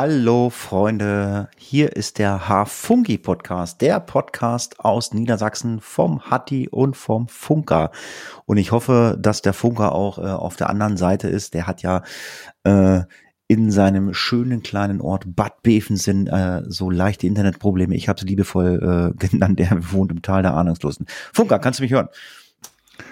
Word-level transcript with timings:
Hallo 0.00 0.48
Freunde, 0.48 1.48
hier 1.56 1.96
ist 1.96 2.20
der 2.20 2.48
Hafungi 2.48 3.18
Podcast, 3.18 3.80
der 3.80 3.98
Podcast 3.98 4.78
aus 4.78 5.12
Niedersachsen 5.12 5.80
vom 5.80 6.30
Hatti 6.30 6.68
und 6.68 6.96
vom 6.96 7.26
Funker. 7.26 7.90
Und 8.46 8.58
ich 8.58 8.70
hoffe, 8.70 9.18
dass 9.20 9.42
der 9.42 9.54
Funker 9.54 9.90
auch 9.90 10.18
äh, 10.18 10.22
auf 10.22 10.54
der 10.54 10.70
anderen 10.70 10.96
Seite 10.96 11.26
ist. 11.26 11.52
Der 11.52 11.66
hat 11.66 11.82
ja 11.82 12.04
äh, 12.62 13.00
in 13.48 13.72
seinem 13.72 14.14
schönen 14.14 14.62
kleinen 14.62 15.00
Ort 15.00 15.24
Bad 15.34 15.64
Bevensen 15.64 16.28
äh, 16.28 16.62
so 16.68 16.90
leichte 16.90 17.26
Internetprobleme. 17.26 17.96
Ich 17.96 18.08
habe 18.08 18.20
es 18.20 18.24
liebevoll 18.24 19.14
äh, 19.18 19.18
genannt, 19.28 19.58
der 19.58 19.80
wohnt 19.90 20.12
im 20.12 20.22
Tal 20.22 20.42
der 20.42 20.54
Ahnungslosen. 20.54 21.06
Funker, 21.32 21.58
kannst 21.58 21.80
du 21.80 21.82
mich 21.82 21.90
hören? 21.90 22.08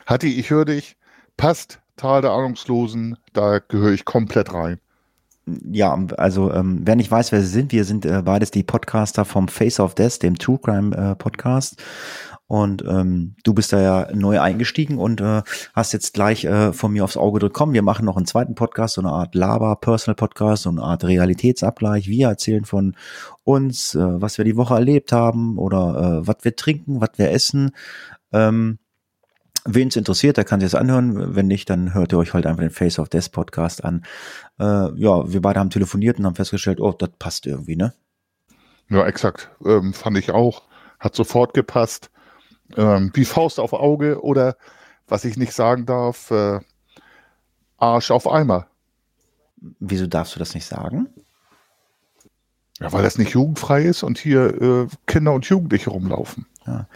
Hatti, 0.06 0.38
ich 0.38 0.50
höre 0.50 0.66
dich. 0.66 0.96
Passt, 1.36 1.80
Tal 1.96 2.22
der 2.22 2.30
Ahnungslosen, 2.30 3.16
da 3.32 3.58
gehöre 3.58 3.90
ich 3.90 4.04
komplett 4.04 4.54
rein 4.54 4.78
ja, 5.46 5.96
also 6.16 6.52
ähm, 6.52 6.80
wer 6.84 6.96
nicht 6.96 7.10
weiß, 7.10 7.32
wer 7.32 7.40
sie 7.40 7.46
sind, 7.46 7.72
wir 7.72 7.84
sind 7.84 8.04
äh, 8.04 8.22
beides 8.22 8.50
die 8.50 8.64
Podcaster 8.64 9.24
vom 9.24 9.48
Face 9.48 9.78
of 9.78 9.94
Death, 9.94 10.22
dem 10.22 10.38
True 10.38 10.58
Crime 10.58 10.96
äh, 10.96 11.14
Podcast. 11.14 11.82
Und 12.48 12.84
ähm, 12.86 13.34
du 13.42 13.54
bist 13.54 13.72
da 13.72 13.80
ja 13.80 14.08
neu 14.14 14.40
eingestiegen 14.40 14.98
und 14.98 15.20
äh, 15.20 15.42
hast 15.74 15.92
jetzt 15.92 16.14
gleich 16.14 16.44
äh, 16.44 16.72
von 16.72 16.92
mir 16.92 17.02
aufs 17.02 17.16
Auge 17.16 17.34
gedrückt, 17.34 17.56
komm, 17.56 17.72
wir 17.72 17.82
machen 17.82 18.04
noch 18.04 18.16
einen 18.16 18.26
zweiten 18.26 18.54
Podcast, 18.54 18.94
so 18.94 19.00
eine 19.00 19.10
Art 19.10 19.34
Lava-Personal-Podcast, 19.34 20.62
so 20.62 20.70
eine 20.70 20.82
Art 20.82 21.02
Realitätsabgleich. 21.02 22.06
Wir 22.06 22.28
erzählen 22.28 22.64
von 22.64 22.94
uns, 23.42 23.96
äh, 23.96 24.20
was 24.20 24.38
wir 24.38 24.44
die 24.44 24.56
Woche 24.56 24.74
erlebt 24.74 25.10
haben 25.10 25.58
oder 25.58 26.20
äh, 26.22 26.26
was 26.26 26.36
wir 26.42 26.54
trinken, 26.54 27.00
was 27.00 27.10
wir 27.16 27.32
essen. 27.32 27.72
Ähm, 28.32 28.78
Wen 29.66 29.88
es 29.88 29.96
interessiert, 29.96 30.36
der 30.36 30.44
kann 30.44 30.60
sich 30.60 30.70
das 30.70 30.80
anhören. 30.80 31.34
Wenn 31.34 31.46
nicht, 31.46 31.68
dann 31.68 31.94
hört 31.94 32.12
ihr 32.12 32.18
euch 32.18 32.34
halt 32.34 32.46
einfach 32.46 32.62
den 32.62 32.70
Face 32.70 32.98
of 32.98 33.08
Death 33.08 33.32
Podcast 33.32 33.84
an. 33.84 34.04
Äh, 34.58 34.92
ja, 34.94 35.30
wir 35.32 35.42
beide 35.42 35.60
haben 35.60 35.70
telefoniert 35.70 36.18
und 36.18 36.26
haben 36.26 36.34
festgestellt, 36.34 36.80
oh, 36.80 36.92
das 36.92 37.10
passt 37.18 37.46
irgendwie, 37.46 37.76
ne? 37.76 37.92
Ja, 38.88 39.04
exakt. 39.06 39.50
Ähm, 39.64 39.92
fand 39.92 40.16
ich 40.18 40.30
auch. 40.30 40.62
Hat 40.98 41.14
sofort 41.14 41.54
gepasst. 41.54 42.10
Ähm, 42.76 43.10
wie 43.14 43.24
Faust 43.24 43.60
auf 43.60 43.72
Auge 43.72 44.22
oder, 44.22 44.56
was 45.06 45.24
ich 45.24 45.36
nicht 45.36 45.52
sagen 45.52 45.86
darf, 45.86 46.30
äh, 46.30 46.60
Arsch 47.76 48.10
auf 48.10 48.30
Eimer. 48.30 48.66
Wieso 49.56 50.06
darfst 50.06 50.34
du 50.34 50.38
das 50.38 50.54
nicht 50.54 50.66
sagen? 50.66 51.08
Ja, 52.80 52.92
weil 52.92 53.02
das 53.02 53.18
nicht 53.18 53.30
jugendfrei 53.30 53.82
ist 53.82 54.02
und 54.02 54.18
hier 54.18 54.60
äh, 54.60 54.86
Kinder 55.06 55.32
und 55.32 55.46
Jugendliche 55.48 55.90
rumlaufen. 55.90 56.46
Ja. 56.66 56.86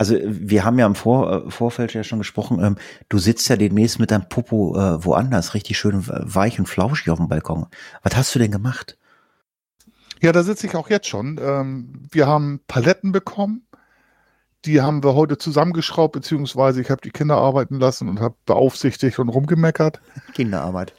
Also 0.00 0.16
wir 0.24 0.64
haben 0.64 0.78
ja 0.78 0.86
im 0.86 0.94
Vor 0.94 1.30
äh, 1.30 1.50
Vorfeld 1.50 1.92
ja 1.92 2.02
schon 2.02 2.20
gesprochen, 2.20 2.58
ähm, 2.64 2.76
du 3.10 3.18
sitzt 3.18 3.46
ja 3.50 3.56
demnächst 3.56 3.98
mit 3.98 4.10
deinem 4.10 4.30
Popo 4.30 4.74
äh, 4.74 5.04
woanders, 5.04 5.52
richtig 5.52 5.76
schön 5.76 6.06
weich 6.06 6.58
und 6.58 6.64
flauschig 6.70 7.10
auf 7.10 7.18
dem 7.18 7.28
Balkon. 7.28 7.66
Was 8.02 8.16
hast 8.16 8.34
du 8.34 8.38
denn 8.38 8.50
gemacht? 8.50 8.96
Ja, 10.22 10.32
da 10.32 10.42
sitze 10.42 10.66
ich 10.66 10.74
auch 10.74 10.88
jetzt 10.88 11.06
schon. 11.06 11.38
Ähm, 11.38 12.08
wir 12.10 12.26
haben 12.26 12.60
Paletten 12.66 13.12
bekommen. 13.12 13.66
Die 14.64 14.80
haben 14.80 15.04
wir 15.04 15.14
heute 15.14 15.36
zusammengeschraubt, 15.36 16.14
beziehungsweise 16.14 16.80
ich 16.80 16.88
habe 16.88 17.02
die 17.02 17.10
Kinder 17.10 17.36
arbeiten 17.36 17.78
lassen 17.78 18.08
und 18.08 18.20
habe 18.20 18.36
beaufsichtigt 18.46 19.18
und 19.18 19.28
rumgemeckert. 19.28 20.00
Kinderarbeit. 20.32 20.94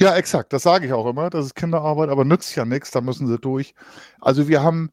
Ja, 0.00 0.16
exakt. 0.16 0.52
Das 0.52 0.64
sage 0.64 0.86
ich 0.86 0.92
auch 0.92 1.06
immer. 1.06 1.30
Das 1.30 1.46
ist 1.46 1.54
Kinderarbeit, 1.54 2.08
aber 2.08 2.24
nützt 2.24 2.56
ja 2.56 2.64
nichts. 2.64 2.90
Da 2.90 3.00
müssen 3.00 3.28
sie 3.28 3.38
durch. 3.38 3.76
Also 4.20 4.48
wir 4.48 4.60
haben 4.60 4.90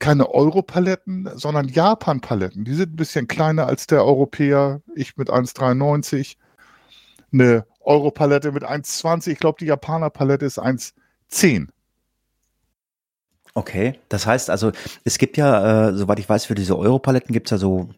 keine 0.00 0.30
Euro-Paletten, 0.30 1.28
sondern 1.34 1.68
Japan-Paletten. 1.68 2.64
Die 2.64 2.74
sind 2.74 2.94
ein 2.94 2.96
bisschen 2.96 3.28
kleiner 3.28 3.66
als 3.66 3.86
der 3.86 4.04
Europäer. 4.04 4.80
Ich 4.96 5.16
mit 5.16 5.30
1,93. 5.30 6.36
Eine 7.32 7.66
Euro-Palette 7.80 8.50
mit 8.50 8.64
1,20. 8.64 9.32
Ich 9.32 9.38
glaube, 9.38 9.58
die 9.60 9.66
Japaner-Palette 9.66 10.44
ist 10.44 10.58
1,10. 10.58 11.68
Okay, 13.54 13.98
das 14.08 14.26
heißt 14.26 14.48
also, 14.48 14.72
es 15.04 15.18
gibt 15.18 15.36
ja, 15.36 15.88
äh, 15.88 15.94
soweit 15.94 16.18
ich 16.18 16.28
weiß, 16.28 16.46
für 16.46 16.54
diese 16.54 16.78
Euro-Paletten 16.78 17.32
gibt 17.32 17.48
es 17.48 17.50
ja 17.50 17.58
so 17.58 17.90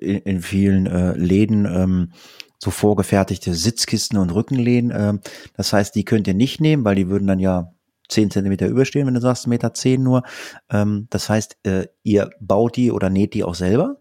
in, 0.00 0.18
in 0.18 0.40
vielen 0.40 0.86
äh, 0.86 1.12
Läden 1.12 1.66
ähm, 1.66 2.12
so 2.58 2.70
vorgefertigte 2.70 3.52
Sitzkisten 3.52 4.18
und 4.18 4.30
Rückenlehnen. 4.30 4.90
Äh, 4.90 5.18
das 5.56 5.72
heißt, 5.72 5.94
die 5.94 6.04
könnt 6.04 6.28
ihr 6.28 6.34
nicht 6.34 6.60
nehmen, 6.60 6.84
weil 6.84 6.94
die 6.94 7.08
würden 7.08 7.26
dann 7.26 7.40
ja 7.40 7.72
10 8.08 8.30
Zentimeter 8.30 8.66
überstehen, 8.68 9.06
wenn 9.06 9.14
du 9.14 9.20
sagst, 9.20 9.46
Meter 9.46 9.74
10 9.74 10.02
nur. 10.02 10.22
Ähm, 10.70 11.06
das 11.10 11.28
heißt, 11.28 11.58
äh, 11.64 11.86
ihr 12.02 12.30
baut 12.40 12.76
die 12.76 12.92
oder 12.92 13.10
näht 13.10 13.34
die 13.34 13.44
auch 13.44 13.54
selber? 13.54 13.96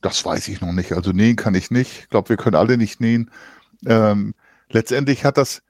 Das 0.00 0.24
weiß 0.24 0.48
ich 0.48 0.60
noch 0.60 0.72
nicht. 0.72 0.92
Also 0.92 1.12
nähen 1.12 1.36
kann 1.36 1.54
ich 1.54 1.70
nicht. 1.70 2.00
Ich 2.00 2.08
glaube, 2.08 2.28
wir 2.30 2.36
können 2.36 2.56
alle 2.56 2.76
nicht 2.76 3.00
nähen. 3.00 3.30
Ähm, 3.86 4.34
letztendlich 4.68 5.24
hat 5.24 5.38
das 5.38 5.62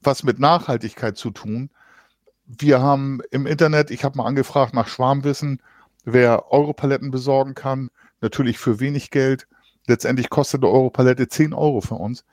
was 0.00 0.22
mit 0.22 0.38
Nachhaltigkeit 0.38 1.16
zu 1.16 1.30
tun. 1.30 1.70
Wir 2.46 2.80
haben 2.80 3.20
im 3.30 3.46
Internet, 3.46 3.90
ich 3.90 4.04
habe 4.04 4.16
mal 4.16 4.26
angefragt 4.26 4.74
nach 4.74 4.88
Schwarmwissen, 4.88 5.60
wer 6.04 6.50
Europaletten 6.52 7.10
besorgen 7.10 7.54
kann. 7.54 7.90
Natürlich 8.20 8.58
für 8.58 8.80
wenig 8.80 9.10
Geld. 9.10 9.46
Letztendlich 9.86 10.30
kostet 10.30 10.62
eine 10.62 10.72
Europalette 10.72 11.28
10 11.28 11.52
Euro 11.52 11.80
für 11.80 11.94
uns. 11.94 12.24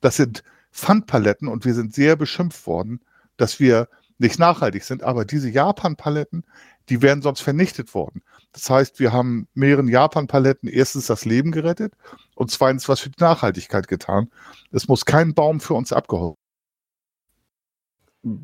Das 0.00 0.16
sind 0.16 0.42
Pfandpaletten 0.72 1.48
und 1.48 1.64
wir 1.64 1.74
sind 1.74 1.94
sehr 1.94 2.16
beschimpft 2.16 2.66
worden, 2.66 3.00
dass 3.36 3.60
wir 3.60 3.88
nicht 4.18 4.38
nachhaltig 4.38 4.84
sind. 4.84 5.02
Aber 5.02 5.24
diese 5.24 5.48
Japan-Paletten, 5.48 6.44
die 6.88 7.02
wären 7.02 7.22
sonst 7.22 7.40
vernichtet 7.40 7.94
worden. 7.94 8.22
Das 8.52 8.68
heißt, 8.68 9.00
wir 9.00 9.12
haben 9.12 9.48
mehreren 9.54 9.88
Japan-Paletten 9.88 10.68
erstens 10.68 11.06
das 11.06 11.24
Leben 11.24 11.52
gerettet 11.52 11.94
und 12.34 12.50
zweitens 12.50 12.88
was 12.88 13.00
für 13.00 13.10
die 13.10 13.22
Nachhaltigkeit 13.22 13.88
getan. 13.88 14.30
Es 14.72 14.88
muss 14.88 15.04
kein 15.04 15.34
Baum 15.34 15.60
für 15.60 15.74
uns 15.74 15.92
abgeholt. 15.92 16.36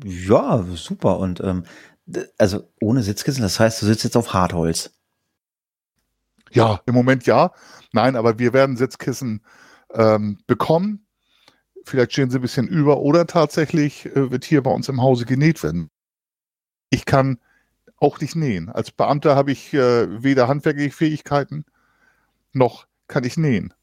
Ja, 0.03 0.65
super. 0.73 1.19
Und 1.19 1.41
ähm, 1.41 1.63
also 2.37 2.63
ohne 2.81 3.03
Sitzkissen, 3.03 3.43
das 3.43 3.59
heißt, 3.59 3.81
du 3.81 3.85
sitzt 3.85 4.03
jetzt 4.03 4.17
auf 4.17 4.33
Hartholz. 4.33 4.91
Ja, 6.51 6.81
im 6.85 6.95
Moment 6.95 7.25
ja. 7.25 7.51
Nein, 7.91 8.15
aber 8.15 8.39
wir 8.39 8.53
werden 8.53 8.77
Sitzkissen 8.77 9.43
ähm, 9.93 10.39
bekommen 10.47 11.06
vielleicht 11.87 12.13
stehen 12.13 12.29
sie 12.29 12.37
ein 12.39 12.41
bisschen 12.41 12.67
über 12.67 12.99
oder 12.99 13.27
tatsächlich 13.27 14.05
äh, 14.05 14.31
wird 14.31 14.45
hier 14.45 14.63
bei 14.63 14.71
uns 14.71 14.89
im 14.89 15.01
Hause 15.01 15.25
genäht 15.25 15.63
werden. 15.63 15.89
Ich 16.89 17.05
kann 17.05 17.39
auch 17.97 18.19
nicht 18.19 18.35
nähen. 18.35 18.69
Als 18.69 18.91
Beamter 18.91 19.35
habe 19.35 19.51
ich 19.51 19.73
äh, 19.73 20.23
weder 20.23 20.47
handwerkliche 20.47 20.95
Fähigkeiten 20.95 21.65
noch 22.53 22.87
kann 23.07 23.23
ich 23.23 23.37
nähen. 23.37 23.73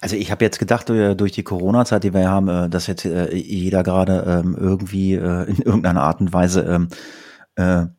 Also 0.00 0.16
ich 0.16 0.30
habe 0.30 0.44
jetzt 0.44 0.58
gedacht, 0.58 0.90
äh, 0.90 1.14
durch 1.14 1.32
die 1.32 1.42
Corona-Zeit, 1.42 2.04
die 2.04 2.14
wir 2.14 2.28
haben, 2.28 2.48
äh, 2.48 2.68
dass 2.68 2.86
jetzt 2.86 3.04
äh, 3.04 3.34
jeder 3.34 3.82
gerade 3.82 4.42
ähm, 4.44 4.56
irgendwie 4.58 5.14
in 5.14 5.62
irgendeiner 5.62 6.02
Art 6.02 6.20
und 6.20 6.32
Weise 6.32 6.88
ähm, 7.58 7.95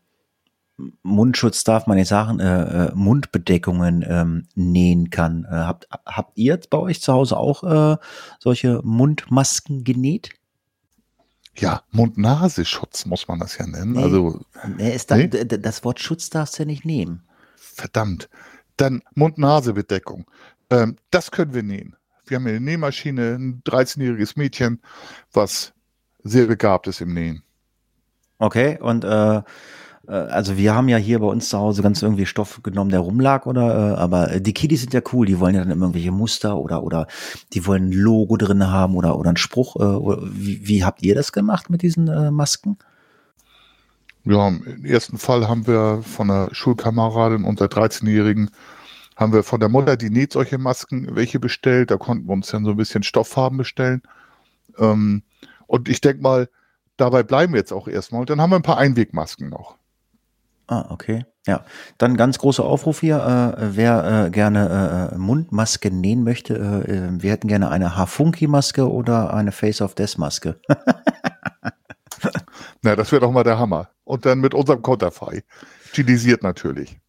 Mundschutz 1.01 1.63
darf 1.63 1.87
man 1.87 1.97
nicht 1.97 2.07
sagen, 2.07 2.39
äh, 2.39 2.87
äh, 2.87 2.91
Mundbedeckungen 2.93 4.05
ähm, 4.07 4.47
nähen 4.55 5.09
kann. 5.09 5.45
Äh, 5.45 5.55
habt, 5.55 5.87
habt 6.05 6.37
ihr 6.37 6.59
bei 6.69 6.77
euch 6.77 7.01
zu 7.01 7.13
Hause 7.13 7.37
auch 7.37 7.63
äh, 7.63 7.97
solche 8.39 8.81
Mundmasken 8.83 9.83
genäht? 9.83 10.29
Ja, 11.55 11.81
Mund-Nase-Schutz 11.89 13.07
muss 13.07 13.27
man 13.27 13.39
das 13.39 13.57
ja 13.57 13.65
nennen. 13.65 13.93
Nee, 13.93 14.03
also, 14.03 14.41
nee, 14.77 14.97
da, 15.07 15.15
nee? 15.15 15.27
Das 15.27 15.83
Wort 15.83 15.99
Schutz 15.99 16.29
darfst 16.29 16.57
du 16.59 16.63
ja 16.63 16.67
nicht 16.67 16.85
nehmen. 16.85 17.23
Verdammt. 17.55 18.29
Dann 18.77 19.01
Mund-Nase-Bedeckung. 19.15 20.25
Ähm, 20.69 20.97
das 21.09 21.31
können 21.31 21.55
wir 21.55 21.63
nähen. 21.63 21.95
Wir 22.27 22.35
haben 22.35 22.45
eine 22.45 22.59
Nähmaschine, 22.59 23.35
ein 23.35 23.63
13-jähriges 23.63 24.33
Mädchen, 24.35 24.81
was 25.33 25.73
sehr 26.23 26.45
begabt 26.45 26.85
ist 26.87 27.01
im 27.01 27.13
Nähen. 27.13 27.41
Okay, 28.37 28.77
und 28.79 29.03
äh, 29.03 29.41
also 30.11 30.57
wir 30.57 30.73
haben 30.73 30.89
ja 30.89 30.97
hier 30.97 31.19
bei 31.19 31.27
uns 31.27 31.49
zu 31.49 31.57
Hause 31.57 31.81
ganz 31.81 32.01
irgendwie 32.01 32.25
Stoff 32.25 32.61
genommen, 32.63 32.91
der 32.91 33.01
rumlag, 33.01 33.45
oder? 33.45 33.93
Äh, 33.93 33.95
aber 33.97 34.39
die 34.39 34.53
Kiddies 34.53 34.81
sind 34.81 34.93
ja 34.93 35.01
cool, 35.11 35.25
die 35.25 35.39
wollen 35.39 35.55
ja 35.55 35.63
dann 35.63 35.79
irgendwelche 35.79 36.11
Muster 36.11 36.57
oder 36.57 36.83
oder 36.83 37.07
die 37.53 37.65
wollen 37.65 37.89
ein 37.89 37.91
Logo 37.91 38.37
drin 38.37 38.67
haben 38.67 38.95
oder 38.95 39.17
oder 39.17 39.31
ein 39.31 39.37
Spruch. 39.37 39.75
Äh, 39.75 40.19
wie, 40.33 40.67
wie 40.67 40.83
habt 40.83 41.03
ihr 41.03 41.15
das 41.15 41.31
gemacht 41.31 41.69
mit 41.69 41.81
diesen 41.81 42.05
Masken? 42.33 42.77
Ja, 44.23 44.47
im 44.49 44.83
ersten 44.83 45.17
Fall 45.17 45.47
haben 45.47 45.67
wir 45.67 46.01
von 46.03 46.29
einer 46.29 46.49
Schulkameradin 46.53 47.45
unserer 47.45 47.69
13-Jährigen 47.69 48.49
haben 49.17 49.33
wir 49.33 49.43
von 49.43 49.59
der 49.59 49.67
Mutter, 49.67 49.97
die 49.97 50.11
näht 50.11 50.31
solche 50.31 50.59
Masken, 50.59 51.15
welche 51.15 51.39
bestellt. 51.39 51.89
Da 51.91 51.97
konnten 51.97 52.27
wir 52.27 52.33
uns 52.33 52.49
dann 52.49 52.63
so 52.65 52.71
ein 52.71 52.77
bisschen 52.77 53.03
Stofffarben 53.03 53.57
bestellen. 53.57 54.03
Ähm, 54.77 55.23
und 55.65 55.89
ich 55.89 56.01
denke 56.01 56.21
mal, 56.21 56.49
dabei 56.97 57.23
bleiben 57.23 57.53
wir 57.53 57.59
jetzt 57.59 57.73
auch 57.73 57.87
erstmal. 57.87 58.21
Und 58.21 58.29
dann 58.29 58.39
haben 58.39 58.51
wir 58.51 58.57
ein 58.57 58.61
paar 58.61 58.77
Einwegmasken 58.77 59.49
noch. 59.49 59.75
Ah, 60.67 60.85
okay. 60.89 61.25
Ja, 61.47 61.63
dann 61.97 62.17
ganz 62.17 62.39
großer 62.39 62.63
Aufruf 62.63 62.99
hier. 62.99 63.55
Äh, 63.57 63.77
wer 63.77 64.25
äh, 64.25 64.29
gerne 64.29 65.11
äh, 65.13 65.17
Mundmaske 65.17 65.91
nähen 65.91 66.25
möchte, 66.25 66.55
äh, 66.55 66.91
äh, 66.91 67.21
wir 67.21 67.31
hätten 67.31 67.47
gerne 67.47 67.69
eine 67.69 67.95
Hafunki-Maske 67.95 68.91
oder 68.91 69.33
eine 69.33 69.53
Face 69.53 69.81
of 69.81 69.95
Death-Maske. 69.95 70.59
Na, 72.81 72.97
das 72.97 73.11
wäre 73.13 73.21
doch 73.21 73.31
mal 73.31 73.43
der 73.43 73.57
Hammer. 73.57 73.89
Und 74.03 74.25
dann 74.25 74.39
mit 74.39 74.53
unserem 74.53 74.81
Konterfei. 74.81 75.43
Stilisiert 75.85 76.43
natürlich. 76.43 76.99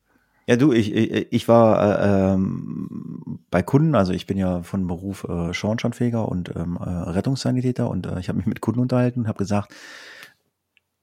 Ja, 0.47 0.57
du, 0.57 0.73
ich, 0.73 0.95
ich, 0.95 1.27
ich 1.31 1.49
war 1.49 2.01
äh, 2.01 2.35
ähm, 2.35 3.41
bei 3.51 3.63
Kunden, 3.63 3.95
also 3.95 4.13
ich 4.13 4.27
bin 4.27 4.39
ja 4.39 4.63
von 4.63 4.87
Beruf 4.87 5.25
äh, 5.25 5.53
Schornsteinfeger 5.53 6.27
und 6.27 6.55
ähm, 6.57 6.79
äh, 6.81 6.89
Rettungssanitäter 6.89 7.91
und 7.91 8.07
äh, 8.07 8.19
ich 8.21 8.29
habe 8.29 8.39
mich 8.39 8.47
mit 8.47 8.61
Kunden 8.61 8.81
unterhalten 8.81 9.21
und 9.21 9.29
habe 9.29 9.39
gesagt, 9.39 9.75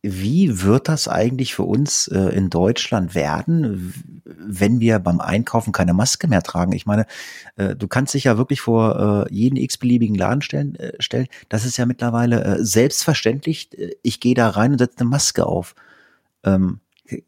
wie 0.07 0.61
wird 0.61 0.87
das 0.87 1.07
eigentlich 1.07 1.55
für 1.55 1.63
uns 1.63 2.07
äh, 2.07 2.35
in 2.35 2.49
Deutschland 2.51 3.15
werden, 3.15 3.93
wenn 4.23 4.79
wir 4.79 4.99
beim 4.99 5.19
Einkaufen 5.19 5.73
keine 5.73 5.93
Maske 5.93 6.27
mehr 6.27 6.43
tragen? 6.43 6.73
Ich 6.73 6.85
meine, 6.85 7.07
äh, 7.55 7.75
du 7.75 7.87
kannst 7.87 8.13
dich 8.13 8.25
ja 8.25 8.37
wirklich 8.37 8.61
vor 8.61 9.25
äh, 9.27 9.33
jeden 9.33 9.55
x-beliebigen 9.57 10.15
Laden 10.15 10.43
stellen, 10.43 10.75
äh, 10.75 10.93
stellen. 10.99 11.27
Das 11.49 11.65
ist 11.65 11.77
ja 11.77 11.87
mittlerweile 11.87 12.43
äh, 12.43 12.63
selbstverständlich. 12.63 13.69
Ich 14.03 14.19
gehe 14.19 14.35
da 14.35 14.49
rein 14.49 14.73
und 14.73 14.77
setze 14.77 14.99
eine 14.99 15.09
Maske 15.09 15.45
auf. 15.45 15.73
Ähm, 16.43 16.79
äh, 17.07 17.21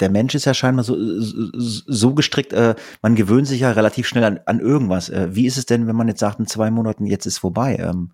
der 0.00 0.10
Mensch 0.10 0.34
ist 0.34 0.46
ja 0.46 0.54
scheinbar 0.54 0.82
so, 0.82 0.96
so 0.98 2.14
gestrickt, 2.14 2.54
man 3.02 3.16
gewöhnt 3.16 3.46
sich 3.46 3.60
ja 3.60 3.72
relativ 3.72 4.08
schnell 4.08 4.24
an, 4.24 4.40
an 4.46 4.58
irgendwas. 4.58 5.12
Wie 5.12 5.44
ist 5.44 5.58
es 5.58 5.66
denn, 5.66 5.86
wenn 5.86 5.94
man 5.94 6.08
jetzt 6.08 6.20
sagt, 6.20 6.40
in 6.40 6.46
zwei 6.46 6.70
Monaten, 6.70 7.04
jetzt 7.04 7.26
ist 7.26 7.36
vorbei? 7.36 7.76
Ähm, 7.78 8.10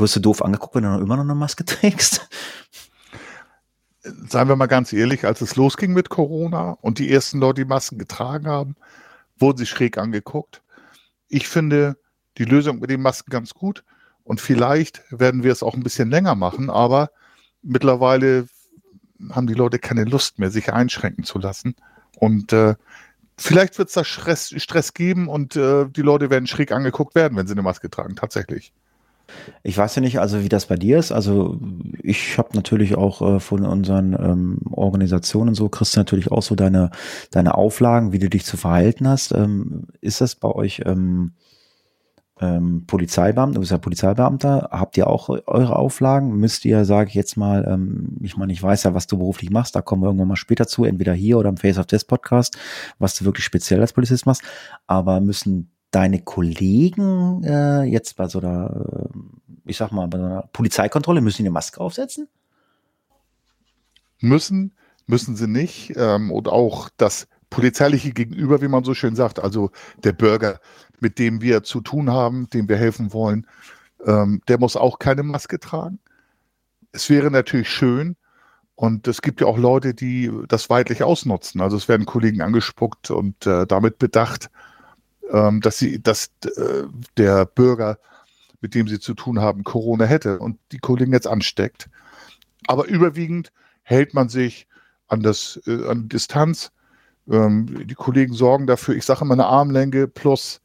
wirst 0.00 0.16
du 0.16 0.20
doof 0.20 0.42
angeguckt, 0.42 0.74
wenn 0.74 0.84
du 0.84 0.98
immer 0.98 1.16
noch 1.16 1.24
eine 1.24 1.34
Maske 1.34 1.64
trägst? 1.66 2.28
Seien 4.02 4.48
wir 4.48 4.56
mal 4.56 4.66
ganz 4.66 4.92
ehrlich, 4.92 5.26
als 5.26 5.40
es 5.40 5.56
losging 5.56 5.92
mit 5.92 6.08
Corona 6.08 6.78
und 6.80 6.98
die 6.98 7.12
ersten 7.12 7.38
Leute 7.38 7.62
die 7.62 7.68
Masken 7.68 7.98
getragen 7.98 8.46
haben, 8.46 8.76
wurden 9.38 9.58
sie 9.58 9.66
schräg 9.66 9.98
angeguckt. 9.98 10.62
Ich 11.28 11.48
finde 11.48 11.96
die 12.38 12.44
Lösung 12.44 12.80
mit 12.80 12.90
den 12.90 13.02
Masken 13.02 13.30
ganz 13.30 13.52
gut 13.54 13.84
und 14.24 14.40
vielleicht 14.40 15.02
werden 15.10 15.42
wir 15.42 15.52
es 15.52 15.62
auch 15.62 15.74
ein 15.74 15.82
bisschen 15.82 16.10
länger 16.10 16.34
machen, 16.34 16.70
aber 16.70 17.10
mittlerweile 17.62 18.46
haben 19.30 19.46
die 19.46 19.54
Leute 19.54 19.78
keine 19.78 20.04
Lust 20.04 20.38
mehr, 20.38 20.50
sich 20.50 20.72
einschränken 20.72 21.24
zu 21.24 21.38
lassen. 21.38 21.74
Und 22.16 22.52
äh, 22.52 22.74
vielleicht 23.36 23.78
wird 23.78 23.88
es 23.88 23.94
da 23.94 24.04
Stress, 24.04 24.54
Stress 24.56 24.94
geben 24.94 25.28
und 25.28 25.56
äh, 25.56 25.86
die 25.88 26.02
Leute 26.02 26.30
werden 26.30 26.46
schräg 26.46 26.72
angeguckt 26.72 27.14
werden, 27.14 27.36
wenn 27.36 27.46
sie 27.46 27.52
eine 27.52 27.62
Maske 27.62 27.90
tragen, 27.90 28.16
tatsächlich. 28.16 28.72
Ich 29.62 29.76
weiß 29.76 29.96
ja 29.96 30.02
nicht, 30.02 30.20
also 30.20 30.42
wie 30.42 30.48
das 30.48 30.66
bei 30.66 30.76
dir 30.76 30.98
ist. 30.98 31.12
Also 31.12 31.58
ich 32.02 32.38
habe 32.38 32.50
natürlich 32.54 32.96
auch 32.96 33.22
äh, 33.22 33.40
von 33.40 33.64
unseren 33.64 34.14
ähm, 34.14 34.58
Organisationen 34.70 35.54
so, 35.54 35.68
kriegst 35.68 35.96
du 35.96 36.00
natürlich 36.00 36.30
auch 36.30 36.42
so 36.42 36.54
deine, 36.54 36.90
deine 37.30 37.54
Auflagen, 37.54 38.12
wie 38.12 38.18
du 38.18 38.28
dich 38.28 38.44
zu 38.44 38.56
verhalten 38.56 39.08
hast. 39.08 39.32
Ähm, 39.32 39.86
ist 40.00 40.20
das 40.20 40.34
bei 40.34 40.48
euch 40.48 40.82
ähm, 40.86 41.32
ähm, 42.40 42.84
Polizeibeamter, 42.86 43.54
du 43.54 43.60
bist 43.60 43.72
ja 43.72 43.78
Polizeibeamter, 43.78 44.68
habt 44.72 44.96
ihr 44.96 45.06
auch 45.08 45.28
eure 45.28 45.76
Auflagen? 45.76 46.36
Müsst 46.36 46.64
ihr, 46.64 46.84
sage 46.84 47.10
ich 47.10 47.14
jetzt 47.14 47.36
mal, 47.36 47.66
ähm, 47.68 48.16
ich 48.22 48.36
meine, 48.36 48.52
ich 48.52 48.62
weiß 48.62 48.84
ja, 48.84 48.94
was 48.94 49.06
du 49.06 49.18
beruflich 49.18 49.50
machst, 49.50 49.76
da 49.76 49.82
kommen 49.82 50.02
wir 50.02 50.06
irgendwann 50.06 50.28
mal 50.28 50.36
später 50.36 50.66
zu, 50.66 50.84
entweder 50.84 51.12
hier 51.12 51.38
oder 51.38 51.50
im 51.50 51.58
Face 51.58 51.78
of 51.78 51.86
Death 51.86 52.06
Podcast, 52.06 52.56
was 52.98 53.14
du 53.14 53.24
wirklich 53.24 53.44
speziell 53.44 53.80
als 53.80 53.92
Polizist 53.92 54.26
machst, 54.26 54.42
aber 54.86 55.20
müssen 55.20 55.70
deine 55.90 56.20
Kollegen 56.20 57.42
äh, 57.44 57.82
jetzt 57.82 58.16
bei 58.16 58.28
so 58.28 58.38
einer, 58.38 59.08
äh, 59.12 59.18
ich 59.66 59.76
sag 59.76 59.92
mal, 59.92 60.06
bei 60.08 60.18
so 60.18 60.24
einer 60.24 60.48
Polizeikontrolle, 60.52 61.20
müssen 61.20 61.38
die 61.38 61.48
eine 61.48 61.52
Maske 61.52 61.80
aufsetzen? 61.80 62.28
Müssen, 64.20 64.74
müssen 65.06 65.36
sie 65.36 65.48
nicht. 65.48 65.94
Ähm, 65.96 66.30
und 66.30 66.48
auch 66.48 66.90
das 66.96 67.26
polizeiliche 67.48 68.12
Gegenüber, 68.12 68.60
wie 68.62 68.68
man 68.68 68.84
so 68.84 68.94
schön 68.94 69.16
sagt, 69.16 69.40
also 69.40 69.70
der 70.04 70.12
Bürger, 70.12 70.60
mit 71.00 71.18
dem 71.18 71.42
wir 71.42 71.62
zu 71.62 71.80
tun 71.80 72.10
haben, 72.10 72.48
dem 72.50 72.68
wir 72.68 72.76
helfen 72.76 73.12
wollen, 73.12 73.46
ähm, 74.06 74.42
der 74.48 74.58
muss 74.58 74.76
auch 74.76 74.98
keine 74.98 75.22
Maske 75.22 75.58
tragen. 75.58 75.98
Es 76.92 77.10
wäre 77.10 77.30
natürlich 77.30 77.68
schön, 77.70 78.16
und 78.80 79.06
es 79.08 79.20
gibt 79.20 79.42
ja 79.42 79.46
auch 79.46 79.58
Leute, 79.58 79.92
die 79.92 80.32
das 80.48 80.70
weitlich 80.70 81.02
ausnutzen. 81.02 81.60
Also 81.60 81.76
es 81.76 81.86
werden 81.86 82.06
Kollegen 82.06 82.40
angespuckt 82.40 83.10
und 83.10 83.46
äh, 83.46 83.66
damit 83.66 83.98
bedacht, 83.98 84.50
ähm, 85.32 85.60
dass 85.60 85.78
sie, 85.78 86.02
dass 86.02 86.30
äh, 86.44 86.84
der 87.16 87.46
Bürger, 87.46 87.98
mit 88.60 88.74
dem 88.74 88.88
sie 88.88 89.00
zu 89.00 89.14
tun 89.14 89.40
haben, 89.40 89.64
Corona 89.64 90.04
hätte 90.04 90.38
und 90.38 90.58
die 90.72 90.78
Kollegen 90.78 91.12
jetzt 91.12 91.26
ansteckt. 91.26 91.88
Aber 92.66 92.86
überwiegend 92.86 93.52
hält 93.82 94.14
man 94.14 94.28
sich 94.28 94.66
an 95.08 95.22
das 95.22 95.60
äh, 95.66 95.86
an 95.86 96.08
Distanz 96.08 96.72
ähm, 97.30 97.86
die 97.86 97.94
Kollegen 97.94 98.34
sorgen 98.34 98.66
dafür, 98.66 98.94
ich 98.96 99.04
sage 99.04 99.22
immer 99.22 99.34
eine 99.34 99.46
Armlänge 99.46 100.08
plus 100.08 100.60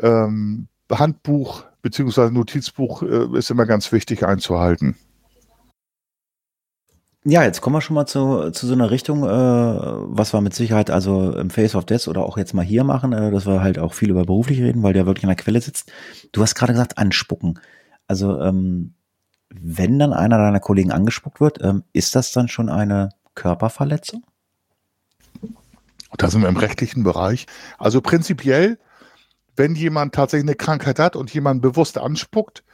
ähm, 0.00 0.68
Handbuch 0.90 1.64
bzw. 1.82 2.30
Notizbuch 2.30 3.02
äh, 3.02 3.38
ist 3.38 3.50
immer 3.50 3.66
ganz 3.66 3.92
wichtig 3.92 4.24
einzuhalten. 4.24 4.96
Ja, 7.30 7.42
jetzt 7.42 7.60
kommen 7.60 7.76
wir 7.76 7.82
schon 7.82 7.92
mal 7.92 8.06
zu, 8.06 8.50
zu 8.52 8.66
so 8.66 8.72
einer 8.72 8.90
Richtung, 8.90 9.22
äh, 9.22 9.28
was 9.28 10.32
wir 10.32 10.40
mit 10.40 10.54
Sicherheit 10.54 10.88
also 10.88 11.36
im 11.36 11.50
Face 11.50 11.74
of 11.74 11.84
Death 11.84 12.08
oder 12.08 12.22
auch 12.22 12.38
jetzt 12.38 12.54
mal 12.54 12.64
hier 12.64 12.84
machen, 12.84 13.12
äh, 13.12 13.30
dass 13.30 13.44
wir 13.44 13.60
halt 13.60 13.78
auch 13.78 13.92
viel 13.92 14.08
über 14.08 14.24
beruflich 14.24 14.62
reden, 14.62 14.82
weil 14.82 14.94
der 14.94 15.04
wirklich 15.04 15.24
an 15.24 15.28
der 15.28 15.36
Quelle 15.36 15.60
sitzt. 15.60 15.92
Du 16.32 16.40
hast 16.40 16.54
gerade 16.54 16.72
gesagt, 16.72 16.96
anspucken. 16.96 17.60
Also 18.06 18.40
ähm, 18.40 18.94
wenn 19.50 19.98
dann 19.98 20.14
einer 20.14 20.38
deiner 20.38 20.58
Kollegen 20.58 20.90
angespuckt 20.90 21.38
wird, 21.38 21.62
ähm, 21.62 21.84
ist 21.92 22.14
das 22.14 22.32
dann 22.32 22.48
schon 22.48 22.70
eine 22.70 23.10
Körperverletzung? 23.34 24.24
Da 26.16 26.30
sind 26.30 26.40
wir 26.40 26.48
im 26.48 26.56
rechtlichen 26.56 27.04
Bereich. 27.04 27.44
Also 27.76 28.00
prinzipiell, 28.00 28.78
wenn 29.54 29.74
jemand 29.74 30.14
tatsächlich 30.14 30.48
eine 30.48 30.56
Krankheit 30.56 30.98
hat 30.98 31.14
und 31.14 31.34
jemand 31.34 31.60
bewusst 31.60 31.98
anspuckt, 31.98 32.64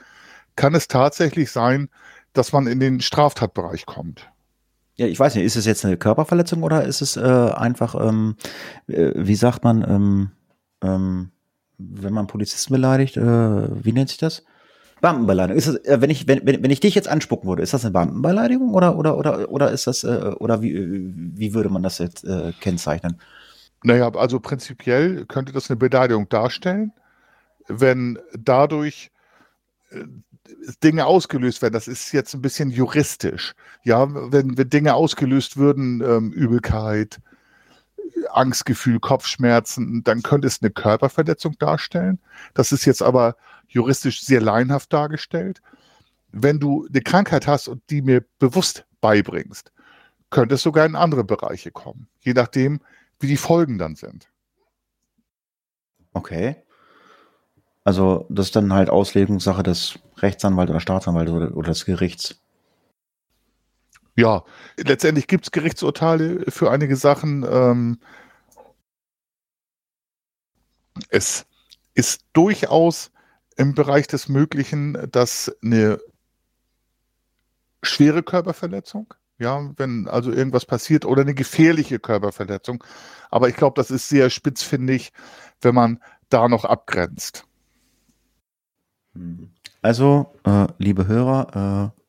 kann 0.54 0.76
es 0.76 0.86
tatsächlich 0.86 1.50
sein, 1.50 1.88
dass 2.34 2.52
man 2.52 2.68
in 2.68 2.78
den 2.78 3.00
Straftatbereich 3.00 3.84
kommt. 3.86 4.30
Ja, 4.96 5.06
ich 5.06 5.18
weiß 5.18 5.34
nicht, 5.34 5.44
ist 5.44 5.56
es 5.56 5.66
jetzt 5.66 5.84
eine 5.84 5.96
Körperverletzung 5.96 6.62
oder 6.62 6.84
ist 6.84 7.00
es 7.00 7.16
äh, 7.16 7.20
einfach, 7.20 7.94
ähm, 7.96 8.36
äh, 8.86 9.12
wie 9.16 9.34
sagt 9.34 9.64
man, 9.64 9.84
ähm, 9.88 10.30
ähm, 10.82 11.30
wenn 11.78 12.14
man 12.14 12.28
Polizisten 12.28 12.72
beleidigt, 12.72 13.16
äh, 13.16 13.84
wie 13.84 13.92
nennt 13.92 14.10
sich 14.10 14.18
das? 14.18 14.44
Beamtenbeleidigung. 15.00 15.58
Ist 15.58 15.66
das, 15.68 15.76
äh, 15.84 16.00
wenn 16.00 16.10
ich, 16.10 16.28
wenn, 16.28 16.46
wenn 16.46 16.70
ich 16.70 16.78
dich 16.80 16.94
jetzt 16.94 17.08
anspucken 17.08 17.48
würde, 17.48 17.62
ist 17.62 17.74
das 17.74 17.84
eine 17.84 17.92
Beamtenbeleidigung 17.92 18.72
oder, 18.72 18.96
oder, 18.96 19.18
oder, 19.18 19.50
oder 19.50 19.70
ist 19.72 19.88
das, 19.88 20.04
äh, 20.04 20.32
oder 20.38 20.62
wie, 20.62 21.12
wie 21.36 21.54
würde 21.54 21.70
man 21.70 21.82
das 21.82 21.98
jetzt 21.98 22.24
äh, 22.24 22.52
kennzeichnen? 22.60 23.20
Naja, 23.82 24.10
also 24.14 24.38
prinzipiell 24.38 25.26
könnte 25.26 25.52
das 25.52 25.68
eine 25.70 25.76
Beleidigung 25.76 26.28
darstellen, 26.28 26.92
wenn 27.66 28.18
dadurch 28.38 29.10
Dinge 30.82 31.06
ausgelöst 31.06 31.62
werden. 31.62 31.74
Das 31.74 31.88
ist 31.88 32.12
jetzt 32.12 32.34
ein 32.34 32.42
bisschen 32.42 32.70
juristisch. 32.70 33.54
Ja, 33.82 34.06
wenn, 34.32 34.58
wenn 34.58 34.70
Dinge 34.70 34.94
ausgelöst 34.94 35.56
würden, 35.56 36.02
ähm, 36.02 36.32
Übelkeit, 36.32 37.20
Angstgefühl, 38.30 39.00
Kopfschmerzen, 39.00 40.02
dann 40.04 40.22
könnte 40.22 40.46
es 40.46 40.60
eine 40.60 40.70
Körperverletzung 40.70 41.58
darstellen. 41.58 42.18
Das 42.52 42.72
ist 42.72 42.84
jetzt 42.84 43.02
aber 43.02 43.36
juristisch 43.68 44.22
sehr 44.22 44.40
laienhaft 44.40 44.92
dargestellt. 44.92 45.62
Wenn 46.32 46.58
du 46.58 46.86
eine 46.88 47.00
Krankheit 47.00 47.46
hast 47.46 47.68
und 47.68 47.82
die 47.90 48.02
mir 48.02 48.24
bewusst 48.38 48.86
beibringst, 49.00 49.72
könnte 50.30 50.56
es 50.56 50.62
sogar 50.62 50.84
in 50.84 50.96
andere 50.96 51.24
Bereiche 51.24 51.70
kommen, 51.70 52.08
je 52.20 52.32
nachdem, 52.32 52.80
wie 53.20 53.28
die 53.28 53.36
Folgen 53.36 53.78
dann 53.78 53.94
sind. 53.94 54.28
Okay. 56.12 56.56
Also 57.84 58.26
das 58.30 58.46
ist 58.46 58.56
dann 58.56 58.72
halt 58.72 58.88
Auslegungssache 58.88 59.62
des 59.62 59.98
Rechtsanwalts 60.18 60.70
oder 60.70 60.80
Staatsanwalts 60.80 61.30
oder, 61.30 61.56
oder 61.56 61.68
des 61.68 61.84
Gerichts. 61.84 62.40
Ja, 64.16 64.44
letztendlich 64.76 65.26
gibt 65.26 65.44
es 65.44 65.50
Gerichtsurteile 65.50 66.44
für 66.48 66.70
einige 66.70 66.96
Sachen. 66.96 67.44
Ähm, 67.48 67.98
es 71.10 71.46
ist 71.94 72.24
durchaus 72.32 73.10
im 73.56 73.74
Bereich 73.74 74.06
des 74.06 74.28
Möglichen, 74.28 75.10
dass 75.10 75.54
eine 75.62 75.98
schwere 77.82 78.22
Körperverletzung, 78.22 79.14
ja, 79.38 79.70
wenn 79.76 80.08
also 80.08 80.32
irgendwas 80.32 80.64
passiert 80.64 81.04
oder 81.04 81.22
eine 81.22 81.34
gefährliche 81.34 81.98
Körperverletzung. 81.98 82.82
Aber 83.30 83.48
ich 83.48 83.56
glaube, 83.56 83.74
das 83.76 83.90
ist 83.90 84.08
sehr 84.08 84.30
spitzfindig, 84.30 85.12
wenn 85.60 85.74
man 85.74 86.00
da 86.30 86.48
noch 86.48 86.64
abgrenzt. 86.64 87.46
Also, 89.82 90.34
äh, 90.44 90.66
liebe 90.78 91.06
Hörer, 91.06 91.92
äh, 91.94 92.00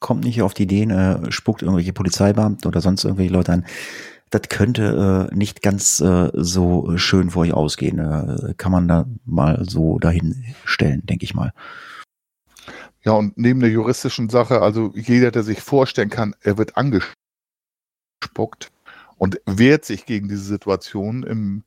kommt 0.00 0.24
nicht 0.24 0.42
auf 0.42 0.52
die 0.54 0.64
Ideen, 0.64 0.90
äh, 0.90 1.30
spuckt 1.32 1.62
irgendwelche 1.62 1.92
Polizeibeamten 1.92 2.68
oder 2.68 2.80
sonst 2.80 3.04
irgendwelche 3.04 3.32
Leute 3.32 3.52
an. 3.52 3.64
Das 4.30 4.42
könnte 4.48 5.28
äh, 5.30 5.34
nicht 5.34 5.62
ganz 5.62 6.00
äh, 6.00 6.30
so 6.34 6.96
schön 6.96 7.30
für 7.30 7.40
euch 7.40 7.52
ausgehen. 7.52 7.98
Äh, 7.98 8.54
kann 8.56 8.72
man 8.72 8.88
da 8.88 9.06
mal 9.24 9.64
so 9.68 9.98
dahin 9.98 10.44
stellen, 10.64 11.04
denke 11.06 11.24
ich 11.24 11.34
mal. 11.34 11.52
Ja, 13.04 13.12
und 13.12 13.36
neben 13.36 13.60
der 13.60 13.70
juristischen 13.70 14.28
Sache, 14.28 14.62
also 14.62 14.92
jeder, 14.94 15.30
der 15.30 15.42
sich 15.42 15.60
vorstellen 15.60 16.10
kann, 16.10 16.34
er 16.40 16.56
wird 16.56 16.76
angespuckt 16.76 18.70
und 19.18 19.40
wehrt 19.46 19.84
sich 19.84 20.06
gegen 20.06 20.28
diese 20.28 20.44
Situation 20.44 21.24
im, 21.24 21.64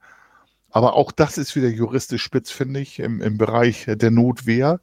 aber 0.76 0.96
auch 0.96 1.14
das 1.14 1.38
ist 1.38 1.56
wieder 1.56 1.70
juristisch 1.70 2.22
spitz, 2.22 2.52
finde 2.52 2.82
ich, 2.82 3.00
im, 3.00 3.22
im 3.22 3.38
Bereich 3.38 3.86
der 3.88 4.12
Notwehr. 4.12 4.82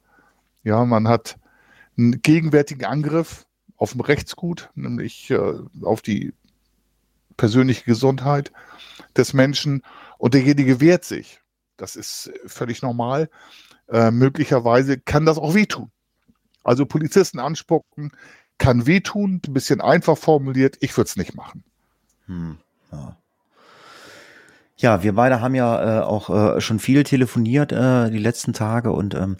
Ja, 0.63 0.85
man 0.85 1.07
hat 1.07 1.37
einen 1.95 2.23
gegenwärtigen 2.23 2.85
Angriff 2.85 3.45
auf 3.77 3.91
dem 3.91 4.01
Rechtsgut, 4.01 4.71
nämlich 4.73 5.29
äh, 5.29 5.53
auf 5.83 6.01
die 6.01 6.33
persönliche 7.37 7.83
Gesundheit 7.83 8.51
des 9.15 9.33
Menschen 9.33 9.83
und 10.17 10.33
derjenige 10.33 10.81
wehrt 10.81 11.05
sich. 11.05 11.41
Das 11.77 11.95
ist 11.95 12.33
völlig 12.47 12.81
normal. 12.81 13.29
Äh, 13.87 14.09
möglicherweise 14.09 14.97
kann 14.97 15.27
das 15.27 15.37
auch 15.37 15.53
wehtun. 15.53 15.91
Also 16.63 16.87
Polizisten 16.87 17.37
anspucken 17.37 18.13
kann 18.57 18.87
wehtun, 18.87 19.41
ein 19.45 19.53
bisschen 19.53 19.79
einfach 19.79 20.17
formuliert. 20.17 20.75
Ich 20.79 20.97
würde 20.97 21.09
es 21.09 21.17
nicht 21.17 21.35
machen. 21.35 21.63
Hm, 22.25 22.57
ja. 22.91 23.15
Ja. 24.83 25.03
wir 25.03 25.13
beide 25.13 25.41
haben 25.41 25.55
ja 25.55 26.01
äh, 26.01 26.03
auch 26.03 26.29
äh, 26.29 26.61
schon 26.61 26.79
viel 26.79 27.03
telefoniert 27.03 27.71
äh, 27.71 28.11
die 28.11 28.19
letzten 28.19 28.53
Tage 28.53 28.91
und 28.91 29.15
ähm, 29.15 29.37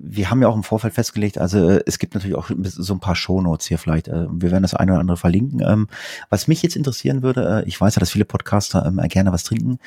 wir 0.00 0.30
haben 0.30 0.40
ja 0.40 0.48
auch 0.48 0.54
im 0.54 0.62
Vorfeld 0.62 0.94
festgelegt, 0.94 1.38
also 1.38 1.68
äh, 1.68 1.82
es 1.86 1.98
gibt 1.98 2.14
natürlich 2.14 2.36
auch 2.36 2.50
so 2.64 2.94
ein 2.94 3.00
paar 3.00 3.16
Shownotes 3.16 3.66
hier 3.66 3.78
vielleicht. 3.78 4.08
Äh, 4.08 4.26
wir 4.30 4.50
werden 4.50 4.62
das 4.62 4.74
eine 4.74 4.92
oder 4.92 5.00
andere 5.00 5.16
verlinken. 5.16 5.60
Ähm, 5.60 5.88
was 6.30 6.48
mich 6.48 6.62
jetzt 6.62 6.76
interessieren 6.76 7.22
würde, 7.22 7.64
äh, 7.64 7.68
ich 7.68 7.80
weiß 7.80 7.96
ja, 7.96 8.00
dass 8.00 8.12
viele 8.12 8.24
Podcaster 8.24 8.86
ähm, 8.86 9.00
gerne 9.08 9.32
was 9.32 9.44
trinken. 9.44 9.78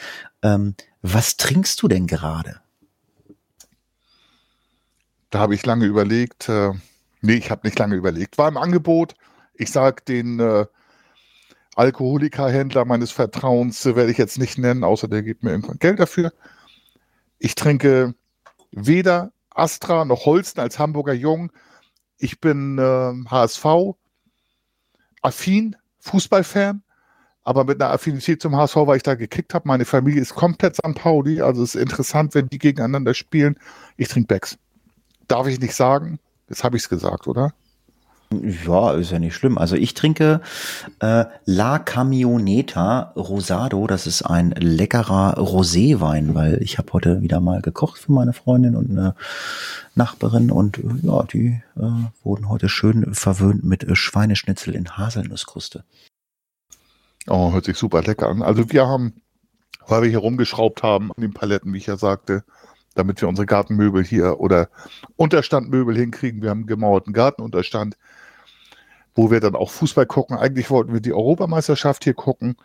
Ähm, 0.43 0.75
was 1.01 1.37
trinkst 1.37 1.81
du 1.81 1.87
denn 1.87 2.07
gerade? 2.07 2.57
Da 5.29 5.39
habe 5.39 5.55
ich 5.55 5.65
lange 5.65 5.85
überlegt. 5.85 6.49
Äh, 6.49 6.71
nee, 7.21 7.35
ich 7.35 7.49
habe 7.49 7.65
nicht 7.65 7.79
lange 7.79 7.95
überlegt. 7.95 8.37
War 8.37 8.49
im 8.49 8.57
Angebot. 8.57 9.15
Ich 9.55 9.71
sage 9.71 10.03
den 10.07 10.39
äh, 10.39 10.65
Alkoholikerhändler 11.75 12.85
meines 12.85 13.11
Vertrauens 13.11 13.85
äh, 13.85 13.95
werde 13.95 14.11
ich 14.11 14.17
jetzt 14.17 14.39
nicht 14.39 14.57
nennen, 14.57 14.83
außer 14.83 15.07
der 15.07 15.23
gibt 15.23 15.43
mir 15.43 15.51
irgendwann 15.51 15.79
Geld 15.79 15.99
dafür. 15.99 16.33
Ich 17.39 17.55
trinke 17.55 18.13
weder 18.71 19.31
Astra 19.49 20.05
noch 20.05 20.25
Holsten 20.25 20.61
als 20.61 20.79
Hamburger 20.79 21.13
Jung. 21.13 21.51
Ich 22.17 22.39
bin 22.39 22.77
äh, 22.77 23.29
HSV, 23.29 23.65
affin, 25.21 25.75
Fußballfan, 25.99 26.83
aber 27.43 27.63
mit 27.63 27.81
einer 27.81 27.91
Affinität 27.91 28.41
zum 28.41 28.55
HSV, 28.55 28.75
weil 28.75 28.97
ich 28.97 29.03
da 29.03 29.15
gekickt 29.15 29.53
habe. 29.53 29.67
Meine 29.67 29.85
Familie 29.85 30.21
ist 30.21 30.35
komplett 30.35 30.75
St. 30.75 30.95
Pauli, 30.95 31.41
also 31.41 31.63
es 31.63 31.75
ist 31.75 31.81
interessant, 31.81 32.35
wenn 32.35 32.47
die 32.47 32.59
gegeneinander 32.59 33.13
spielen. 33.13 33.57
Ich 33.97 34.09
trinke 34.09 34.27
Becks. 34.27 34.57
Darf 35.27 35.47
ich 35.47 35.59
nicht 35.59 35.75
sagen? 35.75 36.19
Jetzt 36.49 36.63
habe 36.63 36.77
ich 36.77 36.83
es 36.83 36.89
gesagt, 36.89 37.27
oder? 37.27 37.53
Ja, 38.31 38.93
ist 38.93 39.11
ja 39.11 39.19
nicht 39.19 39.35
schlimm. 39.35 39.57
Also 39.57 39.75
ich 39.75 39.93
trinke 39.93 40.39
äh, 40.99 41.25
La 41.45 41.79
Camioneta 41.79 43.11
Rosado. 43.15 43.87
Das 43.87 44.07
ist 44.07 44.21
ein 44.21 44.51
leckerer 44.51 45.37
Roséwein, 45.37 46.33
weil 46.33 46.61
ich 46.61 46.77
habe 46.77 46.93
heute 46.93 47.21
wieder 47.21 47.41
mal 47.41 47.61
gekocht 47.61 47.99
für 47.99 48.13
meine 48.13 48.31
Freundin 48.31 48.77
und 48.77 48.89
eine 48.89 49.15
Nachbarin 49.95 50.49
und 50.49 50.79
ja, 51.03 51.23
die 51.23 51.61
äh, 51.75 51.81
wurden 52.23 52.47
heute 52.47 52.69
schön 52.69 53.13
verwöhnt 53.13 53.65
mit 53.65 53.85
Schweineschnitzel 53.97 54.75
in 54.75 54.97
Haselnusskruste. 54.97 55.83
Oh, 57.27 57.51
hört 57.51 57.65
sich 57.65 57.77
super 57.77 58.01
lecker 58.01 58.29
an. 58.29 58.41
Also 58.41 58.71
wir 58.71 58.87
haben, 58.87 59.21
weil 59.87 60.03
wir 60.03 60.09
hier 60.09 60.19
rumgeschraubt 60.19 60.83
haben 60.83 61.11
an 61.11 61.21
den 61.21 61.33
Paletten, 61.33 61.73
wie 61.73 61.77
ich 61.77 61.87
ja 61.87 61.97
sagte, 61.97 62.45
damit 62.95 63.21
wir 63.21 63.27
unsere 63.27 63.45
Gartenmöbel 63.45 64.03
hier 64.03 64.39
oder 64.39 64.69
Unterstandmöbel 65.17 65.95
hinkriegen. 65.95 66.41
Wir 66.41 66.49
haben 66.49 66.59
einen 66.59 66.67
gemauerten 66.67 67.13
Gartenunterstand 67.13 67.97
wo 69.15 69.31
wir 69.31 69.39
dann 69.39 69.55
auch 69.55 69.71
Fußball 69.71 70.05
gucken. 70.05 70.37
Eigentlich 70.37 70.69
wollten 70.69 70.93
wir 70.93 71.01
die 71.01 71.13
Europameisterschaft 71.13 72.03
hier 72.03 72.13
gucken. 72.13 72.55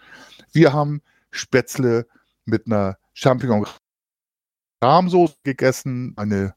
Wir 0.53 0.73
haben 0.73 1.03
Spätzle 1.31 2.07
mit 2.45 2.67
einer 2.67 2.99
Champignon 3.15 3.67
Rahmsoße 4.83 5.37
gegessen. 5.43 6.15
Eine 6.17 6.55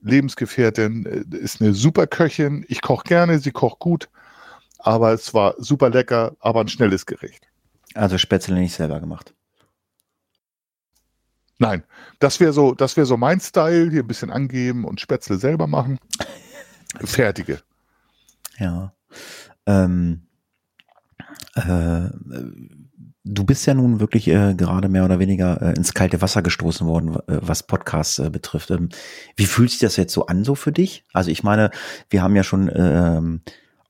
Lebensgefährtin 0.00 1.06
äh, 1.06 1.36
ist 1.36 1.60
eine 1.60 1.74
super 1.74 2.06
Köchin. 2.06 2.64
Ich 2.68 2.80
koche 2.80 3.04
gerne, 3.04 3.38
sie 3.38 3.52
kocht 3.52 3.78
gut. 3.78 4.08
Aber 4.78 5.12
es 5.12 5.34
war 5.34 5.54
super 5.58 5.90
lecker, 5.90 6.36
aber 6.40 6.60
ein 6.60 6.68
schnelles 6.68 7.06
Gericht. 7.06 7.48
Also 7.94 8.18
Spätzle 8.18 8.54
nicht 8.54 8.74
selber 8.74 9.00
gemacht. 9.00 9.34
Nein, 11.58 11.84
das 12.18 12.38
wäre 12.38 12.52
so, 12.52 12.74
das 12.74 12.96
wäre 12.96 13.06
so 13.06 13.16
mein 13.16 13.40
Style, 13.40 13.90
hier 13.90 14.02
ein 14.02 14.06
bisschen 14.06 14.30
angeben 14.30 14.84
und 14.84 15.00
Spätzle 15.00 15.38
selber 15.38 15.66
machen. 15.66 15.98
Fertige. 17.04 17.62
Ja. 18.58 18.92
Ähm, 19.66 20.22
äh, 21.54 22.10
du 23.26 23.44
bist 23.44 23.66
ja 23.66 23.74
nun 23.74 24.00
wirklich 24.00 24.28
äh, 24.28 24.54
gerade 24.54 24.88
mehr 24.88 25.04
oder 25.04 25.18
weniger 25.18 25.60
äh, 25.60 25.74
ins 25.74 25.94
kalte 25.94 26.22
Wasser 26.22 26.42
gestoßen 26.42 26.86
worden, 26.86 27.16
äh, 27.26 27.38
was 27.42 27.64
Podcasts 27.64 28.18
äh, 28.18 28.30
betrifft. 28.30 28.70
Ähm, 28.70 28.88
wie 29.36 29.46
fühlt 29.46 29.70
sich 29.70 29.80
das 29.80 29.96
jetzt 29.96 30.12
so 30.12 30.26
an, 30.26 30.44
so 30.44 30.54
für 30.54 30.72
dich? 30.72 31.04
Also 31.12 31.30
ich 31.30 31.42
meine, 31.42 31.70
wir 32.08 32.22
haben 32.22 32.36
ja 32.36 32.44
schon 32.44 32.70
ähm, 32.74 33.40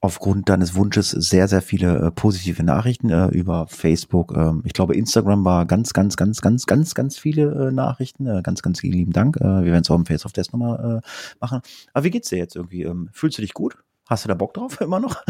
aufgrund 0.00 0.48
deines 0.48 0.74
Wunsches 0.74 1.10
sehr, 1.10 1.48
sehr 1.48 1.62
viele 1.62 1.98
äh, 1.98 2.10
positive 2.10 2.62
Nachrichten 2.62 3.10
über 3.30 3.66
Facebook. 3.68 4.32
Ähm, 4.36 4.62
ich 4.64 4.72
glaube, 4.72 4.96
Instagram 4.96 5.44
war 5.44 5.66
ganz, 5.66 5.92
ganz, 5.92 6.16
ganz, 6.16 6.40
ganz, 6.40 6.64
ganz, 6.66 6.94
ganz 6.94 7.18
viele 7.18 7.72
Nachrichten. 7.72 8.42
Ganz, 8.42 8.62
ganz 8.62 8.82
lieben 8.82 9.12
Dank. 9.12 9.36
Wir 9.36 9.64
werden 9.64 9.82
es 9.82 9.90
auch 9.90 9.96
im 9.96 10.06
Face 10.06 10.24
of 10.24 10.32
Death 10.32 10.52
nochmal 10.52 11.00
machen. 11.40 11.60
Aber 11.92 12.04
wie 12.04 12.10
geht's 12.10 12.28
dir 12.28 12.38
jetzt 12.38 12.56
irgendwie? 12.56 12.82
Ähm, 12.82 13.08
fühlst 13.12 13.38
du 13.38 13.42
dich 13.42 13.54
gut? 13.54 13.76
Hast 14.06 14.24
du 14.24 14.28
da 14.28 14.34
Bock 14.34 14.54
drauf 14.54 14.80
immer 14.80 15.00
noch? 15.00 15.22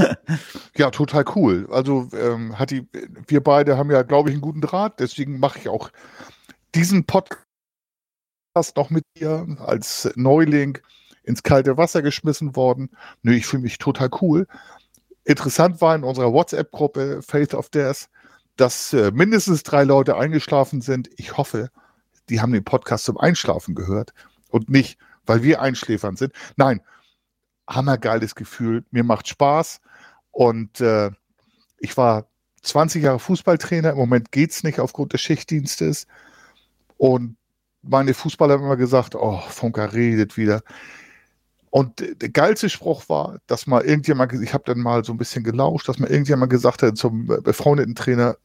ja, 0.76 0.90
total 0.90 1.24
cool. 1.34 1.66
Also 1.70 2.08
ähm, 2.12 2.58
hat 2.58 2.70
die, 2.70 2.86
wir 3.26 3.42
beide 3.42 3.76
haben 3.76 3.90
ja, 3.90 4.02
glaube 4.02 4.28
ich, 4.28 4.34
einen 4.34 4.42
guten 4.42 4.60
Draht. 4.60 5.00
Deswegen 5.00 5.38
mache 5.38 5.58
ich 5.58 5.68
auch 5.68 5.90
diesen 6.74 7.04
Podcast 7.04 7.44
noch 8.76 8.90
mit 8.90 9.04
dir 9.16 9.46
als 9.60 10.10
Neuling 10.14 10.78
ins 11.24 11.42
kalte 11.42 11.76
Wasser 11.76 12.02
geschmissen 12.02 12.54
worden. 12.54 12.90
Nö, 13.22 13.34
ich 13.34 13.46
fühle 13.46 13.62
mich 13.62 13.78
total 13.78 14.10
cool. 14.20 14.46
Interessant 15.24 15.80
war 15.80 15.94
in 15.94 16.04
unserer 16.04 16.32
WhatsApp-Gruppe 16.32 17.20
Faith 17.22 17.54
of 17.54 17.68
Death, 17.70 18.08
dass 18.56 18.92
äh, 18.92 19.10
mindestens 19.10 19.62
drei 19.64 19.84
Leute 19.84 20.16
eingeschlafen 20.16 20.80
sind. 20.80 21.10
Ich 21.16 21.36
hoffe, 21.36 21.70
die 22.28 22.40
haben 22.40 22.52
den 22.52 22.64
Podcast 22.64 23.04
zum 23.06 23.18
Einschlafen 23.18 23.74
gehört 23.74 24.12
und 24.50 24.70
nicht, 24.70 24.98
weil 25.26 25.42
wir 25.42 25.60
Einschläfern 25.60 26.16
sind. 26.16 26.32
Nein, 26.56 26.80
hammergeiles 27.68 28.34
Gefühl. 28.34 28.84
Mir 28.90 29.04
macht 29.04 29.28
Spaß. 29.28 29.80
Und 30.30 30.80
äh, 30.80 31.10
ich 31.78 31.96
war 31.96 32.26
20 32.62 33.02
Jahre 33.02 33.18
Fußballtrainer. 33.18 33.90
Im 33.90 33.98
Moment 33.98 34.32
geht 34.32 34.50
es 34.50 34.62
nicht 34.64 34.80
aufgrund 34.80 35.12
des 35.12 35.20
Schichtdienstes. 35.20 36.06
Und 36.96 37.36
meine 37.82 38.14
Fußballer 38.14 38.54
haben 38.54 38.64
immer 38.64 38.76
gesagt, 38.76 39.14
oh, 39.14 39.40
Funker 39.48 39.92
redet 39.92 40.36
wieder. 40.36 40.62
Und 41.70 42.00
der 42.22 42.30
geilste 42.30 42.70
Spruch 42.70 43.08
war, 43.08 43.38
dass 43.46 43.66
mal 43.66 43.82
irgendjemand, 43.84 44.32
ich 44.32 44.54
habe 44.54 44.64
dann 44.66 44.80
mal 44.80 45.04
so 45.04 45.12
ein 45.12 45.18
bisschen 45.18 45.44
gelauscht, 45.44 45.88
dass 45.88 45.98
mal 45.98 46.10
irgendjemand 46.10 46.50
gesagt 46.50 46.82
hat 46.82 46.96
zum 46.96 47.26
befreundeten 47.26 47.94
Trainer, 47.94 48.36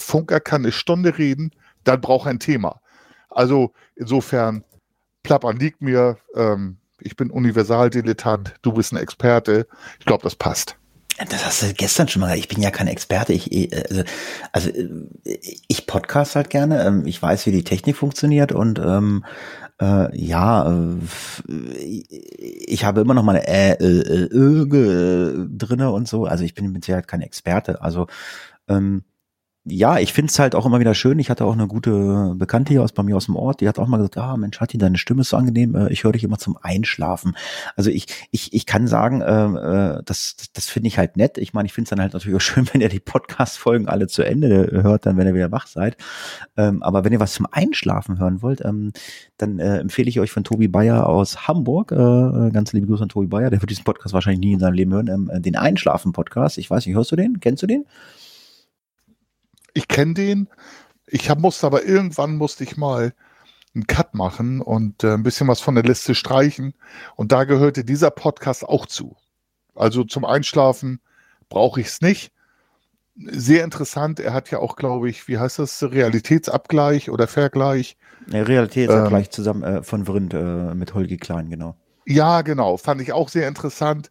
Funker 0.00 0.40
kann 0.40 0.62
eine 0.62 0.72
Stunde 0.72 1.18
reden, 1.18 1.50
dann 1.84 2.00
braucht 2.00 2.26
er 2.26 2.30
ein 2.30 2.40
Thema. 2.40 2.80
Also 3.28 3.72
insofern, 3.94 4.64
Plappern 5.22 5.58
liegt 5.58 5.82
mir, 5.82 6.16
ähm, 6.34 6.78
ich 7.00 7.16
bin 7.16 7.30
Universaldilettant, 7.30 8.54
du 8.62 8.72
bist 8.72 8.92
ein 8.92 8.96
Experte. 8.96 9.66
Ich 9.98 10.06
glaube, 10.06 10.22
das 10.22 10.36
passt. 10.36 10.76
Das 11.30 11.44
hast 11.44 11.62
du 11.62 11.74
gestern 11.74 12.06
schon 12.06 12.20
mal 12.20 12.28
gesagt. 12.28 12.44
Ich 12.44 12.48
bin 12.48 12.62
ja 12.62 12.70
kein 12.70 12.86
Experte. 12.86 13.32
Ich, 13.32 13.72
also, 13.90 14.02
also 14.52 14.70
ich 15.66 15.86
podcast 15.86 16.36
halt 16.36 16.48
gerne. 16.48 16.84
Ähm, 16.84 17.06
ich 17.06 17.20
weiß, 17.20 17.46
wie 17.46 17.52
die 17.52 17.64
Technik 17.64 17.96
funktioniert 17.96 18.52
und 18.52 18.78
ähm, 18.78 19.24
äh, 19.80 20.16
ja, 20.16 20.70
äh, 20.70 20.96
ich 21.48 22.84
habe 22.84 23.00
immer 23.00 23.14
noch 23.14 23.24
meine 23.24 23.46
äh, 23.48 23.72
äh, 23.72 24.28
äh, 24.30 24.62
äh 24.62 25.48
drinne 25.50 25.90
und 25.90 26.06
so. 26.06 26.24
Also 26.24 26.44
ich 26.44 26.54
bin 26.54 26.70
mit 26.70 26.84
Sicherheit 26.84 27.08
kein 27.08 27.22
Experte. 27.22 27.82
Also 27.82 28.06
ähm, 28.68 29.02
ja, 29.70 29.98
ich 29.98 30.12
finde 30.12 30.30
es 30.30 30.38
halt 30.38 30.54
auch 30.54 30.66
immer 30.66 30.80
wieder 30.80 30.94
schön. 30.94 31.18
Ich 31.18 31.30
hatte 31.30 31.44
auch 31.44 31.52
eine 31.52 31.66
gute 31.66 32.34
Bekannte 32.36 32.72
hier 32.72 32.82
aus 32.82 32.92
bei 32.92 33.02
mir 33.02 33.16
aus 33.16 33.26
dem 33.26 33.36
Ort, 33.36 33.60
die 33.60 33.68
hat 33.68 33.78
auch 33.78 33.86
mal 33.86 33.98
gesagt, 33.98 34.18
ah 34.18 34.36
Mensch, 34.36 34.60
Hatti, 34.60 34.78
deine 34.78 34.98
Stimme 34.98 35.22
ist 35.22 35.30
so 35.30 35.36
angenehm, 35.36 35.74
äh, 35.74 35.92
ich 35.92 36.04
höre 36.04 36.12
dich 36.12 36.24
immer 36.24 36.38
zum 36.38 36.56
Einschlafen. 36.60 37.36
Also 37.76 37.90
ich, 37.90 38.06
ich, 38.30 38.52
ich 38.52 38.66
kann 38.66 38.86
sagen, 38.86 39.20
äh, 39.20 39.96
äh 39.96 40.02
das, 40.04 40.36
das, 40.52 40.68
finde 40.68 40.88
ich 40.88 40.98
halt 40.98 41.16
nett. 41.16 41.38
Ich 41.38 41.52
meine, 41.52 41.66
ich 41.66 41.72
finde 41.72 41.86
es 41.86 41.90
dann 41.90 42.00
halt 42.00 42.12
natürlich 42.12 42.36
auch 42.36 42.40
schön, 42.40 42.68
wenn 42.72 42.80
ihr 42.80 42.88
die 42.88 43.00
Podcast-Folgen 43.00 43.88
alle 43.88 44.06
zu 44.06 44.22
Ende 44.22 44.70
hört, 44.82 45.06
dann 45.06 45.16
wenn 45.16 45.26
ihr 45.26 45.34
wieder 45.34 45.52
wach 45.52 45.66
seid. 45.66 45.96
Ähm, 46.56 46.82
aber 46.82 47.04
wenn 47.04 47.12
ihr 47.12 47.20
was 47.20 47.34
zum 47.34 47.46
Einschlafen 47.50 48.18
hören 48.18 48.42
wollt, 48.42 48.64
ähm, 48.64 48.92
dann 49.36 49.58
äh, 49.58 49.78
empfehle 49.78 50.08
ich 50.08 50.20
euch 50.20 50.30
von 50.30 50.44
Tobi 50.44 50.68
Bayer 50.68 51.06
aus 51.06 51.48
Hamburg, 51.48 51.92
äh, 51.92 51.96
äh 51.96 52.50
ganz 52.50 52.72
liebe 52.72 52.86
Grüße 52.86 53.02
an 53.02 53.08
Tobi 53.08 53.26
Bayer, 53.26 53.50
der 53.50 53.60
wird 53.60 53.70
diesen 53.70 53.84
Podcast 53.84 54.14
wahrscheinlich 54.14 54.40
nie 54.40 54.52
in 54.52 54.60
seinem 54.60 54.74
Leben 54.74 54.92
hören, 54.92 55.08
ähm, 55.08 55.42
den 55.42 55.56
Einschlafen-Podcast. 55.56 56.58
Ich 56.58 56.70
weiß 56.70 56.86
nicht, 56.86 56.94
hörst 56.94 57.12
du 57.12 57.16
den? 57.16 57.40
Kennst 57.40 57.62
du 57.62 57.66
den? 57.66 57.84
Ich 59.78 59.88
kenne 59.88 60.14
den. 60.14 60.48
Ich 61.06 61.30
hab, 61.30 61.38
musste 61.38 61.66
aber 61.66 61.84
irgendwann 61.84 62.36
musste 62.36 62.64
ich 62.64 62.76
mal 62.76 63.14
einen 63.74 63.86
Cut 63.86 64.14
machen 64.14 64.60
und 64.60 65.04
äh, 65.04 65.14
ein 65.14 65.22
bisschen 65.22 65.48
was 65.48 65.60
von 65.60 65.74
der 65.74 65.84
Liste 65.84 66.14
streichen. 66.14 66.74
Und 67.16 67.32
da 67.32 67.44
gehörte 67.44 67.84
dieser 67.84 68.10
Podcast 68.10 68.64
auch 68.64 68.86
zu. 68.86 69.16
Also 69.74 70.04
zum 70.04 70.24
Einschlafen 70.24 71.00
brauche 71.48 71.80
ich 71.80 71.86
es 71.86 72.00
nicht. 72.00 72.32
Sehr 73.16 73.64
interessant. 73.64 74.20
Er 74.20 74.32
hat 74.32 74.50
ja 74.50 74.58
auch, 74.58 74.76
glaube 74.76 75.08
ich, 75.08 75.28
wie 75.28 75.38
heißt 75.38 75.60
das, 75.60 75.82
Realitätsabgleich 75.82 77.10
oder 77.10 77.26
Vergleich. 77.26 77.96
Ja, 78.26 78.42
Realitätsabgleich 78.42 79.26
ähm, 79.26 79.32
zusammen 79.32 79.62
äh, 79.62 79.82
von 79.82 80.06
Vrind 80.06 80.34
äh, 80.34 80.74
mit 80.74 80.94
Holgi 80.94 81.16
Klein, 81.16 81.50
genau. 81.50 81.76
Ja, 82.04 82.42
genau. 82.42 82.76
Fand 82.76 83.00
ich 83.00 83.12
auch 83.12 83.28
sehr 83.28 83.48
interessant. 83.48 84.10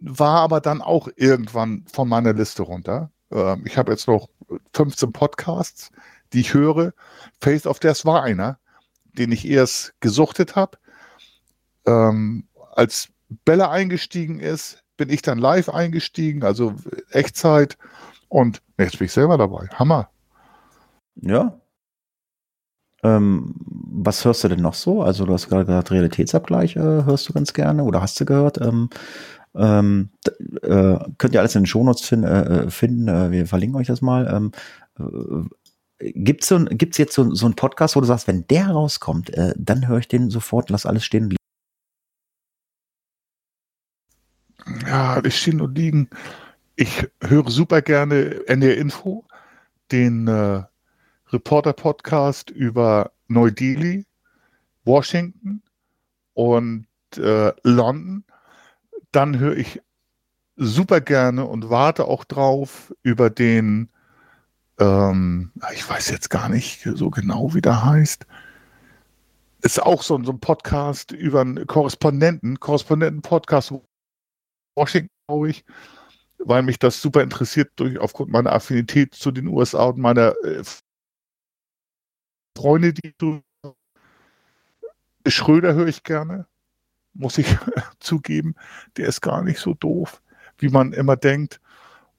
War 0.00 0.40
aber 0.40 0.60
dann 0.60 0.82
auch 0.82 1.08
irgendwann 1.16 1.84
von 1.92 2.08
meiner 2.08 2.32
Liste 2.32 2.62
runter. 2.62 3.10
Ähm, 3.30 3.62
ich 3.64 3.78
habe 3.78 3.92
jetzt 3.92 4.08
noch 4.08 4.28
15 4.72 5.12
Podcasts, 5.12 5.90
die 6.32 6.40
ich 6.40 6.54
höre. 6.54 6.92
Face 7.40 7.66
of 7.66 7.78
Death 7.78 8.04
war 8.04 8.22
einer, 8.22 8.58
den 9.12 9.32
ich 9.32 9.46
erst 9.46 9.94
gesuchtet 10.00 10.56
habe. 10.56 10.78
Ähm, 11.86 12.48
als 12.74 13.08
Bella 13.44 13.70
eingestiegen 13.70 14.40
ist, 14.40 14.82
bin 14.96 15.10
ich 15.10 15.22
dann 15.22 15.38
live 15.38 15.68
eingestiegen, 15.68 16.42
also 16.42 16.74
Echtzeit. 17.10 17.76
Und 18.28 18.62
jetzt 18.78 18.98
bin 18.98 19.06
ich 19.06 19.12
selber 19.12 19.38
dabei. 19.38 19.68
Hammer. 19.74 20.10
Ja. 21.16 21.60
Ähm, 23.02 23.54
was 23.58 24.24
hörst 24.24 24.42
du 24.44 24.48
denn 24.48 24.60
noch 24.60 24.74
so? 24.74 25.02
Also 25.02 25.26
du 25.26 25.32
hast 25.32 25.48
gerade 25.48 25.66
gesagt, 25.66 25.90
Realitätsabgleich 25.90 26.76
äh, 26.76 26.80
hörst 26.80 27.28
du 27.28 27.32
ganz 27.32 27.52
gerne 27.52 27.84
oder 27.84 28.00
hast 28.02 28.18
du 28.20 28.24
gehört? 28.24 28.60
Ähm, 28.60 28.90
ähm, 29.56 30.10
äh, 30.62 30.98
könnt 31.18 31.34
ihr 31.34 31.40
alles 31.40 31.54
in 31.54 31.62
den 31.62 31.66
Shownotes 31.66 32.02
fin 32.02 32.24
äh, 32.24 32.42
äh, 32.42 32.70
finden. 32.70 33.08
Äh, 33.08 33.30
wir 33.30 33.46
verlinken 33.46 33.78
euch 33.78 33.86
das 33.86 34.02
mal. 34.02 34.26
Ähm, 34.32 34.52
äh, 34.98 36.12
gibt's 36.12 36.48
so, 36.48 36.64
gibt's 36.64 36.98
jetzt 36.98 37.14
so, 37.14 37.34
so 37.34 37.46
einen 37.46 37.56
Podcast, 37.56 37.96
wo 37.96 38.00
du 38.00 38.06
sagst, 38.06 38.28
wenn 38.28 38.46
der 38.48 38.70
rauskommt, 38.70 39.30
äh, 39.30 39.54
dann 39.56 39.88
höre 39.88 39.98
ich 39.98 40.08
den 40.08 40.30
sofort, 40.30 40.70
lass 40.70 40.86
alles 40.86 41.04
stehen 41.04 41.24
und 41.24 41.36
Ja, 44.86 45.14
alles 45.14 45.36
stehen 45.36 45.60
und 45.60 45.76
liegen. 45.76 46.10
Ich 46.74 47.06
höre 47.22 47.48
super 47.50 47.82
gerne 47.82 48.46
NDR 48.46 48.76
Info, 48.76 49.24
den 49.92 50.28
Reporter-Podcast 51.28 52.50
über 52.50 53.12
Neu-Delhi, 53.28 54.04
Washington 54.84 55.62
und 56.34 56.86
London. 57.14 58.24
Dann 59.16 59.38
höre 59.38 59.56
ich 59.56 59.80
super 60.56 61.00
gerne 61.00 61.46
und 61.46 61.70
warte 61.70 62.04
auch 62.04 62.24
drauf 62.24 62.94
über 63.02 63.30
den, 63.30 63.88
ähm, 64.78 65.52
ich 65.72 65.88
weiß 65.88 66.10
jetzt 66.10 66.28
gar 66.28 66.50
nicht 66.50 66.82
so 66.94 67.08
genau, 67.08 67.54
wie 67.54 67.62
der 67.62 67.82
heißt. 67.82 68.26
Ist 69.62 69.82
auch 69.82 70.02
so, 70.02 70.22
so 70.22 70.32
ein 70.32 70.40
Podcast 70.40 71.12
über 71.12 71.40
einen 71.40 71.66
Korrespondenten, 71.66 72.60
Korrespondenten-Podcast 72.60 73.72
Washington, 74.74 75.10
glaube 75.26 75.48
ich 75.48 75.64
weil 76.38 76.62
mich 76.62 76.78
das 76.78 77.00
super 77.00 77.22
interessiert 77.22 77.72
durch 77.76 77.98
aufgrund 77.98 78.30
meiner 78.30 78.52
Affinität 78.52 79.14
zu 79.14 79.30
den 79.30 79.46
USA 79.48 79.84
und 79.84 79.98
meiner 79.98 80.34
äh, 80.44 80.62
Freunde, 82.56 82.92
die 82.92 83.14
du 83.18 83.40
Schröder 85.26 85.74
höre 85.74 85.88
ich 85.88 86.04
gerne, 86.04 86.46
muss 87.18 87.38
ich 87.38 87.46
zugeben. 88.00 88.54
Der 88.96 89.06
ist 89.08 89.20
gar 89.20 89.42
nicht 89.42 89.58
so 89.58 89.74
doof, 89.74 90.22
wie 90.58 90.68
man 90.68 90.92
immer 90.92 91.16
denkt. 91.16 91.60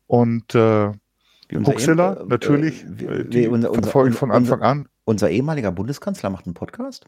Und 0.07 0.55
äh, 0.55 0.91
Huxilla, 1.53 2.13
äh, 2.13 2.25
natürlich, 2.25 2.83
äh, 2.83 3.23
die 3.23 3.47
unser, 3.47 3.69
unser, 3.71 3.83
verfolge 3.83 4.11
ich 4.11 4.15
von 4.15 4.31
Anfang 4.31 4.59
unser, 4.59 4.69
an. 4.69 4.89
Unser 5.05 5.29
ehemaliger 5.29 5.71
Bundeskanzler 5.71 6.29
macht 6.29 6.45
einen 6.45 6.53
Podcast? 6.53 7.05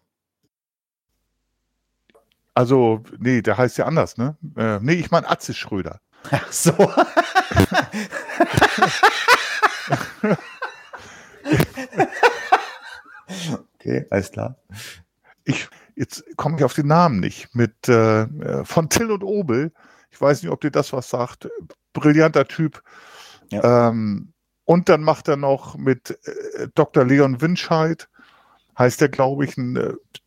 Also, 2.53 3.03
nee, 3.17 3.41
der 3.41 3.58
heißt 3.58 3.77
ja 3.77 3.86
anders, 3.86 4.17
ne? 4.17 4.36
Äh, 4.55 4.79
nee, 4.81 4.93
ich 4.93 5.12
meine 5.12 5.29
Atze 5.29 5.53
Schröder. 5.53 6.01
Ach 6.31 6.51
so. 6.51 6.74
okay, 13.75 14.05
alles 14.10 14.31
klar. 14.31 14.58
Ich, 15.46 15.69
jetzt 16.00 16.24
komme 16.38 16.58
ich 16.58 16.63
auf 16.63 16.74
den 16.74 16.88
Namen 16.88 17.20
nicht. 17.20 17.53
Mit 17.53 17.89
äh, 17.89 18.25
von 18.63 18.89
Till 18.89 19.12
und 19.12 19.24
Obel. 19.24 19.74
Ich 20.10 20.20
weiß 20.20 20.41
nicht, 20.41 20.51
ob 20.51 20.62
dir 20.62 20.72
das 20.72 20.94
was 20.94 21.10
sagt. 21.10 21.50
Brillanter 21.91 22.48
Typ. 22.48 22.82
Ja. 23.50 23.89
Ähm, 23.89 24.34
und 24.63 24.88
dann 24.88 25.03
macht 25.03 25.27
er 25.27 25.36
noch 25.36 25.75
mit 25.75 26.17
äh, 26.24 26.69
Dr. 26.74 27.04
Leon 27.04 27.41
Winscheid, 27.41 28.08
heißt 28.78 29.02
er, 29.02 29.10
glaube 29.10 29.43
ich, 29.43 29.58
ein 29.58 29.76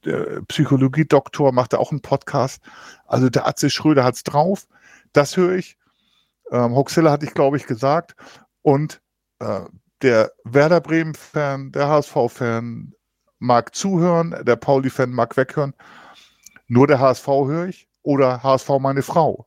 äh, 0.05 0.43
Psychologie-Doktor, 0.47 1.53
macht 1.53 1.73
er 1.73 1.81
auch 1.81 1.91
einen 1.91 2.03
Podcast. 2.03 2.63
Also 3.07 3.31
der 3.31 3.49
Atze 3.49 3.71
Schröder 3.71 4.05
hat 4.05 4.17
es 4.17 4.25
drauf. 4.25 4.67
Das 5.15 5.39
höre 5.39 5.55
ich. 5.55 5.79
Ähm, 6.51 6.75
Hoxilla 6.75 7.11
hatte 7.11 7.25
ich, 7.25 7.33
glaube 7.33 7.57
ich, 7.57 7.67
gesagt. 7.67 8.15
Und 8.61 9.01
äh, 9.39 9.61
der 10.03 10.33
Werder 10.45 10.83
Bremen-Fan, 10.83 11.73
der 11.73 11.89
HSV-Fan 11.89 12.93
mag 13.43 13.75
zuhören, 13.75 14.35
der 14.43 14.57
Pauli-Fan 14.57 15.11
mag 15.11 15.37
weghören. 15.37 15.75
Nur 16.69 16.87
der 16.87 17.01
HSV 17.01 17.27
höre 17.27 17.67
ich 17.67 17.89
oder 18.03 18.43
HSV 18.43 18.69
meine 18.81 19.03
Frau. 19.03 19.47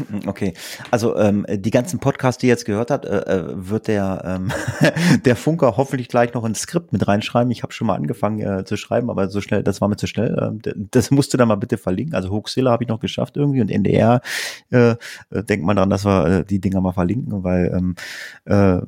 Okay, 0.26 0.54
also 0.90 1.16
ähm, 1.16 1.46
die 1.48 1.70
ganzen 1.70 1.98
Podcasts, 1.98 2.40
die 2.40 2.46
ihr 2.46 2.50
jetzt 2.50 2.64
gehört 2.64 2.90
habt, 2.90 3.04
äh, 3.04 3.20
äh 3.20 3.44
wird 3.54 3.88
der 3.88 4.22
ähm, 4.24 4.52
der 5.24 5.36
Funker 5.36 5.76
hoffentlich 5.76 6.08
gleich 6.08 6.34
noch 6.34 6.44
ins 6.44 6.60
Skript 6.60 6.92
mit 6.92 7.06
reinschreiben. 7.08 7.50
Ich 7.50 7.62
habe 7.62 7.72
schon 7.72 7.86
mal 7.86 7.94
angefangen 7.94 8.40
äh, 8.40 8.64
zu 8.64 8.76
schreiben, 8.76 9.10
aber 9.10 9.28
so 9.28 9.40
schnell, 9.40 9.62
das 9.62 9.80
war 9.80 9.88
mir 9.88 9.96
zu 9.96 10.06
schnell. 10.06 10.60
Äh, 10.64 10.72
das 10.90 11.10
musst 11.10 11.32
du 11.32 11.38
dann 11.38 11.48
mal 11.48 11.56
bitte 11.56 11.78
verlinken. 11.78 12.14
Also 12.14 12.30
Hoaxilla 12.30 12.70
habe 12.70 12.84
ich 12.84 12.88
noch 12.88 13.00
geschafft 13.00 13.36
irgendwie 13.36 13.60
und 13.60 13.70
NDR 13.70 14.20
äh, 14.70 14.90
äh, 14.90 14.96
denkt 15.42 15.64
man 15.64 15.76
dran, 15.76 15.90
dass 15.90 16.04
wir 16.04 16.26
äh, 16.26 16.44
die 16.44 16.60
Dinger 16.60 16.80
mal 16.80 16.92
verlinken, 16.92 17.42
weil 17.44 17.72
ähm, 17.74 17.94
äh, 18.44 18.80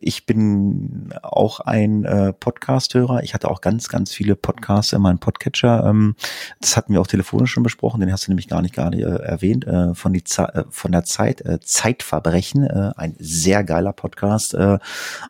ich 0.00 0.26
bin 0.26 1.10
auch 1.22 1.60
ein 1.60 2.04
äh, 2.04 2.32
Podcast-Hörer. 2.32 3.22
Ich 3.22 3.34
hatte 3.34 3.50
auch 3.50 3.60
ganz, 3.60 3.88
ganz 3.88 4.12
viele 4.12 4.36
Podcasts 4.36 4.92
in 4.92 5.02
meinem 5.02 5.18
Podcatcher. 5.18 5.84
Ähm, 5.86 6.14
das 6.60 6.76
hatten 6.76 6.92
wir 6.92 7.00
auch 7.00 7.06
telefonisch 7.06 7.50
schon 7.50 7.62
besprochen. 7.62 8.00
Den 8.00 8.12
hast 8.12 8.26
du 8.26 8.30
nämlich 8.30 8.48
gar 8.48 8.62
nicht 8.62 8.74
gerade 8.74 8.98
äh, 8.98 9.22
erwähnt 9.24 9.66
äh, 9.66 9.94
von 9.94 10.12
die 10.12 10.24
Zeit 10.24 10.57
von 10.70 10.92
der 10.92 11.04
Zeit, 11.04 11.40
äh, 11.42 11.60
Zeitverbrechen, 11.60 12.64
äh, 12.64 12.92
ein 12.96 13.16
sehr 13.18 13.64
geiler 13.64 13.92
Podcast, 13.92 14.54
äh, 14.54 14.78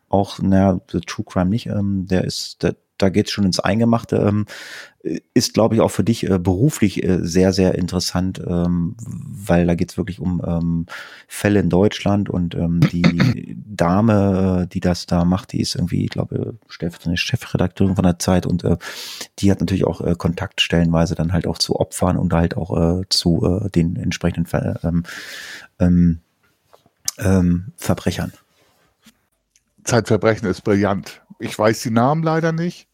auch, 0.09 0.39
naja, 0.39 0.79
The 0.91 1.01
True 1.01 1.25
Crime 1.25 1.49
nicht, 1.49 1.67
ähm, 1.67 2.07
der 2.07 2.23
ist, 2.23 2.63
der, 2.63 2.75
da 2.99 3.09
geht's 3.09 3.31
schon 3.31 3.45
ins 3.45 3.59
Eingemachte. 3.59 4.17
Ähm, 4.17 4.45
ist, 5.33 5.53
glaube 5.53 5.75
ich, 5.75 5.81
auch 5.81 5.91
für 5.91 6.03
dich 6.03 6.29
äh, 6.29 6.37
beruflich 6.37 7.03
äh, 7.03 7.19
sehr, 7.21 7.53
sehr 7.53 7.75
interessant, 7.75 8.41
ähm, 8.45 8.95
weil 8.99 9.65
da 9.65 9.75
geht's 9.75 9.97
wirklich 9.97 10.19
um 10.19 10.41
ähm, 10.45 10.85
Fälle 11.27 11.61
in 11.61 11.69
Deutschland 11.69 12.29
und 12.29 12.53
die 12.91 13.55
Dame, 13.65 14.63
äh, 14.63 14.67
die 14.67 14.81
das 14.81 15.05
da 15.05 15.23
macht, 15.23 15.53
die 15.53 15.61
ist 15.61 15.75
irgendwie, 15.75 16.03
ich 16.03 16.09
glaube, 16.09 16.57
Chefredakteurin 16.67 17.95
von 17.95 18.03
der 18.03 18.19
Zeit 18.19 18.45
und 18.45 18.63
die 19.39 19.51
hat 19.51 19.61
natürlich 19.61 19.85
auch 19.85 20.17
Kontakt 20.17 20.61
stellenweise 20.61 21.15
dann 21.15 21.31
halt 21.31 21.47
auch 21.47 21.57
zu 21.57 21.77
Opfern 21.77 22.17
und 22.17 22.33
halt 22.33 22.57
auch 22.57 23.03
zu 23.09 23.69
den 23.73 23.95
entsprechenden 23.95 24.45
Ver 24.45 24.79
ähm, 25.79 26.19
ähm, 27.17 27.71
Verbrechern. 27.77 28.33
Zeitverbrechen 29.83 30.47
ist 30.47 30.61
brillant. 30.61 31.21
Ich 31.39 31.57
weiß 31.57 31.81
die 31.81 31.91
Namen 31.91 32.23
leider 32.23 32.51
nicht, 32.51 32.88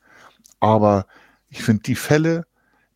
aber 0.59 1.05
ich 1.49 1.63
finde 1.63 1.83
die 1.83 1.95
Fälle, 1.95 2.45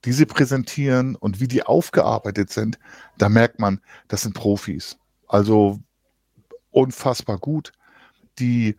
die 0.05 0.13
sie 0.13 0.25
präsentieren 0.25 1.15
und 1.15 1.39
wie 1.39 1.47
die 1.47 1.63
aufgearbeitet 1.63 2.51
sind, 2.51 2.79
da 3.17 3.29
merkt 3.29 3.59
man, 3.59 3.81
das 4.07 4.21
sind 4.21 4.33
Profis. 4.33 4.97
Also 5.27 5.79
unfassbar 6.71 7.37
gut. 7.37 7.71
Die 8.39 8.77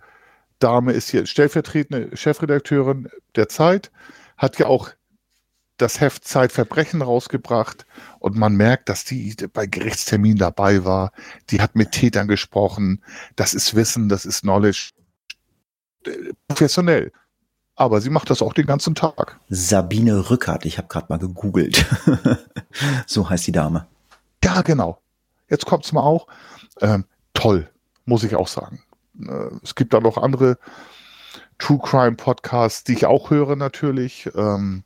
Dame 0.59 0.93
ist 0.93 1.11
hier 1.11 1.27
stellvertretende 1.27 2.17
Chefredakteurin 2.17 3.09
der 3.37 3.49
Zeit, 3.49 3.91
hat 4.37 4.59
ja 4.59 4.67
auch 4.67 4.91
das 5.77 6.01
Heft 6.01 6.25
Zeitverbrechen 6.25 7.01
rausgebracht 7.01 7.87
und 8.19 8.37
man 8.37 8.55
merkt, 8.55 8.89
dass 8.89 9.05
die 9.05 9.35
bei 9.53 9.67
Gerichtstermin 9.67 10.37
dabei 10.37 10.85
war. 10.85 11.13
Die 11.49 11.61
hat 11.63 11.75
mit 11.75 11.93
Tätern 11.93 12.29
gesprochen. 12.29 13.03
Das 13.37 13.55
ist 13.55 13.75
Wissen, 13.75 14.09
das 14.09 14.27
ist 14.27 14.43
Knowledge. 14.43 14.91
Professionell 16.49 17.13
aber 17.81 18.03
sie 18.03 18.11
macht 18.11 18.29
das 18.29 18.43
auch 18.43 18.53
den 18.53 18.67
ganzen 18.67 18.95
Tag. 18.95 19.41
Sabine 19.49 20.29
Rückert, 20.29 20.67
ich 20.67 20.77
habe 20.77 20.89
gerade 20.89 21.07
mal 21.09 21.19
gegoogelt. 21.19 21.87
so 23.07 23.31
heißt 23.31 23.47
die 23.47 23.53
Dame. 23.53 23.87
Ja, 24.45 24.61
genau. 24.61 25.01
Jetzt 25.49 25.65
kommt's 25.65 25.91
mal 25.93 26.03
auch. 26.03 26.27
Ähm, 26.83 27.07
toll, 27.33 27.71
muss 28.05 28.23
ich 28.23 28.37
auch 28.37 28.49
sagen. 28.49 28.83
Äh, 29.19 29.49
es 29.63 29.75
gibt 29.75 29.95
da 29.95 30.01
noch 30.01 30.19
andere 30.19 30.59
True 31.59 31.81
Crime 31.83 32.17
Podcasts, 32.17 32.85
die 32.85 32.93
ich 32.93 33.07
auch 33.07 33.31
höre 33.31 33.57
natürlich, 33.57 34.29
ähm, 34.35 34.85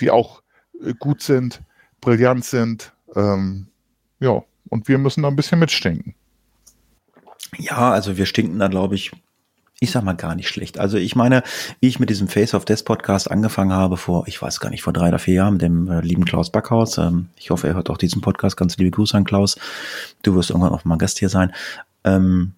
die 0.00 0.10
auch 0.10 0.42
äh, 0.82 0.94
gut 0.94 1.22
sind, 1.22 1.62
brillant 2.00 2.44
sind. 2.44 2.94
Ähm, 3.14 3.68
ja, 4.18 4.42
und 4.70 4.88
wir 4.88 4.98
müssen 4.98 5.22
da 5.22 5.28
ein 5.28 5.36
bisschen 5.36 5.60
mitstinken. 5.60 6.16
Ja, 7.58 7.92
also 7.92 8.16
wir 8.16 8.26
stinken 8.26 8.58
da, 8.58 8.66
glaube 8.66 8.96
ich, 8.96 9.12
ich 9.80 9.92
sag 9.92 10.02
mal 10.02 10.14
gar 10.14 10.34
nicht 10.34 10.48
schlecht. 10.48 10.78
Also 10.78 10.96
ich 10.96 11.14
meine, 11.14 11.42
wie 11.80 11.88
ich 11.88 12.00
mit 12.00 12.10
diesem 12.10 12.28
Face 12.28 12.54
of 12.54 12.64
Death 12.64 12.84
Podcast 12.84 13.30
angefangen 13.30 13.72
habe 13.72 13.96
vor, 13.96 14.26
ich 14.26 14.40
weiß 14.40 14.60
gar 14.60 14.70
nicht, 14.70 14.82
vor 14.82 14.92
drei 14.92 15.08
oder 15.08 15.18
vier 15.18 15.34
Jahren 15.34 15.54
mit 15.54 15.62
dem 15.62 15.88
äh, 15.88 16.00
lieben 16.00 16.24
Klaus 16.24 16.50
Backhaus. 16.50 16.98
Ähm, 16.98 17.28
ich 17.36 17.50
hoffe, 17.50 17.68
er 17.68 17.74
hört 17.74 17.88
auch 17.90 17.98
diesen 17.98 18.20
Podcast. 18.20 18.56
Ganz 18.56 18.76
liebe 18.76 18.90
Grüße 18.90 19.16
an 19.16 19.24
Klaus. 19.24 19.56
Du 20.22 20.34
wirst 20.34 20.50
irgendwann 20.50 20.72
auch 20.72 20.84
mal 20.84 20.98
Gast 20.98 21.18
hier 21.18 21.28
sein. 21.28 21.52
Ähm, 22.04 22.54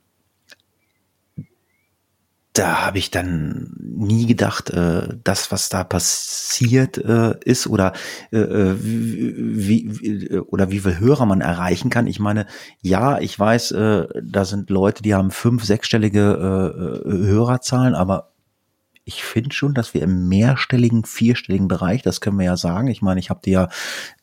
da 2.53 2.85
habe 2.87 2.99
ich 2.99 3.11
dann 3.11 3.73
nie 3.79 4.27
gedacht, 4.27 4.71
äh, 4.71 5.17
das, 5.23 5.53
was 5.53 5.69
da 5.69 5.85
passiert 5.85 6.99
äh, 6.99 7.35
ist 7.45 7.69
oder 7.69 7.93
äh, 8.33 8.39
äh 8.39 8.77
wie, 8.81 10.01
wie 10.01 10.39
oder 10.41 10.71
wie 10.71 10.81
viel 10.81 10.99
Hörer 10.99 11.27
man 11.27 11.43
erreichen 11.43 11.91
kann. 11.91 12.09
Ich 12.09 12.19
meine, 12.19 12.47
ja, 12.83 13.19
ich 13.19 13.39
weiß, 13.39 13.71
äh, 13.73 14.09
da 14.23 14.45
sind 14.45 14.69
Leute, 14.71 15.03
die 15.03 15.15
haben 15.15 15.31
fünf, 15.31 15.65
sechsstellige 15.65 17.05
äh, 17.07 17.09
äh 17.09 17.27
Hörerzahlen, 17.27 17.95
aber 17.95 18.33
ich 19.05 19.25
finde 19.25 19.53
schon, 19.53 19.75
dass 19.75 19.95
wir 19.95 20.03
im 20.03 20.29
mehrstelligen, 20.29 21.05
vierstelligen 21.05 21.69
Bereich, 21.69 22.03
das 22.03 22.21
können 22.21 22.39
wir 22.39 22.47
ja 22.47 22.57
sagen. 22.57 22.89
Ich 22.89 23.03
meine, 23.03 23.19
ich 23.19 23.31
habe 23.31 23.41
dir 23.43 23.53
ja 23.53 23.69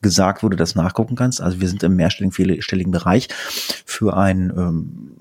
gesagt, 0.02 0.44
wo 0.44 0.50
du 0.50 0.56
das 0.56 0.76
nachgucken 0.76 1.16
kannst. 1.16 1.42
Also 1.42 1.60
wir 1.60 1.68
sind 1.68 1.84
im 1.84 1.96
mehrstelligen, 1.96 2.32
vierstelligen 2.32 2.92
Bereich 2.92 3.28
für 3.86 4.16
einen 4.16 4.50
ähm, 4.52 5.18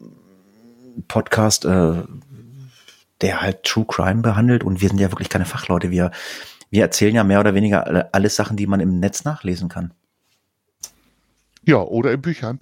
Podcast, 1.08 1.64
äh, 1.64 2.04
der 3.20 3.40
halt 3.40 3.62
True 3.64 3.86
Crime 3.86 4.22
behandelt 4.22 4.64
und 4.64 4.80
wir 4.80 4.88
sind 4.88 4.98
ja 4.98 5.10
wirklich 5.10 5.28
keine 5.28 5.46
Fachleute. 5.46 5.90
Wir, 5.90 6.10
wir 6.70 6.82
erzählen 6.82 7.14
ja 7.14 7.24
mehr 7.24 7.40
oder 7.40 7.54
weniger 7.54 8.08
alles 8.12 8.36
Sachen, 8.36 8.56
die 8.56 8.66
man 8.66 8.80
im 8.80 9.00
Netz 9.00 9.24
nachlesen 9.24 9.68
kann. 9.68 9.92
Ja, 11.64 11.78
oder 11.78 12.12
in 12.12 12.22
Büchern. 12.22 12.60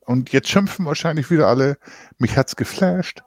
Und 0.00 0.32
jetzt 0.32 0.48
schimpfen 0.48 0.86
wahrscheinlich 0.86 1.30
wieder 1.30 1.48
alle, 1.48 1.78
mich 2.18 2.36
hat's 2.36 2.56
geflasht, 2.56 3.22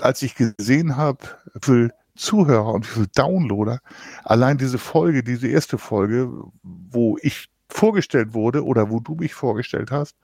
als 0.00 0.22
ich 0.22 0.34
gesehen 0.34 0.96
habe, 0.96 1.20
wie 1.54 1.60
viel 1.64 1.92
Zuhörer 2.16 2.74
und 2.74 2.84
wie 2.88 2.94
viel 3.00 3.06
Downloader. 3.14 3.80
Allein 4.24 4.58
diese 4.58 4.78
Folge, 4.78 5.22
diese 5.22 5.48
erste 5.48 5.78
Folge, 5.78 6.28
wo 6.62 7.16
ich 7.22 7.48
vorgestellt 7.68 8.34
wurde 8.34 8.64
oder 8.64 8.90
wo 8.90 9.00
du 9.00 9.14
mich 9.14 9.34
vorgestellt 9.34 9.90
hast, 9.90 10.16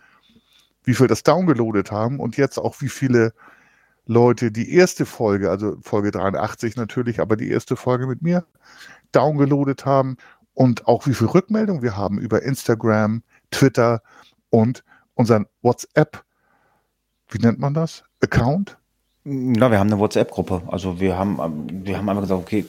wie 0.85 0.95
viel 0.95 1.07
das 1.07 1.23
downgeloadet 1.23 1.91
haben 1.91 2.21
und 2.21 2.37
jetzt 2.37 2.59
auch 2.59 2.81
wie 2.81 2.89
viele 2.89 3.33
Leute 4.07 4.53
die 4.53 4.73
erste 4.73 5.05
Folge, 5.05 5.51
also 5.51 5.77
Folge 5.83 6.11
83 6.13 6.77
natürlich, 6.77 7.21
aber 7.21 7.37
die 7.37 7.51
erste 7.51 7.77
Folge 7.77 8.07
mit 8.07 8.23
mir 8.23 8.45
downgeloadet 9.13 9.85
haben 9.85 10.17
und 10.55 10.87
auch 10.87 11.07
wie 11.07 11.15
viel 11.15 11.27
Rückmeldung 11.27 11.83
wir 11.83 11.97
haben 11.97 12.19
über 12.19 12.43
Instagram, 12.43 13.23
Twitter 13.51 14.03
und 14.51 14.85
unseren 15.15 15.47
WhatsApp, 15.63 16.25
wie 17.29 17.39
nennt 17.39 17.59
man 17.59 17.75
das? 17.75 18.05
Account? 18.23 18.79
Na, 19.29 19.73
wir 19.73 19.81
haben 19.81 19.91
eine 19.91 19.99
WhatsApp-Gruppe. 19.99 20.63
Also 20.69 21.01
wir 21.01 21.19
haben, 21.19 21.37
wir 21.85 21.99
haben 21.99 22.09
einfach 22.09 22.23
gesagt, 22.23 22.41
okay, 22.41 22.65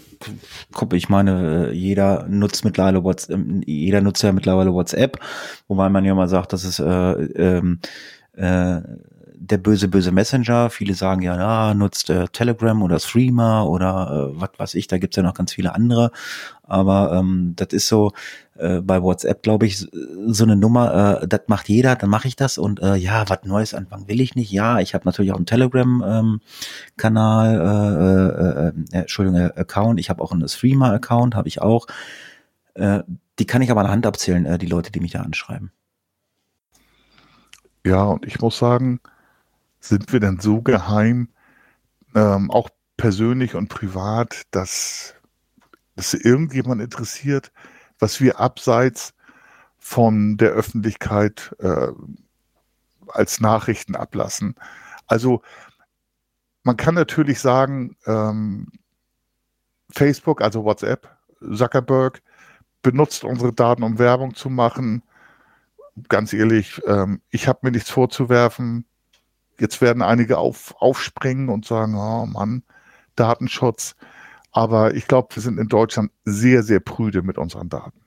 Gruppe, 0.72 0.98
ich 0.98 1.08
meine, 1.08 1.72
jeder 1.72 2.26
nutzt 2.28 2.66
mittlerweile 2.66 3.04
WhatsApp, 3.04 3.40
jeder 3.68 4.02
nutzt 4.02 4.24
ja 4.24 4.32
mittlerweile 4.32 4.74
WhatsApp, 4.74 5.20
wobei 5.68 5.88
man 5.90 6.04
ja 6.04 6.16
mal 6.16 6.28
sagt, 6.28 6.54
dass 6.54 6.64
es 6.64 6.80
äh, 6.80 6.84
ähm, 6.84 7.80
äh, 8.34 8.82
der 9.50 9.58
böse, 9.58 9.88
böse 9.88 10.12
Messenger. 10.12 10.70
Viele 10.70 10.94
sagen 10.94 11.22
ja, 11.22 11.38
ja 11.38 11.74
nutzt 11.74 12.10
äh, 12.10 12.28
Telegram 12.28 12.82
oder 12.82 13.00
Streamer 13.00 13.68
oder 13.68 14.32
äh, 14.34 14.40
was 14.40 14.52
weiß 14.58 14.76
ich, 14.76 14.88
da 14.88 14.98
gibt's 14.98 15.18
ja 15.18 15.24
noch 15.24 15.34
ganz 15.34 15.54
viele 15.54 15.74
andere. 15.74 16.12
Aber 16.64 17.14
ähm, 17.14 17.54
das 17.56 17.70
ist 17.72 17.88
so 17.88 18.12
äh, 18.58 18.82
bei 18.82 19.02
WhatsApp, 19.02 19.44
glaube 19.44 19.66
ich, 19.66 19.78
so 19.78 20.44
eine 20.44 20.56
Nummer, 20.56 21.22
äh, 21.22 21.28
das 21.28 21.42
macht 21.48 21.70
jeder, 21.70 21.96
dann 21.96 22.10
mache 22.10 22.28
ich 22.28 22.36
das 22.36 22.58
und 22.58 22.82
äh, 22.82 22.96
ja, 22.96 23.30
was 23.30 23.40
Neues 23.44 23.74
anfangen 23.74 24.08
will 24.08 24.22
ich 24.22 24.36
nicht. 24.36 24.52
Ja, 24.52 24.80
ich 24.80 24.94
habe 24.94 25.06
natürlich 25.06 25.32
auch 25.32 25.38
einen 25.38 25.46
Telegram-Kanal, 25.46 27.56
ähm, 27.56 27.62
äh, 27.62 28.66
äh, 28.66 28.68
äh, 28.68 29.02
Entschuldigung, 29.02 29.40
äh, 29.40 29.52
Account, 29.56 30.00
ich 30.00 30.10
habe 30.10 30.22
auch 30.22 30.32
einen 30.32 30.48
Streamer-Account, 30.48 31.36
habe 31.36 31.48
ich 31.48 31.62
auch. 31.62 31.88
Äh, 32.74 33.04
die 33.40 33.46
kann 33.46 33.62
ich 33.62 33.72
aber 33.72 33.82
an 33.82 33.88
der 33.88 33.94
Hand 33.94 34.06
abzählen, 34.06 34.46
äh, 34.46 34.58
die 34.58 34.66
Leute, 34.66 34.92
die 34.92 35.00
mich 35.00 35.12
da 35.12 35.22
anschreiben. 35.22 35.72
Ja, 37.86 38.04
und 38.04 38.26
ich 38.26 38.42
muss 38.42 38.58
sagen, 38.58 39.00
sind 39.80 40.12
wir 40.12 40.20
denn 40.20 40.40
so 40.40 40.62
geheim, 40.62 41.30
ähm, 42.16 42.52
auch 42.52 42.70
persönlich 42.98 43.56
und 43.56 43.70
privat, 43.70 44.44
dass 44.52 45.14
es 45.96 46.14
irgendjemand 46.14 46.82
interessiert, 46.82 47.52
was 48.00 48.22
wir 48.22 48.40
abseits 48.40 49.14
von 49.78 50.38
der 50.38 50.50
Öffentlichkeit 50.50 51.56
äh, 51.60 51.88
als 53.08 53.40
Nachrichten 53.40 53.96
ablassen. 53.96 54.56
Also 55.08 55.42
man 56.64 56.76
kann 56.76 56.96
natürlich 56.96 57.40
sagen, 57.40 57.96
ähm, 58.06 58.68
Facebook, 59.90 60.42
also 60.42 60.66
WhatsApp, 60.66 61.10
Zuckerberg 61.56 62.22
benutzt 62.82 63.24
unsere 63.24 63.54
Daten, 63.54 63.84
um 63.84 64.00
Werbung 64.00 64.36
zu 64.36 64.50
machen. 64.50 65.04
Ganz 66.10 66.34
ehrlich, 66.34 66.82
ähm, 66.86 67.22
ich 67.30 67.48
habe 67.48 67.60
mir 67.64 67.72
nichts 67.72 67.90
vorzuwerfen. 67.90 68.86
Jetzt 69.60 69.82
werden 69.82 70.02
einige 70.02 70.38
auf, 70.38 70.76
aufspringen 70.80 71.50
und 71.50 71.66
sagen, 71.66 71.96
oh 71.96 72.26
Mann, 72.26 72.64
Datenschutz. 73.16 73.96
Aber 74.52 74.96
ich 74.96 75.08
glaube, 75.08 75.36
wir 75.36 75.44
sind 75.44 75.60
in 75.60 75.68
Deutschland 75.68 76.12
sehr, 76.26 76.64
sehr 76.64 76.80
prüde 76.80 77.22
mit 77.22 77.38
unseren 77.38 77.70
Daten. 77.70 78.00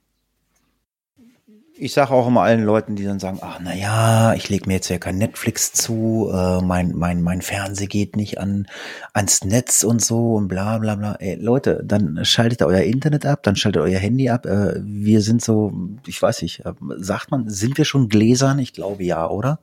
Ich 1.82 1.94
sage 1.94 2.10
auch 2.10 2.28
immer 2.28 2.42
allen 2.42 2.62
Leuten, 2.62 2.94
die 2.94 3.04
dann 3.04 3.20
sagen, 3.20 3.38
ach 3.40 3.58
na 3.62 3.74
ja, 3.74 4.34
ich 4.34 4.50
lege 4.50 4.66
mir 4.66 4.74
jetzt 4.74 4.90
ja 4.90 4.98
kein 4.98 5.16
Netflix 5.16 5.72
zu, 5.72 6.30
äh, 6.30 6.60
mein 6.60 6.92
mein 6.94 7.22
mein 7.22 7.40
Fernseher 7.40 7.86
geht 7.86 8.16
nicht 8.16 8.38
an 8.38 8.66
ans 9.14 9.44
Netz 9.44 9.82
und 9.82 10.02
so 10.02 10.34
und 10.34 10.48
bla 10.48 10.76
bla 10.76 10.94
bla. 10.96 11.14
Ey, 11.14 11.36
Leute, 11.36 11.82
dann 11.82 12.22
schaltet 12.26 12.62
euer 12.62 12.82
Internet 12.82 13.24
ab, 13.24 13.44
dann 13.44 13.56
schaltet 13.56 13.80
euer 13.80 13.98
Handy 13.98 14.28
ab. 14.28 14.44
Äh, 14.44 14.74
wir 14.82 15.22
sind 15.22 15.40
so, 15.40 15.72
ich 16.06 16.20
weiß 16.20 16.42
nicht, 16.42 16.66
äh, 16.66 16.74
sagt 16.98 17.30
man, 17.30 17.48
sind 17.48 17.78
wir 17.78 17.86
schon 17.86 18.10
gläsern? 18.10 18.58
Ich 18.58 18.74
glaube 18.74 19.02
ja, 19.02 19.26
oder? 19.26 19.60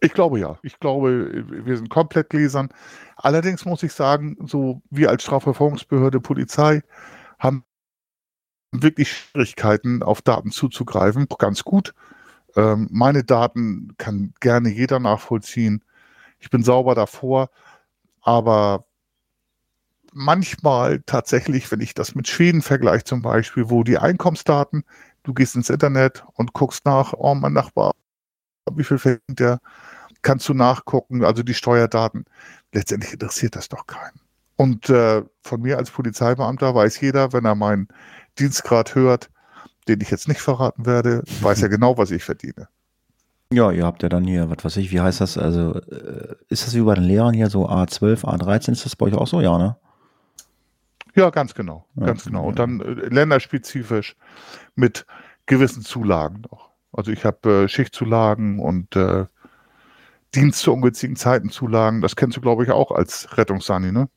Ich 0.00 0.12
glaube 0.12 0.38
ja. 0.38 0.58
Ich 0.62 0.78
glaube, 0.78 1.44
wir 1.48 1.76
sind 1.76 1.88
komplett 1.88 2.30
gläsern. 2.30 2.68
Allerdings 3.16 3.64
muss 3.64 3.82
ich 3.82 3.92
sagen, 3.92 4.36
so 4.46 4.82
wir 4.90 5.10
als 5.10 5.22
Strafverfolgungsbehörde, 5.22 6.20
Polizei 6.20 6.82
haben 7.38 7.64
wirklich 8.72 9.10
Schwierigkeiten, 9.12 10.02
auf 10.02 10.22
Daten 10.22 10.50
zuzugreifen. 10.50 11.26
Ganz 11.38 11.64
gut. 11.64 11.94
Ähm, 12.56 12.88
meine 12.90 13.24
Daten 13.24 13.94
kann 13.98 14.34
gerne 14.40 14.68
jeder 14.68 14.98
nachvollziehen. 14.98 15.82
Ich 16.38 16.50
bin 16.50 16.62
sauber 16.62 16.94
davor, 16.94 17.50
aber 18.20 18.84
manchmal 20.12 21.02
tatsächlich, 21.06 21.70
wenn 21.70 21.80
ich 21.80 21.94
das 21.94 22.14
mit 22.14 22.28
Schweden 22.28 22.62
vergleiche 22.62 23.04
zum 23.04 23.22
Beispiel, 23.22 23.70
wo 23.70 23.84
die 23.84 23.98
Einkommensdaten, 23.98 24.84
du 25.22 25.34
gehst 25.34 25.56
ins 25.56 25.70
Internet 25.70 26.24
und 26.34 26.52
guckst 26.52 26.86
nach, 26.86 27.12
oh, 27.14 27.34
mein 27.34 27.52
Nachbar, 27.52 27.92
wie 28.72 28.84
viel 28.84 28.98
verdient 28.98 29.38
der, 29.38 29.60
kannst 30.22 30.48
du 30.48 30.54
nachgucken, 30.54 31.24
also 31.24 31.42
die 31.42 31.54
Steuerdaten. 31.54 32.24
Letztendlich 32.72 33.12
interessiert 33.12 33.56
das 33.56 33.68
doch 33.68 33.86
keinen. 33.86 34.20
Und 34.56 34.88
äh, 34.88 35.22
von 35.42 35.60
mir 35.60 35.78
als 35.78 35.90
Polizeibeamter 35.90 36.74
weiß 36.74 37.00
jeder, 37.00 37.32
wenn 37.32 37.44
er 37.44 37.54
meinen 37.54 37.88
Dienstgrad 38.38 38.94
hört, 38.94 39.30
den 39.86 40.00
ich 40.00 40.10
jetzt 40.10 40.28
nicht 40.28 40.40
verraten 40.40 40.86
werde, 40.86 41.22
weiß 41.40 41.62
er 41.62 41.68
genau, 41.70 41.96
was 41.98 42.10
ich 42.10 42.24
verdiene. 42.24 42.68
Ja, 43.52 43.70
ihr 43.70 43.84
habt 43.86 44.02
ja 44.02 44.08
dann 44.08 44.24
hier, 44.24 44.50
was 44.50 44.64
weiß 44.64 44.76
ich, 44.78 44.90
wie 44.90 45.00
heißt 45.00 45.20
das? 45.20 45.38
Also, 45.38 45.74
äh, 45.74 46.34
ist 46.48 46.66
das 46.66 46.74
wie 46.74 46.80
bei 46.80 46.94
den 46.94 47.04
Lehrern 47.04 47.34
hier 47.34 47.48
so 47.48 47.68
A12, 47.68 48.24
A13? 48.24 48.72
Ist 48.72 48.84
das 48.84 48.96
bei 48.96 49.06
euch 49.06 49.14
auch 49.14 49.28
so? 49.28 49.40
Ja, 49.40 49.56
ne? 49.56 49.76
Ja, 51.14 51.30
ganz 51.30 51.54
genau. 51.54 51.86
Ja, 51.94 52.06
ganz 52.06 52.24
genau. 52.24 52.44
Und 52.44 52.58
dann 52.58 52.80
äh, 52.80 53.08
länderspezifisch 53.08 54.16
mit 54.74 55.06
gewissen 55.46 55.82
Zulagen 55.82 56.42
noch. 56.50 56.70
Also 56.96 57.12
ich 57.12 57.24
habe 57.24 57.64
äh, 57.64 57.68
Schichtzulagen 57.68 58.58
und 58.58 58.96
äh, 58.96 59.26
Dienst 60.34 60.60
zu 60.60 60.72
ungünstigen 60.72 61.16
Zeiten 61.16 61.50
Zulagen. 61.50 62.00
Das 62.00 62.16
kennst 62.16 62.36
du, 62.36 62.40
glaube 62.40 62.64
ich, 62.64 62.70
auch 62.70 62.90
als 62.90 63.36
Rettungssani, 63.36 63.92
ne? 63.92 64.08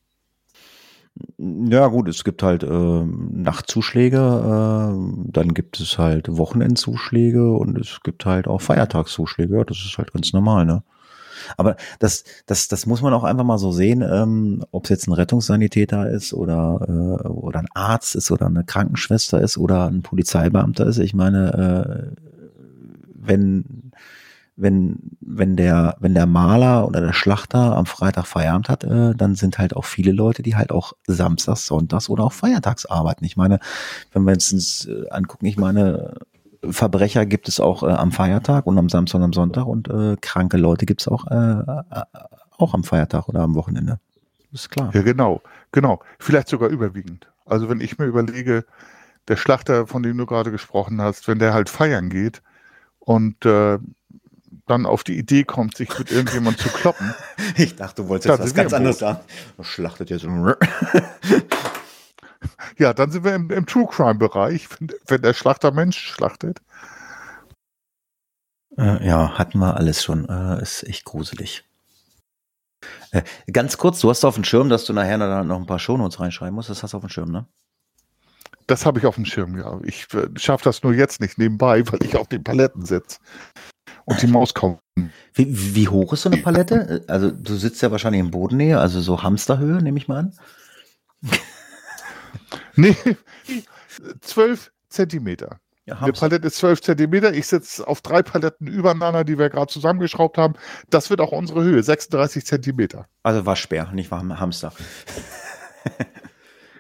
Ja, 1.38 1.88
gut, 1.88 2.08
es 2.08 2.24
gibt 2.24 2.44
halt 2.44 2.64
äh, 2.64 2.68
Nachtzuschläge, 2.68 4.18
äh, 4.18 5.32
dann 5.32 5.54
gibt 5.54 5.80
es 5.80 5.98
halt 5.98 6.28
Wochenendzuschläge 6.30 7.52
und 7.52 7.78
es 7.78 8.00
gibt 8.04 8.26
halt 8.26 8.48
auch 8.48 8.62
Feiertagszuschläge. 8.62 9.58
Ja, 9.58 9.64
das 9.66 9.78
ist 9.80 9.98
halt 9.98 10.14
ganz 10.14 10.32
normal, 10.34 10.66
ne? 10.66 10.84
Aber 11.58 11.76
das, 12.00 12.24
das, 12.46 12.68
das 12.68 12.86
muss 12.86 13.02
man 13.02 13.14
auch 13.14 13.24
einfach 13.24 13.44
mal 13.44 13.58
so 13.58 13.72
sehen, 13.72 14.02
ähm, 14.02 14.64
ob 14.72 14.86
es 14.86 14.90
jetzt 14.90 15.08
ein 15.08 15.14
Rettungssanitäter 15.14 16.10
ist 16.10 16.34
oder, 16.34 16.86
äh, 16.88 17.28
oder 17.28 17.60
ein 17.60 17.70
Arzt 17.74 18.16
ist 18.16 18.32
oder 18.32 18.48
eine 18.48 18.64
Krankenschwester 18.64 19.42
ist 19.42 19.58
oder 19.58 19.88
ein 19.88 20.02
Polizeibeamter 20.02 20.86
ist. 20.86 21.00
Ich 21.00 21.14
meine, 21.14 22.14
äh, 22.16 22.29
wenn 23.30 23.94
wenn, 24.62 24.98
wenn 25.22 25.56
der, 25.56 25.96
wenn 26.00 26.14
der 26.14 26.26
Maler 26.26 26.86
oder 26.86 27.00
der 27.00 27.14
Schlachter 27.14 27.78
am 27.78 27.86
Freitag 27.86 28.28
Feierabend 28.28 28.68
hat, 28.68 28.84
äh, 28.84 29.16
dann 29.16 29.36
sind 29.36 29.58
halt 29.58 29.74
auch 29.74 29.86
viele 29.86 30.12
Leute, 30.12 30.44
die 30.44 30.58
halt 30.58 30.72
auch 30.72 30.94
samstags, 31.08 31.66
sonntags 31.66 32.10
oder 32.10 32.26
auch 32.26 32.34
feiertags 32.34 32.86
arbeiten. 32.86 33.24
Ich 33.24 33.38
meine, 33.38 33.60
wenn 34.12 34.24
wir 34.24 34.34
uns 34.34 34.86
äh, 34.86 35.10
angucken, 35.12 35.46
ich 35.46 35.56
meine, 35.56 36.16
Verbrecher 36.70 37.26
gibt 37.26 37.48
es 37.48 37.62
auch 37.62 37.84
äh, 37.84 37.88
am 37.88 38.12
Feiertag 38.12 38.68
und 38.68 38.78
am 38.78 38.90
Samstag 38.90 39.20
und 39.20 39.24
am 39.24 39.34
Sonntag 39.34 39.66
und 39.66 39.88
äh, 39.88 40.18
kranke 40.20 40.58
Leute 40.58 40.86
gibt 40.86 41.02
es 41.02 41.08
auch, 41.08 41.26
äh, 41.28 41.36
äh, 41.36 42.04
auch 42.58 42.74
am 42.74 42.84
Feiertag 42.84 43.30
oder 43.30 43.40
am 43.40 43.56
Wochenende. 43.56 44.00
Ist 44.52 44.70
klar. 44.70 44.92
Ja, 44.94 45.04
genau, 45.04 45.42
genau. 45.72 46.02
Vielleicht 46.18 46.50
sogar 46.50 46.68
überwiegend. 46.68 47.32
Also 47.46 47.70
wenn 47.70 47.80
ich 47.80 47.98
mir 47.98 48.06
überlege, 48.06 48.66
der 49.30 49.38
Schlachter, 49.38 49.88
von 49.88 50.04
dem 50.04 50.18
du 50.18 50.26
gerade 50.26 50.52
gesprochen 50.52 51.02
hast, 51.02 51.30
wenn 51.30 51.40
der 51.40 51.54
halt 51.54 51.70
feiern 51.70 52.10
geht 52.10 52.42
und 53.00 53.46
äh, 53.46 53.80
dann 54.68 54.86
auf 54.86 55.04
die 55.04 55.18
Idee 55.18 55.44
kommt, 55.44 55.76
sich 55.76 55.98
mit 55.98 56.12
irgendjemandem 56.12 56.64
zu 56.64 56.70
kloppen. 56.70 57.14
Ich 57.56 57.76
dachte, 57.76 58.04
du 58.04 58.10
wolltest 58.10 58.30
jetzt 58.30 58.40
was 58.40 58.54
ganz 58.54 58.74
anderes 58.74 59.00
sagen. 59.00 59.20
Schlachtet 59.62 60.10
jetzt. 60.10 60.26
Ja, 62.78 62.94
dann 62.94 63.12
sind 63.12 63.26
wir 63.26 63.36
im, 63.36 63.50
im 63.52 63.66
True 63.66 63.86
Crime-Bereich, 63.86 64.70
wenn, 64.80 64.90
wenn, 65.08 65.22
der 65.22 65.34
Schlachter 65.34 65.72
Mensch 65.72 66.00
schlachtet. 66.00 66.62
Äh, 68.78 69.06
ja, 69.06 69.38
hatten 69.38 69.60
wir 69.60 69.76
alles 69.76 70.02
schon. 70.02 70.30
Äh, 70.30 70.62
ist 70.62 70.84
echt 70.84 71.04
gruselig. 71.04 71.66
Äh, 73.12 73.24
ganz 73.52 73.78
kurz, 73.78 74.00
du 74.00 74.10
hast 74.10 74.24
auf 74.24 74.36
dem 74.36 74.46
Schirm, 74.46 74.70
dass 74.70 74.86
du 74.86 74.94
nachher 74.94 75.18
noch 75.44 75.58
ein 75.58 75.66
paar 75.66 75.80
Shownotes 75.80 76.22
reinschreiben 76.22 76.56
musst. 76.56 76.70
Das 76.70 76.82
hast 76.82 76.94
du 76.94 76.98
auf 76.98 77.04
dem 77.04 77.10
Schirm, 77.10 77.32
ne? 77.32 77.46
Das 78.70 78.86
habe 78.86 79.00
ich 79.00 79.06
auf 79.08 79.16
dem 79.16 79.26
Schirm, 79.26 79.58
ja. 79.58 79.80
Ich 79.84 80.06
äh, 80.14 80.28
schaffe 80.36 80.64
das 80.66 80.84
nur 80.84 80.94
jetzt 80.94 81.20
nicht 81.22 81.40
nebenbei, 81.40 81.84
weil 81.92 82.04
ich 82.04 82.16
auf 82.16 82.28
den 82.28 82.44
Paletten 82.44 82.86
sitze 82.86 83.18
und 84.06 84.22
die 84.22 84.28
Maus 84.28 84.54
kommt. 84.54 84.80
Wie, 85.34 85.76
wie 85.76 85.88
hoch 85.88 86.14
ist 86.14 86.22
so 86.24 86.30
eine 86.30 86.42
Palette? 86.42 87.04
Also 87.08 87.32
du 87.32 87.56
sitzt 87.56 87.82
ja 87.82 87.90
wahrscheinlich 87.90 88.20
in 88.20 88.32
Bodennähe, 88.32 88.80
also 88.80 89.02
so 89.02 89.24
Hamsterhöhe, 89.24 89.82
nehme 89.82 89.98
ich 89.98 90.08
mal 90.08 90.20
an. 90.20 90.34
nee, 92.76 92.96
zwölf 94.22 94.72
Zentimeter. 94.90 95.60
Ja, 95.86 95.98
Eine 95.98 96.14
Palette 96.14 96.46
ist 96.46 96.58
12 96.58 96.84
Zentimeter. 96.84 97.34
Ich 97.34 97.48
sitze 97.48 97.88
auf 97.88 98.02
drei 98.02 98.22
Paletten 98.22 98.68
übereinander, 98.68 99.24
die 99.24 99.40
wir 99.40 99.50
gerade 99.50 99.74
zusammengeschraubt 99.74 100.38
haben. 100.38 100.54
Das 100.92 101.10
wird 101.10 101.20
auch 101.20 101.32
unsere 101.32 101.64
Höhe, 101.64 101.82
36 101.82 102.46
Zentimeter. 102.46 103.08
Also 103.24 103.48
Waschbär, 103.48 103.92
nicht 103.92 104.12
Hamster. 104.12 104.72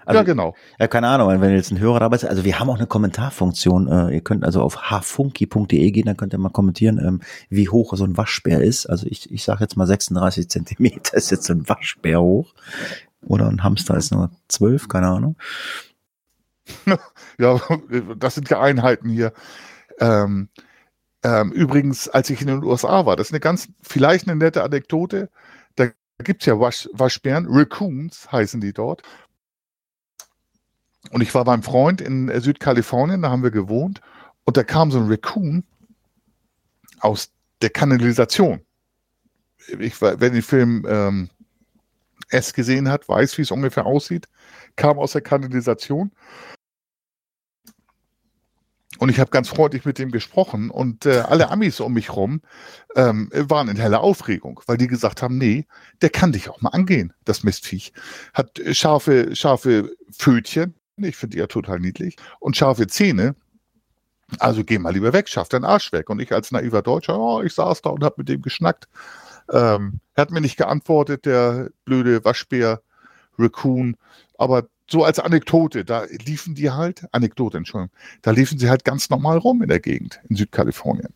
Also, 0.10 0.22
ja, 0.22 0.24
genau. 0.24 0.56
Ja, 0.80 0.88
keine 0.88 1.08
Ahnung, 1.08 1.30
wenn 1.40 1.52
jetzt 1.54 1.70
ein 1.72 1.80
Hörer 1.80 2.00
dabei 2.00 2.16
ist. 2.16 2.26
Also 2.26 2.44
wir 2.44 2.60
haben 2.60 2.68
auch 2.72 2.78
eine 2.78 2.88
Kommentarfunktion. 2.88 3.88
Äh, 3.88 4.16
ihr 4.16 4.22
könnt 4.22 4.44
also 4.44 4.64
auf 4.64 4.90
hfunky.de 4.90 5.92
gehen, 5.92 6.08
dann 6.08 6.18
könnt 6.18 6.34
ihr 6.34 6.40
mal 6.40 6.50
kommentieren, 6.50 6.98
ähm, 6.98 7.22
wie 7.50 7.70
hoch 7.70 7.96
so 7.96 8.06
ein 8.06 8.18
Waschbär 8.18 8.60
ist. 8.60 8.88
Also 8.88 9.06
ich, 9.06 9.32
ich 9.32 9.44
sage 9.44 9.60
jetzt 9.62 9.78
mal 9.78 9.86
36 9.86 10.50
Zentimeter 10.50 11.14
ist 11.16 11.30
jetzt 11.30 11.44
so 11.44 11.54
ein 11.54 11.70
Waschbär 11.70 12.20
hoch. 12.22 12.56
Oder 13.22 13.50
ein 13.50 13.64
Hamster 13.64 13.98
ist 13.98 14.12
nur 14.12 14.32
12, 14.48 14.88
keine 14.88 15.10
Ahnung. 15.10 15.36
ja, 17.38 17.62
das 18.18 18.34
sind 18.34 18.50
ja 18.50 18.60
Einheiten 18.60 19.10
hier. 19.10 19.32
Ähm, 20.00 20.50
ähm, 21.24 21.52
übrigens, 21.52 22.10
als 22.10 22.32
ich 22.32 22.42
in 22.42 22.48
den 22.48 22.64
USA 22.64 23.06
war, 23.06 23.16
das 23.16 23.28
ist 23.28 23.34
eine 23.34 23.42
ganz, 23.42 23.68
vielleicht 23.84 24.28
eine 24.28 24.38
nette 24.38 24.64
Anekdote. 24.64 25.30
Da 25.76 25.90
gibt 26.24 26.42
es 26.42 26.48
ja 26.48 26.60
Wasch, 26.60 26.90
Waschbären, 26.94 27.46
Raccoons 27.48 28.32
heißen 28.32 28.60
die 28.60 28.74
dort. 28.74 29.04
Und 31.12 31.22
ich 31.22 31.34
war 31.34 31.46
beim 31.46 31.64
Freund 31.64 32.02
in 32.02 32.30
äh, 32.30 32.42
Südkalifornien, 32.42 33.22
da 33.22 33.30
haben 33.30 33.44
wir 33.44 33.52
gewohnt. 33.52 34.02
Und 34.46 34.58
da 34.58 34.64
kam 34.64 34.92
so 34.92 35.00
ein 35.00 35.08
Raccoon 35.08 35.64
aus 37.00 37.32
der 37.62 37.70
Kanalisation. 37.70 38.62
Ich, 39.80 40.02
wer 40.02 40.18
den 40.18 40.42
Film 40.42 40.86
ähm, 40.88 41.30
S 42.30 42.54
gesehen 42.54 42.90
hat, 42.90 43.08
weiß, 43.08 43.38
wie 43.38 43.44
es 43.44 43.52
ungefähr 43.52 43.86
aussieht. 43.86 44.28
Kam 44.76 44.98
aus 44.98 45.12
der 45.12 45.22
Kanalisation 45.22 46.12
und 49.00 49.08
ich 49.08 49.20
habe 49.20 49.32
ganz 49.32 49.48
freundlich 49.48 49.86
mit 49.86 49.98
dem 49.98 50.12
gesprochen 50.12 50.70
und 50.70 51.06
äh, 51.06 51.20
alle 51.20 51.50
Amis 51.50 51.80
um 51.80 51.94
mich 51.94 52.14
rum 52.16 52.42
ähm, 52.96 53.30
waren 53.32 53.70
in 53.70 53.78
heller 53.78 54.02
Aufregung, 54.02 54.62
weil 54.66 54.78
die 54.78 54.88
gesagt 54.88 55.22
haben, 55.22 55.38
nee, 55.38 55.66
der 56.02 56.10
kann 56.10 56.34
dich 56.34 56.50
auch 56.50 56.62
mal 56.62 56.72
angehen, 56.72 57.14
das 57.24 57.44
Mistviech. 57.44 57.94
Hat 58.34 58.60
scharfe, 58.72 59.36
scharfe 59.38 59.96
Fötchen, 60.12 60.76
ich 61.08 61.18
finde 61.18 61.36
die 61.36 61.40
ja 61.40 61.48
total 61.48 61.80
niedlich, 61.80 62.16
und 62.40 62.58
scharfe 62.58 62.88
Zähne. 62.88 63.36
Also 64.38 64.64
geh 64.64 64.78
mal 64.78 64.94
lieber 64.94 65.12
weg, 65.14 65.28
schaff 65.28 65.50
deinen 65.50 65.66
Arsch 65.66 65.92
weg. 65.92 66.10
Und 66.10 66.20
ich 66.20 66.32
als 66.32 66.52
naiver 66.52 66.82
Deutscher, 66.82 67.18
oh, 67.20 67.42
ich 67.42 67.54
saß 67.54 67.82
da 67.82 67.90
und 67.90 68.04
habe 68.04 68.16
mit 68.18 68.30
dem 68.30 68.42
geschnackt. 68.42 68.88
Ähm, 69.52 70.00
er 70.14 70.22
hat 70.22 70.32
mir 70.32 70.42
nicht 70.42 70.58
geantwortet, 70.58 71.26
der 71.26 71.70
blöde 71.86 72.24
Waschbär, 72.24 72.82
Raccoon. 73.40 73.96
Aber 74.38 74.68
so 74.88 75.04
als 75.04 75.20
Anekdote, 75.20 75.86
da 75.86 76.04
liefen 76.26 76.56
die 76.56 76.70
halt, 76.72 77.06
Anekdote, 77.12 77.58
Entschuldigung, 77.58 77.96
da 78.22 78.32
liefen 78.32 78.60
sie 78.60 78.70
halt 78.70 78.84
ganz 78.84 79.10
normal 79.10 79.38
rum 79.38 79.62
in 79.62 79.70
der 79.70 79.80
Gegend, 79.80 80.20
in 80.30 80.36
Südkalifornien. 80.36 81.14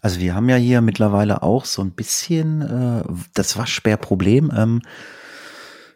Also 0.00 0.18
wir 0.18 0.34
haben 0.34 0.48
ja 0.48 0.56
hier 0.56 0.80
mittlerweile 0.80 1.42
auch 1.42 1.64
so 1.64 1.82
ein 1.82 1.92
bisschen 1.92 2.60
äh, 2.62 3.04
das 3.34 3.56
Waschbärproblem. 3.56 4.52
Ähm, 4.56 4.82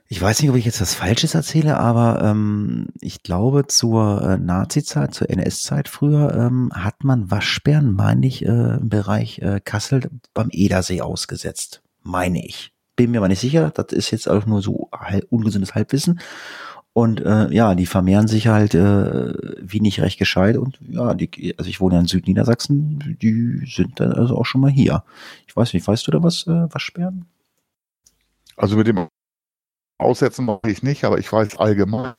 ich 0.09 0.23
weiß 0.23 0.41
nicht, 0.41 0.51
ob 0.51 0.57
ich 0.57 0.65
jetzt 0.65 0.81
was 0.81 0.95
Falsches 0.95 1.35
erzähle, 1.35 1.79
aber 1.79 2.23
ähm, 2.23 2.89
ich 3.01 3.23
glaube, 3.23 3.67
zur 3.67 4.23
äh, 4.23 4.37
Nazi-Zeit, 4.39 5.15
zur 5.15 5.31
NS-Zeit 5.31 5.89
früher, 5.89 6.35
ähm, 6.35 6.71
hat 6.73 7.03
man 7.03 7.31
Waschbären, 7.31 7.93
meine 7.93 8.27
ich, 8.27 8.45
äh, 8.45 8.77
im 8.77 8.89
Bereich 8.89 9.41
äh, 9.41 9.61
Kassel 9.65 10.09
beim 10.33 10.49
Edersee 10.53 11.01
ausgesetzt. 11.01 11.83
Meine 12.03 12.45
ich. 12.45 12.73
Bin 12.95 13.11
mir 13.11 13.19
aber 13.19 13.29
nicht 13.29 13.41
sicher. 13.41 13.71
Das 13.75 13.93
ist 13.93 14.13
jetzt 14.13 14.29
auch 14.29 14.47
nur 14.47 14.63
so 14.63 14.91
ungesundes 15.29 15.75
Halbwissen. 15.75 16.21
Und 16.93 17.21
äh, 17.21 17.53
ja, 17.53 17.75
die 17.75 17.85
vermehren 17.85 18.29
sich 18.29 18.47
halt 18.47 18.75
äh, 18.75 19.35
wie 19.61 19.81
nicht 19.81 20.01
recht 20.01 20.19
gescheit. 20.19 20.57
Und 20.57 20.79
ja, 20.89 21.13
die, 21.15 21.55
also 21.59 21.69
ich 21.69 21.81
wohne 21.81 21.97
ja 21.97 22.01
in 22.01 22.07
Südniedersachsen, 22.07 23.19
die 23.21 23.67
sind 23.67 24.01
dann 24.01 24.13
also 24.13 24.39
auch 24.39 24.47
schon 24.47 24.63
mal 24.63 24.71
hier. 24.71 25.03
Ich 25.47 25.55
weiß 25.55 25.75
nicht, 25.75 25.87
weißt 25.87 26.07
du 26.07 26.13
da 26.13 26.23
was, 26.23 26.47
äh, 26.47 26.69
was 26.71 26.81
sperren? 26.81 27.27
Also 28.57 28.77
mit 28.77 28.87
dem 28.87 29.09
Aussetzen 29.99 30.45
mache 30.45 30.71
ich 30.71 30.83
nicht, 30.83 31.05
aber 31.05 31.19
ich 31.19 31.33
weiß 31.33 31.57
allgemein, 31.57 32.15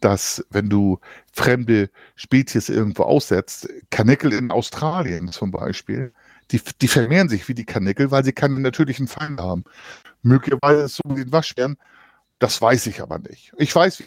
dass 0.00 0.44
wenn 0.50 0.68
du 0.68 0.98
fremde 1.32 1.90
Spezies 2.16 2.68
irgendwo 2.68 3.04
aussetzt, 3.04 3.68
Kanickel 3.90 4.32
in 4.32 4.50
Australien 4.50 5.32
zum 5.32 5.50
Beispiel, 5.50 6.12
die, 6.50 6.60
die 6.80 6.88
vermehren 6.88 7.28
sich 7.28 7.48
wie 7.48 7.54
die 7.54 7.64
Kanickel, 7.64 8.10
weil 8.10 8.24
sie 8.24 8.32
keinen 8.32 8.60
natürlichen 8.60 9.08
Feind 9.08 9.40
haben. 9.40 9.64
Möglicherweise 10.22 10.88
so 10.88 11.02
mit 11.08 11.18
den 11.18 11.32
Waschbären, 11.32 11.76
das 12.38 12.60
weiß 12.60 12.86
ich 12.88 13.00
aber 13.00 13.18
nicht. 13.18 13.52
Ich 13.56 13.74
weiß, 13.74 14.02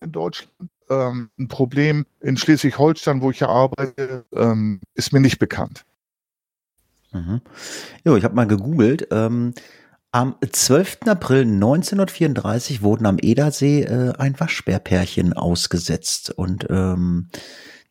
in 0.00 0.12
Deutschland. 0.12 0.52
Ähm, 0.88 1.30
ein 1.38 1.48
Problem 1.48 2.06
in 2.20 2.36
Schleswig-Holstein, 2.36 3.22
wo 3.22 3.30
ich 3.30 3.40
ja 3.40 3.48
arbeite, 3.48 4.24
ähm, 4.32 4.80
ist 4.94 5.12
mir 5.12 5.20
nicht 5.20 5.38
bekannt. 5.38 5.84
Mhm. 7.12 7.40
Jo, 8.04 8.16
ich 8.16 8.24
habe 8.24 8.34
mal 8.34 8.46
gegoogelt. 8.46 9.08
Ähm, 9.10 9.54
am 10.12 10.36
12. 10.48 10.98
April 11.06 11.42
1934 11.42 12.82
wurden 12.82 13.06
am 13.06 13.16
Edersee 13.18 13.82
äh, 13.82 14.12
ein 14.18 14.38
Waschbärpärchen 14.38 15.32
ausgesetzt 15.32 16.30
und 16.30 16.66
ähm, 16.68 17.28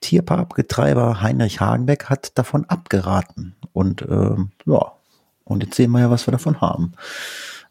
Tierparkbetreiber 0.02 1.22
Heinrich 1.22 1.60
Hagenbeck 1.62 2.06
hat 2.06 2.38
davon 2.38 2.66
abgeraten. 2.66 3.56
Und 3.74 4.04
ähm, 4.04 4.52
ja, 4.68 4.94
und 5.46 5.64
jetzt 5.64 5.76
sehen 5.76 5.92
wir 5.92 6.00
ja, 6.00 6.12
was 6.12 6.28
wir 6.28 6.32
davon 6.32 6.62
haben. 6.62 6.94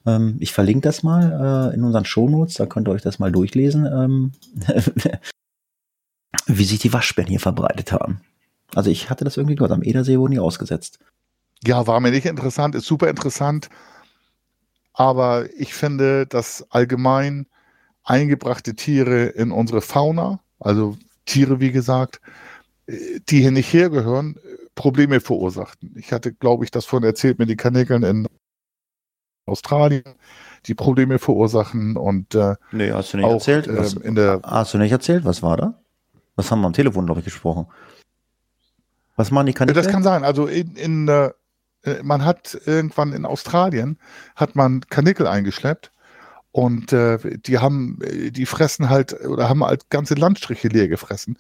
Ähm, 0.05 0.37
ich 0.41 0.53
verlinke 0.53 0.83
das 0.83 1.05
mal 1.05 1.71
äh, 1.71 1.75
in 1.75 1.85
unseren 1.85 2.05
Shownotes, 2.05 2.55
da 2.55 2.67
könnt 2.67 2.89
ihr 2.89 2.93
euch 2.93 3.03
das 3.03 3.21
mal 3.21 3.31
durchlesen, 3.31 3.87
ähm, 3.87 4.33
wie 6.47 6.65
sich 6.65 6.81
die 6.81 6.93
Waschbären 6.93 7.31
hier 7.31 7.41
verbreitet 7.41 7.93
haben. 7.93 8.21
Also 8.75 8.91
ich 8.91 9.11
hatte 9.11 9.25
das 9.25 9.37
irgendwie 9.37 9.55
gehört, 9.55 9.73
am 9.73 9.85
Edersee 9.85 10.19
wurden 10.19 10.33
die 10.33 10.41
ausgesetzt. 10.41 10.99
Ja, 11.65 11.87
war 11.87 12.01
mir 12.01 12.11
nicht 12.11 12.27
interessant, 12.27 12.75
ist 12.75 12.87
super 12.87 13.09
interessant. 13.09 13.69
Aber 15.01 15.49
ich 15.57 15.73
finde, 15.73 16.27
dass 16.27 16.71
allgemein 16.71 17.47
eingebrachte 18.05 18.75
Tiere 18.75 19.29
in 19.29 19.51
unsere 19.51 19.81
Fauna, 19.81 20.41
also 20.59 20.99
Tiere, 21.25 21.59
wie 21.59 21.73
gesagt, 21.73 22.21
die 22.87 23.41
hier 23.41 23.51
nicht 23.51 23.73
hergehören, 23.73 24.39
Probleme 24.75 25.21
verursachten. 25.21 25.95
Ich 25.97 26.13
hatte, 26.13 26.35
glaube 26.35 26.67
ich, 26.67 26.71
das 26.71 26.85
vorhin 26.85 27.07
erzählt 27.07 27.39
mit 27.39 27.49
den 27.49 27.57
Kanickeln 27.57 28.03
in 28.03 28.29
Australien, 29.47 30.05
die 30.67 30.75
Probleme 30.75 31.19
verursachen 31.19 31.97
und 31.97 32.35
äh, 32.35 32.57
nee, 32.71 32.93
hast 32.93 33.15
du 33.15 33.17
nicht 33.17 33.27
auch, 33.27 33.33
erzählt? 33.33 33.69
Äh, 33.69 33.79
was, 33.79 33.95
in 33.95 34.15
der 34.15 34.43
hast 34.45 34.75
du 34.75 34.79
nicht 34.79 34.93
erzählt? 34.93 35.25
Was 35.25 35.43
war 35.43 35.57
da? 35.57 35.81
Was 36.37 36.51
haben 36.51 36.61
wir 36.61 36.67
am 36.67 36.75
Telefon, 36.75 37.07
glaube 37.07 37.21
ich, 37.21 37.25
gesprochen? 37.25 37.69
Was 39.17 39.31
machen 39.31 39.47
die 39.47 39.55
Kaninchen? 39.55 39.83
Das 39.83 39.91
kann 39.91 40.03
sein. 40.03 40.25
Also 40.25 40.47
in, 40.47 40.77
in 40.77 41.09
äh, 41.09 41.31
man 42.03 42.25
hat 42.25 42.61
irgendwann 42.67 43.13
in 43.13 43.25
Australien 43.25 43.99
hat 44.37 44.55
man 44.57 44.81
Kanickel 44.91 45.27
eingeschleppt 45.27 45.93
und 46.53 46.93
äh, 46.93 47.39
die 47.39 47.59
haben, 47.59 47.99
die 48.03 48.47
fressen 48.47 48.91
halt 48.91 49.13
oder 49.25 49.49
haben 49.49 49.65
halt 49.65 49.89
ganze 49.89 50.15
Landstriche 50.15 50.69
leer 50.69 50.89
gefressen 50.89 51.39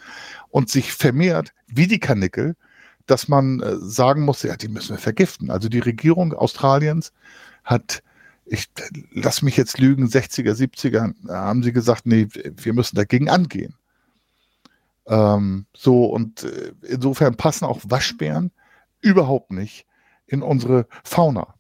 und 0.51 0.71
sich 0.71 0.93
vermehrt 0.93 1.53
wie 1.67 1.89
die 1.89 1.99
Kanickel, 1.99 2.57
dass 3.07 3.27
man 3.27 3.61
äh, 3.61 3.77
sagen 3.81 4.23
muss, 4.23 4.43
ja, 4.43 4.57
die 4.57 4.69
müssen 4.69 4.91
wir 4.91 4.99
vergiften. 4.99 5.51
Also 5.51 5.69
die 5.69 5.81
Regierung 5.81 6.33
Australiens 6.33 7.13
hat, 7.65 8.03
ich 8.47 8.71
lass 9.13 9.43
mich 9.43 9.57
jetzt 9.57 9.79
lügen, 9.79 10.07
60er, 10.07 10.53
70er, 10.55 11.29
haben 11.29 11.63
sie 11.63 11.73
gesagt, 11.73 12.07
nee, 12.07 12.29
wir 12.31 12.73
müssen 12.73 12.97
dagegen 12.97 13.29
angehen. 13.29 13.75
Ähm, 15.07 15.67
so, 15.75 16.05
und 16.07 16.45
äh, 16.45 16.73
insofern 16.89 17.37
passen 17.37 17.65
auch 17.65 17.81
Waschbären 17.85 18.53
überhaupt 19.01 19.51
nicht 19.51 19.87
in 20.31 20.43
unsere 20.43 20.87
Fauna. 21.05 21.55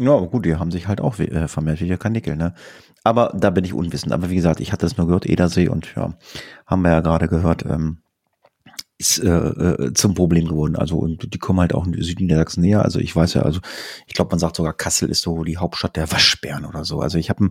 Ja, 0.00 0.18
gut, 0.18 0.44
die 0.44 0.56
haben 0.56 0.72
sich 0.72 0.88
halt 0.88 1.00
auch 1.00 1.18
äh, 1.18 1.46
vermehrt 1.46 1.80
wie 1.80 1.86
der 1.86 1.98
Kanickel, 1.98 2.36
ne? 2.36 2.54
Aber 3.04 3.32
da 3.36 3.50
bin 3.50 3.64
ich 3.64 3.74
unwissend. 3.74 4.12
Aber 4.12 4.30
wie 4.30 4.34
gesagt, 4.36 4.60
ich 4.60 4.72
hatte 4.72 4.86
es 4.86 4.96
nur 4.96 5.06
gehört, 5.06 5.26
Edersee 5.26 5.68
und 5.68 5.94
ja, 5.94 6.14
haben 6.66 6.82
wir 6.82 6.90
ja 6.90 7.00
gerade 7.00 7.28
gehört, 7.28 7.64
ähm, 7.64 7.98
ist 8.98 9.18
äh, 9.18 9.28
äh, 9.28 9.92
zum 9.94 10.14
Problem 10.14 10.48
geworden. 10.48 10.76
Also 10.76 10.96
und 10.96 11.32
die 11.32 11.38
kommen 11.38 11.60
halt 11.60 11.74
auch 11.74 11.86
in 11.86 12.00
Südniedersachsen 12.00 12.62
näher. 12.62 12.82
Also 12.84 12.98
ich 12.98 13.14
weiß 13.14 13.34
ja, 13.34 13.42
also 13.42 13.60
ich 14.06 14.14
glaube, 14.14 14.30
man 14.30 14.38
sagt 14.38 14.56
sogar, 14.56 14.72
Kassel 14.72 15.10
ist 15.10 15.22
so 15.22 15.44
die 15.44 15.58
Hauptstadt 15.58 15.96
der 15.96 16.10
Waschbären 16.10 16.64
oder 16.64 16.84
so. 16.84 17.00
Also 17.00 17.18
ich 17.18 17.30
habe 17.30 17.50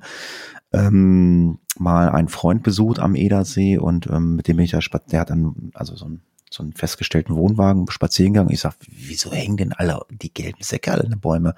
ähm, 0.74 1.60
mal 1.78 2.10
einen 2.10 2.30
Freund 2.30 2.63
besucht 2.63 3.00
am 3.00 3.15
Edersee 3.15 3.78
und 3.78 4.08
ähm, 4.08 4.36
mit 4.36 4.48
dem 4.48 4.58
bin 4.58 4.65
ich 4.65 4.72
da 4.72 4.82
spaziert. 4.82 5.13
Der 5.13 5.19
hat 5.22 5.30
dann 5.30 5.72
also 5.76 5.96
so 5.96 6.06
ein 6.06 6.22
so 6.54 6.63
einen 6.63 6.74
festgestellten 6.74 7.36
Wohnwagen, 7.36 7.89
Spaziergang. 7.89 8.50
Ich 8.50 8.62
sag, 8.62 8.76
wieso 8.88 9.32
hängen 9.32 9.58
denn 9.58 9.74
alle 9.74 10.02
die 10.10 10.34
gelben 10.34 10.62
Säcke 10.62 10.92
alle 10.92 11.04
in 11.04 11.12
den 11.12 11.20
Bäume? 11.20 11.56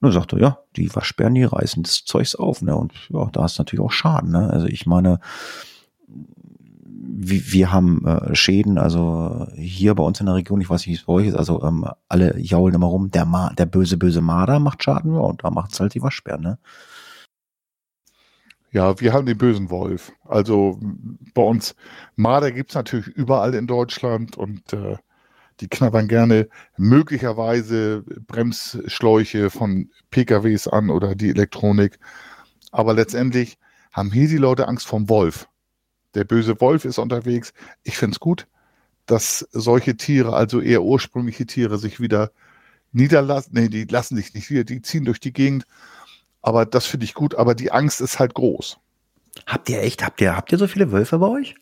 Und 0.00 0.08
er 0.08 0.12
sagte, 0.12 0.38
ja, 0.38 0.58
die 0.76 0.94
Waschbären, 0.94 1.34
die 1.34 1.44
reißen 1.44 1.82
das 1.82 2.04
Zeugs 2.04 2.34
auf, 2.34 2.62
ne? 2.62 2.76
Und 2.76 2.92
ja, 3.10 3.28
da 3.32 3.44
ist 3.44 3.58
natürlich 3.58 3.84
auch 3.84 3.92
Schaden, 3.92 4.32
ne? 4.32 4.50
Also 4.50 4.66
ich 4.66 4.86
meine, 4.86 5.20
wir, 6.06 7.52
wir 7.52 7.72
haben 7.72 8.04
äh, 8.06 8.34
Schäden, 8.34 8.78
also 8.78 9.46
hier 9.54 9.94
bei 9.94 10.02
uns 10.02 10.20
in 10.20 10.26
der 10.26 10.34
Region, 10.34 10.60
ich 10.60 10.68
weiß 10.68 10.80
nicht, 10.80 10.88
wie 10.88 11.00
es 11.00 11.04
bei 11.04 11.12
euch 11.12 11.26
ist, 11.28 11.36
also 11.36 11.62
ähm, 11.62 11.86
alle 12.08 12.38
jaulen 12.38 12.74
immer 12.74 12.86
rum, 12.86 13.10
der, 13.10 13.24
Ma 13.24 13.52
der 13.54 13.66
böse, 13.66 13.96
böse 13.96 14.20
Marder 14.20 14.58
macht 14.58 14.82
Schaden, 14.82 15.14
ja, 15.14 15.20
und 15.20 15.44
da 15.44 15.50
macht 15.50 15.72
es 15.72 15.80
halt 15.80 15.94
die 15.94 16.02
Waschbären, 16.02 16.42
ne? 16.42 16.58
Ja, 18.74 19.00
wir 19.00 19.12
haben 19.12 19.24
den 19.24 19.38
bösen 19.38 19.70
Wolf. 19.70 20.10
Also 20.24 20.80
bei 21.32 21.42
uns, 21.42 21.76
Marder 22.16 22.50
gibt's 22.50 22.74
natürlich 22.74 23.06
überall 23.06 23.54
in 23.54 23.68
Deutschland 23.68 24.36
und 24.36 24.72
äh, 24.72 24.96
die 25.60 25.68
knabbern 25.68 26.08
gerne 26.08 26.48
möglicherweise 26.76 28.02
Bremsschläuche 28.26 29.50
von 29.50 29.90
PKWs 30.10 30.66
an 30.66 30.90
oder 30.90 31.14
die 31.14 31.30
Elektronik. 31.30 32.00
Aber 32.72 32.94
letztendlich 32.94 33.58
haben 33.92 34.10
hier 34.10 34.26
die 34.26 34.38
Leute 34.38 34.66
Angst 34.66 34.88
vom 34.88 35.08
Wolf. 35.08 35.46
Der 36.14 36.24
böse 36.24 36.60
Wolf 36.60 36.84
ist 36.84 36.98
unterwegs. 36.98 37.52
Ich 37.84 37.96
find's 37.96 38.18
gut, 38.18 38.48
dass 39.06 39.46
solche 39.52 39.96
Tiere, 39.96 40.34
also 40.34 40.60
eher 40.60 40.82
ursprüngliche 40.82 41.46
Tiere, 41.46 41.78
sich 41.78 42.00
wieder 42.00 42.32
niederlassen. 42.90 43.52
Nee, 43.54 43.68
die 43.68 43.84
lassen 43.84 44.16
sich 44.16 44.34
nicht 44.34 44.50
wieder, 44.50 44.64
die 44.64 44.82
ziehen 44.82 45.04
durch 45.04 45.20
die 45.20 45.32
Gegend 45.32 45.64
aber 46.44 46.66
das 46.66 46.84
finde 46.84 47.04
ich 47.04 47.14
gut, 47.14 47.34
aber 47.36 47.54
die 47.54 47.72
Angst 47.72 48.02
ist 48.02 48.18
halt 48.18 48.34
groß. 48.34 48.78
Habt 49.46 49.70
ihr 49.70 49.80
echt, 49.82 50.04
habt 50.04 50.20
ihr, 50.20 50.36
habt 50.36 50.52
ihr 50.52 50.58
so 50.58 50.66
viele 50.66 50.92
Wölfe 50.92 51.18
bei 51.18 51.26
euch? 51.26 51.54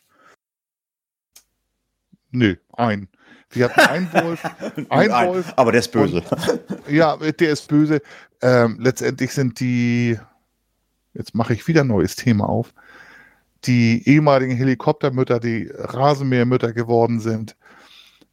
Nö, 2.33 2.57
ein. 2.73 3.09
Wir 3.51 3.67
hatten 3.67 3.81
einen 3.81 4.13
Wolf, 4.13 4.45
ein 4.91 5.11
Wolf. 5.11 5.53
Aber 5.55 5.71
der 5.71 5.79
ist 5.79 5.93
böse. 5.93 6.17
Und, 6.23 6.89
ja, 6.89 7.17
der 7.17 7.51
ist 7.51 7.69
böse. 7.69 8.03
Ähm, 8.41 8.77
letztendlich 8.81 9.33
sind 9.33 9.61
die, 9.61 10.19
jetzt 11.15 11.33
mache 11.37 11.55
ich 11.55 11.69
wieder 11.69 11.83
ein 11.83 11.87
neues 11.87 12.17
Thema 12.17 12.49
auf, 12.49 12.75
die 13.65 14.03
ehemaligen 14.09 14.57
Helikoptermütter, 14.57 15.39
die 15.39 15.71
Rasenmähermütter 15.73 16.73
geworden 16.73 17.21
sind, 17.21 17.55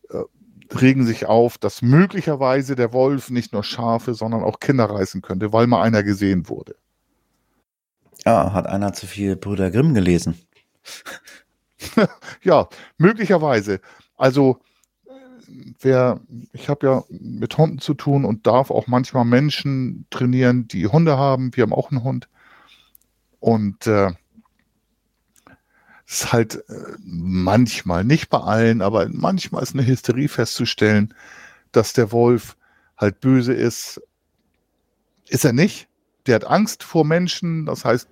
äh, 0.09 0.23
regen 0.69 1.05
sich 1.05 1.25
auf, 1.25 1.57
dass 1.57 1.81
möglicherweise 1.81 2.75
der 2.75 2.93
Wolf 2.93 3.29
nicht 3.29 3.53
nur 3.53 3.63
Schafe, 3.63 4.13
sondern 4.13 4.43
auch 4.43 4.59
Kinder 4.59 4.85
reißen 4.85 5.21
könnte, 5.21 5.51
weil 5.53 5.67
mal 5.67 5.81
einer 5.81 6.03
gesehen 6.03 6.47
wurde. 6.49 6.75
Ja, 8.25 8.53
hat 8.53 8.67
einer 8.67 8.93
zu 8.93 9.07
viel 9.07 9.35
Brüder 9.35 9.71
Grimm 9.71 9.93
gelesen. 9.93 10.37
ja, 12.43 12.67
möglicherweise. 12.97 13.79
Also, 14.17 14.59
wer, 15.79 16.19
ich 16.53 16.69
habe 16.69 16.85
ja 16.85 17.03
mit 17.09 17.57
Hunden 17.57 17.79
zu 17.79 17.93
tun 17.93 18.25
und 18.25 18.45
darf 18.45 18.71
auch 18.71 18.87
manchmal 18.87 19.25
Menschen 19.25 20.05
trainieren, 20.09 20.67
die 20.67 20.87
Hunde 20.87 21.17
haben. 21.17 21.55
Wir 21.55 21.63
haben 21.63 21.73
auch 21.73 21.91
einen 21.91 22.03
Hund. 22.03 22.27
Und 23.39 23.87
äh, 23.87 24.11
ist 26.09 26.33
halt 26.33 26.67
äh, 26.69 26.97
manchmal, 27.03 28.03
nicht 28.03 28.29
bei 28.29 28.39
allen, 28.39 28.81
aber 28.81 29.07
manchmal 29.09 29.61
ist 29.61 29.75
eine 29.75 29.85
Hysterie 29.85 30.27
festzustellen, 30.27 31.13
dass 31.71 31.93
der 31.93 32.11
Wolf 32.11 32.57
halt 32.97 33.21
böse 33.21 33.53
ist. 33.53 34.01
Ist 35.27 35.45
er 35.45 35.53
nicht. 35.53 35.87
Der 36.25 36.35
hat 36.35 36.45
Angst 36.45 36.83
vor 36.83 37.05
Menschen, 37.05 37.67
das 37.67 37.85
heißt, 37.85 38.09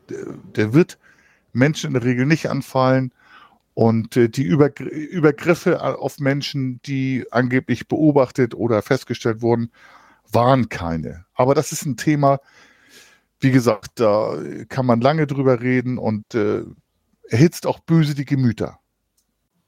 der 0.56 0.74
wird 0.74 1.00
Menschen 1.54 1.88
in 1.88 1.94
der 1.94 2.04
Regel 2.04 2.28
nicht 2.28 2.50
anfallen. 2.50 3.12
Und 3.74 4.16
äh, 4.16 4.30
die 4.30 4.44
Übergriffe 4.44 5.82
auf 6.00 6.20
Menschen, 6.20 6.80
die 6.86 7.26
angeblich 7.32 7.88
beobachtet 7.88 8.54
oder 8.54 8.84
festgestellt 8.84 9.42
wurden, 9.42 9.72
waren 10.32 10.70
keine. 10.70 11.26
Aber 11.34 11.56
das 11.56 11.72
ist 11.72 11.86
ein 11.86 11.98
Thema, 11.98 12.40
wie 13.40 13.52
gesagt, 13.52 14.00
da 14.00 14.38
kann 14.70 14.86
man 14.86 15.02
lange 15.02 15.26
drüber 15.26 15.62
reden 15.62 15.98
und 15.98 16.36
äh, 16.36 16.64
erhitzt 17.30 17.68
auch 17.68 17.80
böse 17.80 18.16
die 18.16 18.26
Gemüter. 18.26 18.80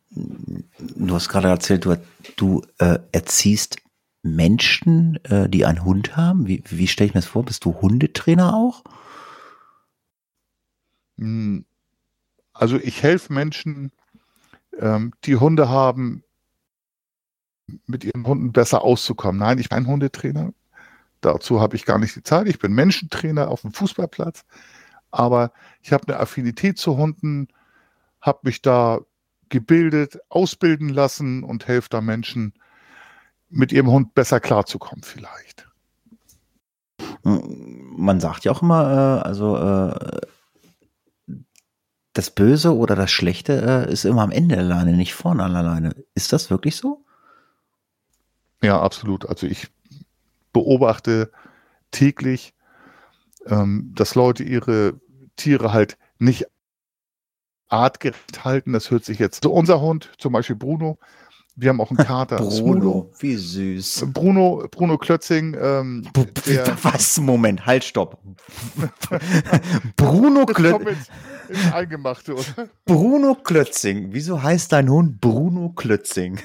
Du 0.09 1.13
hast 1.13 1.29
gerade 1.29 1.49
erzählt, 1.49 1.85
du, 1.85 1.95
du 2.35 2.63
äh, 2.79 2.99
erziehst 3.11 3.77
Menschen, 4.23 5.23
äh, 5.25 5.47
die 5.49 5.65
einen 5.65 5.83
Hund 5.83 6.17
haben. 6.17 6.47
Wie, 6.47 6.63
wie 6.67 6.87
stelle 6.87 7.07
ich 7.07 7.13
mir 7.13 7.21
das 7.21 7.29
vor? 7.29 7.45
Bist 7.45 7.63
du 7.65 7.75
Hundetrainer 7.75 8.53
auch? 8.53 8.83
Hm, 11.17 11.65
also 12.53 12.77
ich 12.77 13.03
helfe 13.03 13.31
Menschen, 13.33 13.91
ähm, 14.79 15.13
die 15.25 15.35
Hunde 15.35 15.69
haben, 15.69 16.23
mit 17.85 18.03
ihren 18.03 18.25
Hunden 18.25 18.51
besser 18.51 18.81
auszukommen. 18.81 19.39
Nein, 19.39 19.59
ich 19.59 19.69
bin 19.69 19.85
Hundetrainer. 19.85 20.53
Dazu 21.21 21.61
habe 21.61 21.75
ich 21.75 21.85
gar 21.85 21.99
nicht 21.99 22.15
die 22.15 22.23
Zeit. 22.23 22.47
Ich 22.47 22.57
bin 22.59 22.73
Menschentrainer 22.73 23.49
auf 23.49 23.61
dem 23.61 23.73
Fußballplatz 23.73 24.43
aber 25.11 25.51
ich 25.81 25.91
habe 25.93 26.07
eine 26.07 26.19
Affinität 26.19 26.77
zu 26.77 26.97
Hunden, 26.97 27.47
habe 28.21 28.39
mich 28.43 28.61
da 28.61 28.99
gebildet, 29.49 30.19
ausbilden 30.29 30.89
lassen 30.89 31.43
und 31.43 31.67
helfe 31.67 31.89
da 31.89 32.01
Menschen, 32.01 32.53
mit 33.49 33.71
ihrem 33.71 33.89
Hund 33.89 34.13
besser 34.13 34.39
klarzukommen 34.39 35.03
vielleicht. 35.03 35.67
Man 37.23 38.19
sagt 38.19 38.45
ja 38.45 38.51
auch 38.51 38.61
immer, 38.61 39.21
äh, 39.23 39.27
also 39.27 39.57
äh, 39.57 40.21
das 42.13 42.29
Böse 42.31 42.75
oder 42.75 42.95
das 42.95 43.11
Schlechte 43.11 43.85
äh, 43.87 43.91
ist 43.91 44.05
immer 44.05 44.21
am 44.21 44.31
Ende 44.31 44.57
alleine, 44.57 44.93
nicht 44.93 45.13
vorne 45.13 45.43
alleine. 45.43 45.95
Ist 46.13 46.33
das 46.33 46.49
wirklich 46.49 46.75
so? 46.75 47.03
Ja, 48.61 48.81
absolut. 48.81 49.27
Also 49.27 49.47
ich 49.47 49.69
beobachte 50.53 51.31
täglich 51.91 52.53
ähm, 53.49 53.91
dass 53.95 54.15
Leute 54.15 54.43
ihre 54.43 54.99
Tiere 55.35 55.73
halt 55.73 55.97
nicht 56.17 56.45
artgerecht 57.67 58.43
halten. 58.43 58.73
Das 58.73 58.91
hört 58.91 59.05
sich 59.05 59.19
jetzt 59.19 59.43
so. 59.43 59.51
Unser 59.51 59.81
Hund, 59.81 60.11
zum 60.17 60.33
Beispiel 60.33 60.55
Bruno, 60.55 60.97
wir 61.55 61.69
haben 61.69 61.81
auch 61.81 61.89
einen 61.89 61.97
Kater. 61.97 62.37
Bruno, 62.37 63.11
wie 63.19 63.35
süß. 63.35 64.07
Bruno, 64.13 64.65
Bruno 64.71 64.97
Klötzing. 64.97 65.57
Ähm, 65.59 66.07
Was? 66.83 67.19
Moment, 67.19 67.65
halt, 67.65 67.83
stopp. 67.83 68.17
Bruno 69.97 70.45
Klötzing. 70.45 70.95
Eingemachte, 71.73 72.35
oder? 72.35 72.69
Bruno 72.85 73.35
Klötzing. 73.35 74.09
Wieso 74.11 74.41
heißt 74.41 74.71
dein 74.71 74.89
Hund 74.89 75.19
Bruno 75.19 75.69
Klötzing? 75.69 76.39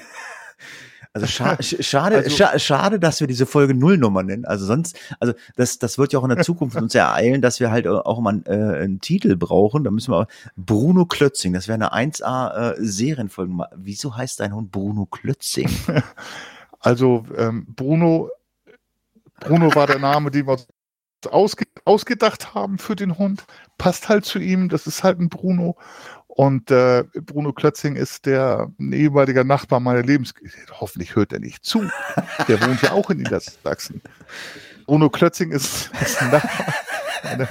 Also 1.15 1.27
scha 1.27 1.55
schade, 1.61 2.17
also, 2.17 2.29
scha 2.29 2.59
schade, 2.59 2.99
dass 2.99 3.21
wir 3.21 3.27
diese 3.27 3.45
Folge 3.45 3.73
Nullnummer 3.73 4.21
nennen. 4.21 4.43
Also 4.43 4.65
sonst, 4.65 4.99
also 5.21 5.33
das, 5.55 5.79
das 5.79 5.97
wird 5.97 6.11
ja 6.11 6.19
auch 6.19 6.25
in 6.25 6.29
der 6.29 6.39
Zukunft 6.43 6.75
uns 6.75 6.93
ereilen, 6.93 7.41
dass 7.41 7.61
wir 7.61 7.71
halt 7.71 7.87
auch 7.87 8.19
mal 8.19 8.31
einen, 8.31 8.45
äh, 8.47 8.79
einen 8.79 8.99
Titel 8.99 9.37
brauchen. 9.37 9.85
Da 9.85 9.91
müssen 9.91 10.11
wir 10.11 10.17
auch, 10.17 10.27
Bruno 10.57 11.05
Klötzing, 11.05 11.53
das 11.53 11.69
wäre 11.69 11.75
eine 11.75 11.93
1A 11.93 12.73
äh, 12.73 12.75
Serienfolge. 12.79 13.53
Wieso 13.77 14.17
heißt 14.17 14.41
dein 14.41 14.53
Hund 14.53 14.71
Bruno 14.71 15.05
Klötzing? 15.05 15.69
Also 16.81 17.25
ähm, 17.35 17.65
Bruno, 17.67 18.29
Bruno 19.39 19.73
war 19.73 19.87
der 19.87 19.97
Name, 19.97 20.29
den 20.29 20.45
wir 20.45 20.51
uns 20.51 20.67
ausge 21.31 21.65
ausgedacht 21.83 22.53
haben 22.53 22.77
für 22.77 22.95
den 22.95 23.17
Hund. 23.17 23.45
Passt 23.79 24.07
halt 24.07 24.25
zu 24.25 24.37
ihm. 24.37 24.69
Das 24.69 24.85
ist 24.85 25.03
halt 25.03 25.19
ein 25.19 25.29
Bruno. 25.29 25.77
Und 26.35 26.69
äh, 26.69 27.05
Bruno 27.13 27.53
Klötzing 27.53 27.95
ist 27.95 28.25
der 28.25 28.69
ehemalige 28.77 29.45
Nachbar 29.45 29.79
meiner 29.79 30.03
Lebens... 30.03 30.33
Hoffentlich 30.69 31.15
hört 31.15 31.31
er 31.31 31.39
nicht 31.39 31.63
zu. 31.63 31.89
Der 32.49 32.61
wohnt 32.61 32.81
ja 32.81 32.91
auch 32.91 33.09
in 33.09 33.19
Niedersachsen. 33.19 34.01
Bruno 34.85 35.09
Klötzing 35.09 35.51
ist, 35.51 35.91
ist 36.01 36.21
ein 36.21 36.31
Nachbar 36.31 36.75
meiner, 37.23 37.47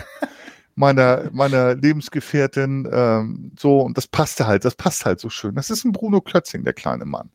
meiner, 0.75 1.31
meiner 1.33 1.75
Lebensgefährtin. 1.77 2.87
Ähm, 2.93 3.53
so, 3.59 3.81
und 3.81 3.97
das 3.97 4.07
passte 4.07 4.47
halt, 4.47 4.67
das 4.67 4.75
passt 4.75 5.07
halt 5.07 5.19
so 5.19 5.31
schön. 5.31 5.55
Das 5.55 5.71
ist 5.71 5.85
ein 5.85 5.93
Bruno 5.93 6.21
Klötzing, 6.21 6.63
der 6.63 6.75
kleine 6.75 7.07
Mann. 7.07 7.31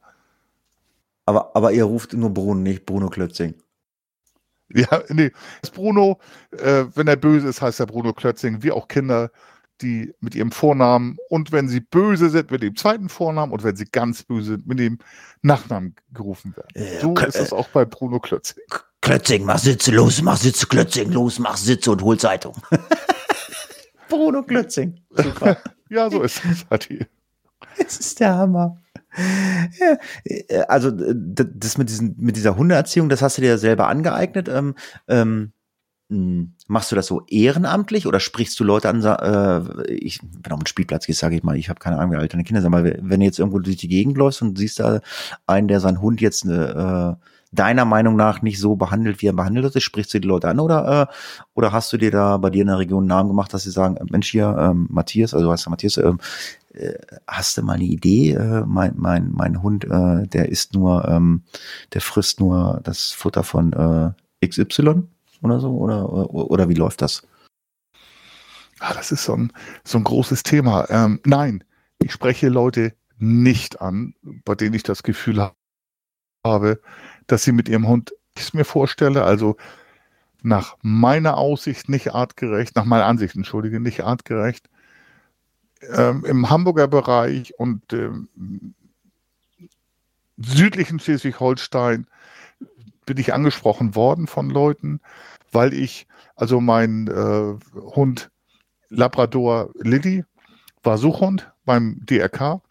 Aber, 1.25 1.55
aber 1.55 1.71
ihr 1.71 1.85
ruft 1.85 2.13
nur 2.13 2.31
Bruno, 2.31 2.61
nicht 2.61 2.85
Bruno 2.85 3.09
Klötzing. 3.09 3.55
Ja, 4.71 5.01
nee. 5.09 5.31
Das 5.61 5.71
Bruno, 5.71 6.19
äh, 6.51 6.85
wenn 6.93 7.07
er 7.07 7.15
böse 7.15 7.47
ist, 7.47 7.63
heißt 7.63 7.79
er 7.79 7.87
Bruno 7.87 8.13
Klötzing, 8.13 8.61
wie 8.61 8.71
auch 8.71 8.87
Kinder 8.87 9.31
die 9.81 10.13
mit 10.19 10.35
ihrem 10.35 10.51
Vornamen 10.51 11.17
und 11.29 11.51
wenn 11.51 11.67
sie 11.67 11.79
böse 11.79 12.29
sind 12.29 12.51
mit 12.51 12.63
dem 12.63 12.75
zweiten 12.75 13.09
Vornamen 13.09 13.51
und 13.51 13.63
wenn 13.63 13.75
sie 13.75 13.85
ganz 13.85 14.23
böse 14.23 14.51
sind 14.51 14.67
mit 14.67 14.79
dem 14.79 14.99
Nachnamen 15.41 15.95
gerufen 16.13 16.55
werden. 16.55 16.69
Ja, 16.75 17.01
so 17.01 17.13
ist 17.15 17.35
es 17.39 17.53
auch 17.53 17.69
bei 17.69 17.85
Bruno 17.85 18.19
Klötzing. 18.19 18.63
Klötzing, 19.01 19.45
mach 19.45 19.59
Sitze, 19.59 19.91
los, 19.91 20.21
mach 20.21 20.37
Sitze, 20.37 20.67
Klötzing, 20.67 21.11
los, 21.11 21.39
mach 21.39 21.57
Sitze 21.57 21.91
und 21.91 22.01
hol 22.01 22.17
Zeitung. 22.17 22.55
Bruno 24.09 24.43
Klötzing. 24.43 24.99
Super. 25.11 25.57
ja, 25.89 26.09
so 26.09 26.21
ist 26.21 26.41
es, 26.45 26.65
Hatti. 26.69 27.05
Es 27.77 27.99
ist 27.99 28.19
der 28.19 28.35
Hammer. 28.35 28.77
ja, 29.79 29.97
äh, 30.25 30.61
also 30.67 30.91
das 30.91 31.77
mit, 31.77 31.89
diesen, 31.89 32.15
mit 32.17 32.35
dieser 32.35 32.57
Hundeerziehung, 32.57 33.09
das 33.09 33.21
hast 33.21 33.37
du 33.37 33.41
dir 33.41 33.57
selber 33.57 33.87
angeeignet. 33.87 34.49
Ähm, 34.49 34.75
ähm, 35.07 35.27
hm, 35.27 35.53
machst 36.09 36.91
du 36.91 36.95
das 36.95 37.05
so 37.05 37.21
ehrenamtlich 37.27 38.07
oder 38.07 38.19
sprichst 38.19 38.59
du 38.59 38.63
Leute 38.63 38.89
an, 38.89 39.03
äh, 39.03 39.91
ich, 39.93 40.19
wenn 40.41 40.51
auf 40.51 40.59
den 40.59 40.65
Spielplatz 40.65 41.05
gehst, 41.05 41.19
sage 41.19 41.35
ich 41.35 41.43
mal, 41.43 41.55
ich 41.55 41.69
habe 41.69 41.79
keine 41.79 41.97
Ahnung, 41.99 42.13
wie 42.13 42.15
alt 42.15 42.33
deine 42.33 42.43
Kinder 42.43 42.61
sind, 42.61 42.73
aber 42.73 42.83
wenn 42.83 43.19
du 43.19 43.25
jetzt 43.25 43.37
irgendwo 43.37 43.59
durch 43.59 43.77
die 43.77 43.87
Gegend 43.87 44.17
läufst 44.17 44.41
und 44.41 44.57
siehst 44.57 44.79
da 44.79 45.01
einen, 45.45 45.67
der 45.67 45.79
seinen 45.79 46.01
Hund 46.01 46.19
jetzt 46.19 46.45
äh, 46.45 47.13
deiner 47.51 47.85
Meinung 47.85 48.15
nach 48.15 48.41
nicht 48.41 48.59
so 48.59 48.75
behandelt, 48.75 49.21
wie 49.21 49.27
er 49.27 49.33
behandelt 49.33 49.71
wird, 49.71 49.83
sprichst 49.83 50.13
du 50.13 50.19
die 50.19 50.27
Leute 50.27 50.47
an 50.47 50.59
oder 50.59 51.09
äh, 51.09 51.13
oder 51.53 51.71
hast 51.71 51.93
du 51.93 51.97
dir 51.97 52.11
da 52.11 52.37
bei 52.37 52.49
dir 52.49 52.61
in 52.61 52.67
der 52.67 52.79
Region 52.79 53.03
einen 53.03 53.07
Namen 53.07 53.29
gemacht, 53.29 53.53
dass 53.53 53.63
sie 53.63 53.71
sagen, 53.71 53.97
Mensch 54.09 54.31
hier, 54.31 54.55
ähm, 54.59 54.87
Matthias, 54.89 55.35
also 55.35 55.51
heißt 55.51 55.67
du 55.67 55.69
Matthias, 55.69 55.97
ähm, 55.97 56.19
äh, 56.73 56.93
hast 57.27 57.57
du 57.57 57.61
mal 57.61 57.73
eine 57.73 57.83
Idee? 57.83 58.31
Äh, 58.31 58.63
mein, 58.65 58.93
mein, 58.97 59.31
mein 59.31 59.61
Hund, 59.61 59.85
äh, 59.85 60.27
der 60.27 60.49
isst 60.49 60.73
nur, 60.73 61.07
ähm, 61.07 61.43
der 61.93 62.01
frisst 62.01 62.39
nur 62.39 62.81
das 62.83 63.11
Futter 63.11 63.43
von 63.43 63.73
äh, 64.41 64.47
XY 64.47 65.03
oder 65.41 65.59
so? 65.59 65.71
Oder, 65.77 66.09
oder, 66.09 66.69
wie 66.69 66.75
läuft 66.75 67.01
das? 67.01 67.27
Ah, 68.79 68.93
das 68.93 69.11
ist 69.11 69.25
so 69.25 69.35
ein, 69.35 69.51
so 69.83 69.97
ein 69.97 70.03
großes 70.03 70.43
Thema. 70.43 70.89
Ähm, 70.89 71.19
nein, 71.25 71.63
ich 71.99 72.11
spreche 72.11 72.49
Leute 72.49 72.93
nicht 73.17 73.81
an, 73.81 74.13
bei 74.45 74.55
denen 74.55 74.73
ich 74.73 74.83
das 74.83 75.03
Gefühl 75.03 75.51
habe, 76.45 76.81
dass 77.27 77.43
sie 77.43 77.51
mit 77.51 77.67
ihrem 77.67 77.87
Hund, 77.87 78.13
ich 78.35 78.43
es 78.43 78.53
mir 78.53 78.63
vorstelle, 78.63 79.23
also 79.23 79.57
nach 80.41 80.77
meiner 80.81 81.37
Aussicht 81.37 81.89
nicht 81.89 82.13
artgerecht, 82.13 82.75
nach 82.75 82.85
meiner 82.85 83.05
Ansicht, 83.05 83.35
entschuldige, 83.35 83.81
nicht 83.81 84.03
artgerecht, 84.03 84.69
ähm, 85.93 86.23
im 86.25 86.49
Hamburger 86.49 86.87
Bereich 86.87 87.57
und 87.59 87.91
ähm, 87.93 88.29
südlichen 90.37 90.99
Schleswig-Holstein 90.99 92.07
bin 93.09 93.17
ich 93.17 93.33
angesprochen 93.33 93.95
worden 93.95 94.27
von 94.27 94.51
Leuten, 94.51 95.01
weil 95.51 95.73
ich, 95.73 96.05
also 96.35 96.61
mein 96.61 97.07
äh, 97.07 97.79
Hund 97.95 98.29
Labrador 98.89 99.71
Lilly 99.79 100.25
war 100.83 100.99
Suchhund 100.99 101.51
beim 101.65 102.05
DRK. 102.05 102.61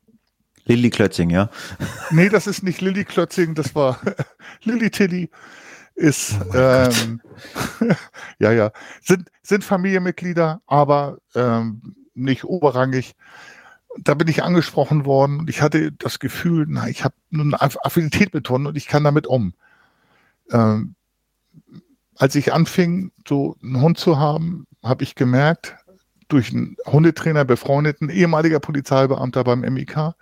Lilly 0.65 0.91
Klötzing, 0.91 1.31
ja? 1.31 1.51
Nee, 2.11 2.29
das 2.29 2.47
ist 2.47 2.63
nicht 2.63 2.81
Lilly 2.81 3.05
Klötzing, 3.05 3.57
das 3.57 3.75
war 3.75 3.99
Lilly 4.63 4.91
Tilly. 4.91 5.29
Ist, 5.97 6.37
oh 6.41 6.57
ähm, 6.57 7.21
ja, 8.39 8.53
ja, 8.53 8.71
sind, 9.03 9.33
sind 9.43 9.65
Familienmitglieder, 9.65 10.63
aber 10.69 11.19
ähm, 11.35 11.97
nicht 12.15 12.45
oberrangig. 12.45 13.17
Da 13.97 14.15
bin 14.15 14.29
ich 14.29 14.45
angesprochen 14.45 15.05
worden 15.05 15.41
und 15.41 15.51
ich 15.51 15.63
hatte 15.63 15.91
das 15.91 16.21
Gefühl, 16.21 16.67
na, 16.69 16.87
ich 16.87 17.03
habe 17.03 17.17
eine 17.33 17.61
Affinität 17.61 18.33
mit 18.35 18.49
Hunden 18.49 18.69
und 18.69 18.77
ich 18.77 18.87
kann 18.87 19.03
damit 19.03 19.27
um. 19.27 19.55
Ähm, 20.51 20.95
als 22.17 22.35
ich 22.35 22.53
anfing, 22.53 23.13
so 23.27 23.57
einen 23.63 23.81
Hund 23.81 23.99
zu 23.99 24.19
haben, 24.19 24.67
habe 24.83 25.05
ich 25.05 25.15
gemerkt, 25.15 25.77
durch 26.29 26.53
einen 26.53 26.77
Hundetrainer 26.87 27.45
befreundeten, 27.45 28.11
ehemaliger 28.11 28.61
Polizeibeamter 28.61 29.45
beim 29.45 29.61
MIK, 29.61 30.15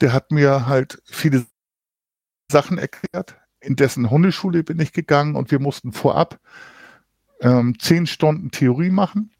der 0.00 0.12
hat 0.12 0.30
mir 0.30 0.66
halt 0.66 1.02
viele 1.04 1.46
Sachen 2.50 2.78
erklärt. 2.78 3.36
In 3.60 3.76
dessen 3.76 4.10
Hundeschule 4.10 4.62
bin 4.62 4.80
ich 4.80 4.92
gegangen 4.92 5.36
und 5.36 5.50
wir 5.50 5.58
mussten 5.58 5.92
vorab 5.92 6.38
ähm, 7.40 7.78
zehn 7.78 8.06
Stunden 8.06 8.50
Theorie 8.50 8.90
machen. 8.90 9.32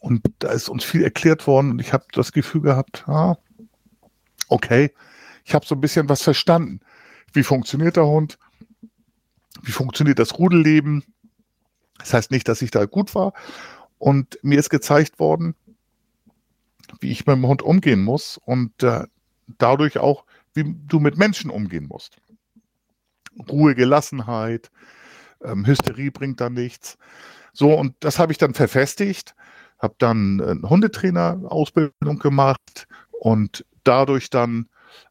Und 0.00 0.22
da 0.38 0.52
ist 0.52 0.68
uns 0.68 0.84
viel 0.84 1.02
erklärt 1.02 1.46
worden 1.46 1.72
und 1.72 1.80
ich 1.80 1.92
habe 1.92 2.04
das 2.12 2.32
Gefühl 2.32 2.62
gehabt, 2.62 3.08
ah, 3.08 3.36
okay, 4.48 4.92
ich 5.44 5.54
habe 5.54 5.66
so 5.66 5.74
ein 5.74 5.80
bisschen 5.80 6.08
was 6.08 6.22
verstanden. 6.22 6.80
Wie 7.32 7.42
funktioniert 7.42 7.96
der 7.96 8.06
Hund? 8.06 8.38
Wie 9.66 9.72
funktioniert 9.72 10.18
das 10.18 10.38
Rudelleben? 10.38 11.04
Das 11.98 12.12
heißt 12.14 12.30
nicht, 12.30 12.48
dass 12.48 12.62
ich 12.62 12.70
da 12.70 12.84
gut 12.84 13.14
war. 13.14 13.32
Und 13.98 14.38
mir 14.42 14.58
ist 14.58 14.70
gezeigt 14.70 15.18
worden, 15.18 15.54
wie 17.00 17.10
ich 17.10 17.26
mit 17.26 17.36
dem 17.36 17.46
Hund 17.46 17.62
umgehen 17.62 18.02
muss 18.02 18.38
und 18.44 18.82
äh, 18.82 19.04
dadurch 19.58 19.98
auch, 19.98 20.24
wie 20.54 20.64
du 20.86 21.00
mit 21.00 21.16
Menschen 21.16 21.50
umgehen 21.50 21.86
musst. 21.88 22.16
Ruhe, 23.50 23.74
Gelassenheit, 23.74 24.70
ähm, 25.42 25.66
Hysterie 25.66 26.10
bringt 26.10 26.40
da 26.40 26.48
nichts. 26.48 26.96
So, 27.52 27.74
und 27.74 27.94
das 28.00 28.18
habe 28.18 28.32
ich 28.32 28.38
dann 28.38 28.54
verfestigt 28.54 29.34
habe 29.78 29.94
dann 29.98 30.40
eine 30.40 30.68
Hundetrainer-Ausbildung 30.68 32.18
gemacht 32.18 32.86
und 33.10 33.64
dadurch 33.84 34.30
dann 34.30 34.68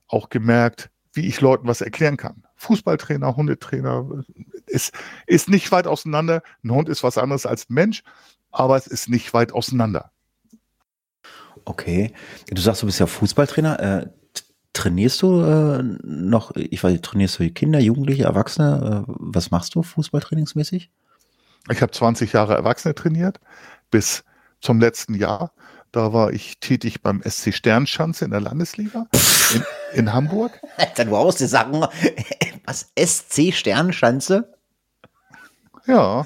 auch 0.07 0.29
gemerkt, 0.29 0.89
wie 1.13 1.27
ich 1.27 1.41
Leuten 1.41 1.67
was 1.67 1.81
erklären 1.81 2.17
kann. 2.17 2.44
Fußballtrainer, 2.55 3.35
Hundetrainer 3.35 4.23
ist, 4.65 4.93
ist 5.27 5.49
nicht 5.49 5.71
weit 5.71 5.87
auseinander. 5.87 6.41
Ein 6.63 6.71
Hund 6.71 6.89
ist 6.89 7.03
was 7.03 7.17
anderes 7.17 7.45
als 7.45 7.69
ein 7.69 7.73
Mensch, 7.73 8.03
aber 8.51 8.77
es 8.77 8.87
ist 8.87 9.09
nicht 9.09 9.33
weit 9.33 9.51
auseinander. 9.51 10.11
Okay. 11.65 12.13
Du 12.49 12.61
sagst, 12.61 12.81
du 12.81 12.85
bist 12.85 12.99
ja 12.99 13.07
Fußballtrainer. 13.07 13.79
Äh, 13.79 14.09
trainierst 14.73 15.21
du 15.21 15.41
äh, 15.41 15.83
noch, 16.03 16.51
ich 16.55 16.83
weiß, 16.83 17.01
trainierst 17.01 17.39
du 17.39 17.49
Kinder, 17.49 17.79
Jugendliche, 17.79 18.23
Erwachsene? 18.23 19.05
Äh, 19.07 19.13
was 19.17 19.51
machst 19.51 19.75
du 19.75 19.83
fußballtrainingsmäßig? 19.83 20.91
Ich 21.71 21.81
habe 21.81 21.91
20 21.91 22.33
Jahre 22.33 22.53
Erwachsene 22.55 22.93
trainiert, 22.93 23.39
bis 23.89 24.23
zum 24.61 24.79
letzten 24.79 25.15
Jahr. 25.15 25.51
Da 25.91 26.13
war 26.13 26.31
ich 26.31 26.59
tätig 26.59 27.01
beim 27.01 27.23
SC 27.23 27.53
Sternschanze 27.53 28.25
in 28.25 28.31
der 28.31 28.41
Landesliga 28.41 29.07
in, 29.53 29.63
in 29.95 30.13
Hamburg. 30.13 30.59
Alter, 30.77 31.05
du 31.05 31.15
haust 31.15 31.39
dir 31.39 31.47
sagen, 31.47 31.81
was 32.65 32.91
SC 32.97 33.53
Sternschanze? 33.53 34.53
Ja. 35.85 36.25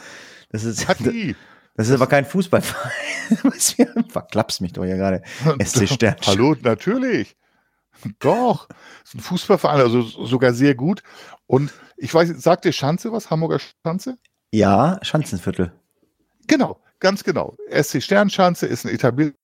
Das 0.50 0.64
ist, 0.64 0.88
Hat 0.88 1.00
die. 1.00 1.36
Das 1.76 1.88
ist 1.88 1.94
aber 1.94 2.08
kein 2.08 2.26
Fußballverein. 2.26 2.92
Verklappst 4.10 4.60
mich 4.60 4.74
doch 4.74 4.84
hier 4.84 4.98
gerade. 4.98 5.22
SC 5.64 5.88
Sternschanze. 5.88 6.32
Hallo, 6.32 6.54
natürlich. 6.62 7.38
Doch. 8.20 8.68
Das 8.68 8.78
ist 9.06 9.16
ein 9.16 9.22
Fußballverein, 9.22 9.80
also 9.80 10.02
sogar 10.02 10.54
sehr 10.54 10.76
gut. 10.76 11.04
Und 11.48 11.72
ich 11.96 12.14
weiß, 12.14 12.32
sagt 12.36 12.66
dir 12.66 12.74
Schanze 12.74 13.14
was? 13.14 13.30
Hamburger 13.30 13.60
Schanze? 13.60 14.18
Ja, 14.52 15.00
Schanzenviertel. 15.04 15.72
Genau. 16.48 16.82
Ganz 17.00 17.24
genau. 17.24 17.56
SC 17.72 18.04
Sternschanze 18.04 18.66
ist 18.66 18.86
ein 18.86 18.94
etablierter 18.94 19.36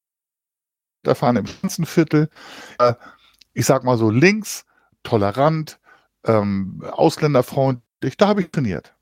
Verein 1.14 1.38
im 1.38 1.48
Schanzenviertel. 1.48 2.30
Ich 3.56 3.66
sag 3.66 3.84
mal 3.84 3.98
so 3.98 4.12
links, 4.12 4.66
tolerant, 5.02 5.80
ähm, 6.26 6.84
ausländerfreundlich. 6.92 8.18
Da 8.18 8.28
habe 8.28 8.42
ich 8.42 8.52
trainiert. 8.52 8.94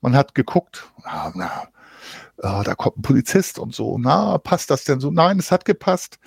Man 0.00 0.14
hat 0.14 0.34
geguckt, 0.34 0.86
na, 1.04 1.32
na, 1.34 1.68
oh, 2.38 2.62
da 2.62 2.74
kommt 2.74 2.98
ein 2.98 3.02
Polizist 3.02 3.58
und 3.58 3.74
so. 3.74 3.98
Na, 3.98 4.38
passt 4.38 4.70
das 4.70 4.84
denn 4.84 5.00
so? 5.00 5.10
Nein, 5.10 5.38
es 5.38 5.50
hat 5.50 5.64
gepasst. 5.64 6.18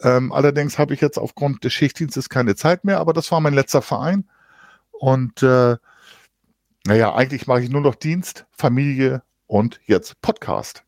Ähm, 0.00 0.32
allerdings 0.32 0.78
habe 0.78 0.92
ich 0.94 1.00
jetzt 1.00 1.18
aufgrund 1.18 1.64
des 1.64 1.72
Schichtdienstes 1.72 2.28
keine 2.28 2.54
Zeit 2.54 2.84
mehr, 2.84 3.00
aber 3.00 3.14
das 3.14 3.32
war 3.32 3.40
mein 3.40 3.54
letzter 3.54 3.80
Verein. 3.80 4.28
Und 4.92 5.42
äh, 5.42 5.76
naja, 6.86 7.14
eigentlich 7.14 7.46
mache 7.46 7.62
ich 7.62 7.70
nur 7.70 7.80
noch 7.80 7.94
Dienst, 7.94 8.46
Familie 8.52 9.22
und 9.46 9.80
jetzt 9.86 10.20
Podcast. 10.20 10.85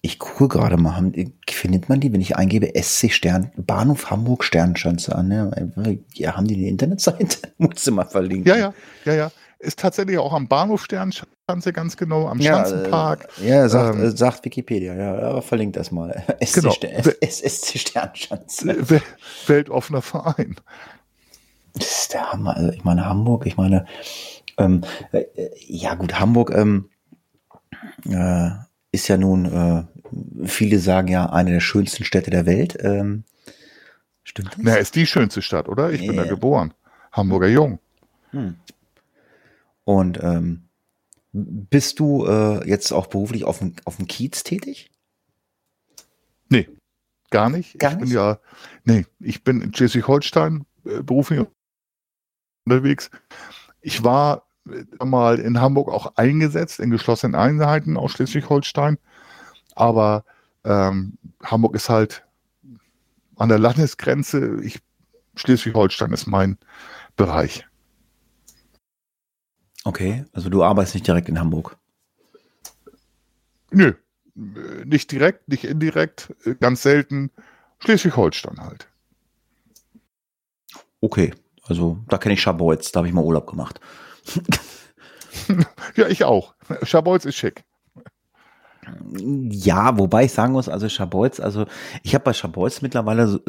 Ich 0.00 0.18
gucke 0.18 0.48
gerade 0.48 0.76
mal, 0.76 0.96
haben, 0.96 1.12
findet 1.48 1.88
man 1.88 2.00
die, 2.00 2.12
wenn 2.12 2.20
ich 2.20 2.36
eingebe 2.36 2.72
SC 2.80 3.10
Stern, 3.10 3.50
Bahnhof 3.56 4.10
Hamburg 4.10 4.44
Sternschanze 4.44 5.14
an? 5.14 5.28
Ne? 5.28 5.98
Ja, 6.14 6.36
haben 6.36 6.46
die 6.46 6.54
eine 6.54 6.68
Internetseite? 6.68 7.52
Muss 7.58 7.84
sie 7.84 7.90
mal 7.90 8.04
verlinken. 8.04 8.46
Ja, 8.46 8.56
ja, 8.56 8.74
ja, 9.04 9.14
ja. 9.14 9.32
Ist 9.58 9.80
tatsächlich 9.80 10.18
auch 10.18 10.32
am 10.32 10.46
Bahnhof 10.46 10.84
Sternschanze 10.84 11.72
ganz 11.72 11.96
genau, 11.96 12.28
am 12.28 12.38
ja, 12.38 12.64
Schanzenpark. 12.64 13.28
Äh, 13.42 13.48
ja, 13.48 13.68
sagt, 13.68 13.98
ähm, 13.98 14.16
sagt 14.16 14.44
Wikipedia, 14.44 14.94
ja, 14.94 15.18
aber 15.18 15.42
verlinkt 15.42 15.76
das 15.76 15.90
mal. 15.90 16.22
SC, 16.44 16.54
genau. 16.54 16.72
SC 17.28 17.78
Sternschanze. 17.78 19.02
Weltoffener 19.48 20.02
Verein. 20.02 20.54
Das 21.74 22.02
ist 22.02 22.14
der 22.14 22.32
Hammer. 22.32 22.56
Also 22.56 22.70
ich 22.70 22.84
meine, 22.84 23.04
Hamburg, 23.04 23.46
ich 23.46 23.56
meine, 23.56 23.86
ähm, 24.58 24.82
äh, 25.10 25.24
ja 25.66 25.94
gut, 25.96 26.20
Hamburg, 26.20 26.52
ähm, 26.54 26.88
äh, 28.08 28.50
ist 28.90 29.08
ja 29.08 29.16
nun, 29.16 29.44
äh, 29.44 30.46
viele 30.46 30.78
sagen 30.78 31.08
ja, 31.08 31.26
eine 31.30 31.50
der 31.52 31.60
schönsten 31.60 32.04
Städte 32.04 32.30
der 32.30 32.46
Welt. 32.46 32.76
Ähm, 32.80 33.24
stimmt 34.24 34.52
das? 34.52 34.58
Na, 34.58 34.74
ist 34.76 34.94
die 34.94 35.06
schönste 35.06 35.42
Stadt, 35.42 35.68
oder? 35.68 35.90
Ich 35.90 36.00
yeah. 36.00 36.12
bin 36.12 36.16
da 36.16 36.24
geboren. 36.24 36.74
Hamburger 37.12 37.48
Jung. 37.48 37.78
Hm. 38.30 38.56
Und 39.84 40.22
ähm, 40.22 40.68
bist 41.32 41.98
du 42.00 42.26
äh, 42.26 42.66
jetzt 42.68 42.92
auch 42.92 43.06
beruflich 43.06 43.44
auf 43.44 43.58
dem, 43.58 43.74
auf 43.84 43.96
dem 43.96 44.06
Kiez 44.06 44.42
tätig? 44.42 44.90
Nee, 46.48 46.68
gar 47.30 47.50
nicht. 47.50 47.78
Gar 47.78 47.92
ich 47.92 47.96
nicht? 47.98 48.08
bin 48.08 48.14
ja, 48.14 48.38
nee, 48.84 49.06
ich 49.20 49.44
bin 49.44 49.60
in 49.60 49.74
Schleswig-Holstein 49.74 50.64
äh, 50.84 51.02
beruflich 51.02 51.46
unterwegs. 52.64 53.10
Ich 53.80 54.04
war 54.04 54.47
mal 55.02 55.38
in 55.38 55.60
Hamburg 55.60 55.88
auch 55.88 56.16
eingesetzt, 56.16 56.80
in 56.80 56.90
geschlossenen 56.90 57.34
Einheiten 57.34 57.96
aus 57.96 58.12
Schleswig-Holstein. 58.12 58.98
Aber 59.74 60.24
ähm, 60.64 61.18
Hamburg 61.42 61.74
ist 61.74 61.88
halt 61.88 62.24
an 63.36 63.48
der 63.48 63.58
Landesgrenze. 63.58 64.60
Ich 64.62 64.80
Schleswig-Holstein 65.36 66.12
ist 66.12 66.26
mein 66.26 66.58
Bereich. 67.16 67.66
Okay, 69.84 70.24
also 70.32 70.50
du 70.50 70.62
arbeitest 70.64 70.94
nicht 70.94 71.06
direkt 71.06 71.28
in 71.28 71.38
Hamburg. 71.38 71.76
Nö, 73.70 73.94
nicht 74.84 75.10
direkt, 75.12 75.48
nicht 75.48 75.64
indirekt, 75.64 76.34
ganz 76.60 76.82
selten. 76.82 77.30
Schleswig-Holstein 77.80 78.58
halt. 78.58 78.88
Okay, 81.00 81.32
also 81.64 81.98
da 82.08 82.18
kenne 82.18 82.34
ich 82.34 82.42
Schabolz, 82.42 82.90
da 82.92 82.98
habe 82.98 83.08
ich 83.08 83.14
mal 83.14 83.24
Urlaub 83.24 83.46
gemacht. 83.46 83.80
ja, 85.96 86.06
ich 86.08 86.24
auch. 86.24 86.54
Schabolz 86.82 87.24
ist 87.24 87.36
schick. 87.36 87.64
Ja, 89.50 89.98
wobei 89.98 90.24
ich 90.24 90.32
sagen 90.32 90.52
muss, 90.52 90.68
also 90.68 90.88
Schabolz, 90.88 91.40
also 91.40 91.66
ich 92.02 92.14
habe 92.14 92.24
bei 92.24 92.32
Schabolz 92.32 92.80
mittlerweile 92.80 93.26
so, 93.26 93.40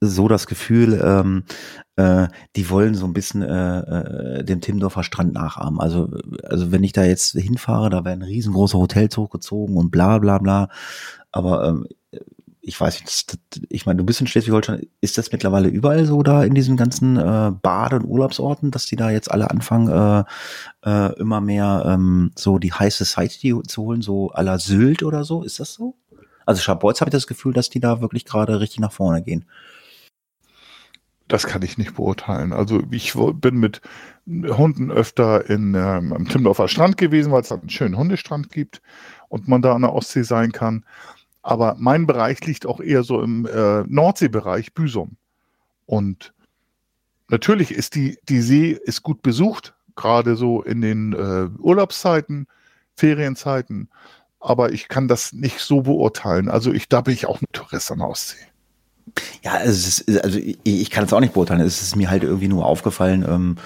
so 0.00 0.28
das 0.28 0.46
Gefühl, 0.46 1.00
ähm, 1.04 1.44
äh, 1.96 2.28
die 2.54 2.70
wollen 2.70 2.94
so 2.94 3.04
ein 3.06 3.12
bisschen 3.12 3.42
äh, 3.42 4.38
äh, 4.38 4.44
dem 4.44 4.60
Timmendorfer 4.60 5.02
Strand 5.02 5.32
nachahmen. 5.32 5.80
Also, 5.80 6.10
also 6.44 6.70
wenn 6.70 6.84
ich 6.84 6.92
da 6.92 7.04
jetzt 7.04 7.32
hinfahre, 7.32 7.90
da 7.90 8.04
werden 8.04 8.22
riesengroße 8.22 8.78
Hotels 8.78 9.16
hochgezogen 9.16 9.76
und 9.76 9.90
bla 9.90 10.18
bla 10.18 10.38
bla. 10.38 10.68
Aber 11.32 11.66
ähm, 11.66 11.86
ich 12.66 12.80
weiß 12.80 13.00
nicht, 13.00 13.38
ich 13.68 13.84
meine, 13.84 13.98
du 13.98 14.04
bist 14.04 14.20
in 14.20 14.26
Schleswig-Holstein, 14.26 14.86
ist 15.02 15.18
das 15.18 15.30
mittlerweile 15.30 15.68
überall 15.68 16.06
so 16.06 16.22
da 16.22 16.42
in 16.44 16.54
diesen 16.54 16.76
ganzen 16.76 17.18
äh, 17.18 17.52
Bade- 17.62 17.96
und 17.96 18.06
Urlaubsorten, 18.06 18.70
dass 18.70 18.86
die 18.86 18.96
da 18.96 19.10
jetzt 19.10 19.30
alle 19.30 19.50
anfangen, 19.50 19.88
äh, 19.88 20.24
äh, 20.88 21.18
immer 21.18 21.42
mehr 21.42 21.84
ähm, 21.86 22.32
so 22.36 22.58
die 22.58 22.72
High 22.72 22.92
Society 22.92 23.54
zu 23.66 23.82
holen, 23.82 24.00
so 24.00 24.32
à 24.32 24.42
la 24.42 24.58
Sylt 24.58 25.02
oder 25.02 25.24
so? 25.24 25.42
Ist 25.42 25.60
das 25.60 25.74
so? 25.74 25.96
Also 26.46 26.62
Schabolz 26.62 27.00
habe 27.00 27.10
ich 27.10 27.14
das 27.14 27.26
Gefühl, 27.26 27.52
dass 27.52 27.68
die 27.68 27.80
da 27.80 28.00
wirklich 28.00 28.24
gerade 28.24 28.60
richtig 28.60 28.80
nach 28.80 28.92
vorne 28.92 29.22
gehen. 29.22 29.44
Das 31.28 31.46
kann 31.46 31.62
ich 31.62 31.78
nicht 31.78 31.94
beurteilen. 31.94 32.52
Also 32.52 32.82
ich 32.90 33.14
bin 33.14 33.56
mit 33.56 33.80
Hunden 34.26 34.90
öfter 34.90 35.48
in, 35.48 35.74
ähm, 35.74 36.12
am 36.12 36.28
Timmendorfer 36.28 36.68
Strand 36.68 36.96
gewesen, 36.96 37.32
weil 37.32 37.42
es 37.42 37.48
da 37.48 37.56
einen 37.56 37.70
schönen 37.70 37.96
Hundestrand 37.96 38.50
gibt 38.50 38.82
und 39.28 39.48
man 39.48 39.62
da 39.62 39.74
an 39.74 39.82
der 39.82 39.94
Ostsee 39.94 40.22
sein 40.22 40.52
kann. 40.52 40.84
Aber 41.44 41.76
mein 41.78 42.06
Bereich 42.06 42.40
liegt 42.46 42.64
auch 42.64 42.80
eher 42.80 43.04
so 43.04 43.20
im 43.20 43.44
äh, 43.44 43.82
Nordseebereich, 43.82 44.72
Büsum. 44.72 45.18
Und 45.84 46.32
natürlich 47.28 47.70
ist 47.70 47.94
die, 47.94 48.18
die 48.30 48.40
See 48.40 48.70
ist 48.70 49.02
gut 49.02 49.20
besucht, 49.20 49.74
gerade 49.94 50.36
so 50.36 50.62
in 50.62 50.80
den 50.80 51.12
äh, 51.12 51.50
Urlaubszeiten, 51.60 52.46
Ferienzeiten. 52.96 53.90
Aber 54.40 54.72
ich 54.72 54.88
kann 54.88 55.06
das 55.06 55.34
nicht 55.34 55.60
so 55.60 55.82
beurteilen. 55.82 56.48
Also 56.48 56.72
ich, 56.72 56.88
da 56.88 57.02
bin 57.02 57.12
ich 57.12 57.26
auch 57.26 57.42
ein 57.42 57.46
Tourist 57.52 57.90
der 57.90 58.00
Ostsee. 58.00 58.46
Ja, 59.42 59.60
es 59.60 60.00
ist, 60.00 60.24
also 60.24 60.38
ich, 60.38 60.58
ich 60.64 60.90
kann 60.90 61.04
es 61.04 61.12
auch 61.12 61.20
nicht 61.20 61.34
beurteilen. 61.34 61.60
Es 61.60 61.82
ist 61.82 61.96
mir 61.96 62.10
halt 62.10 62.24
irgendwie 62.24 62.48
nur 62.48 62.66
aufgefallen, 62.66 63.24
ähm, 63.28 63.56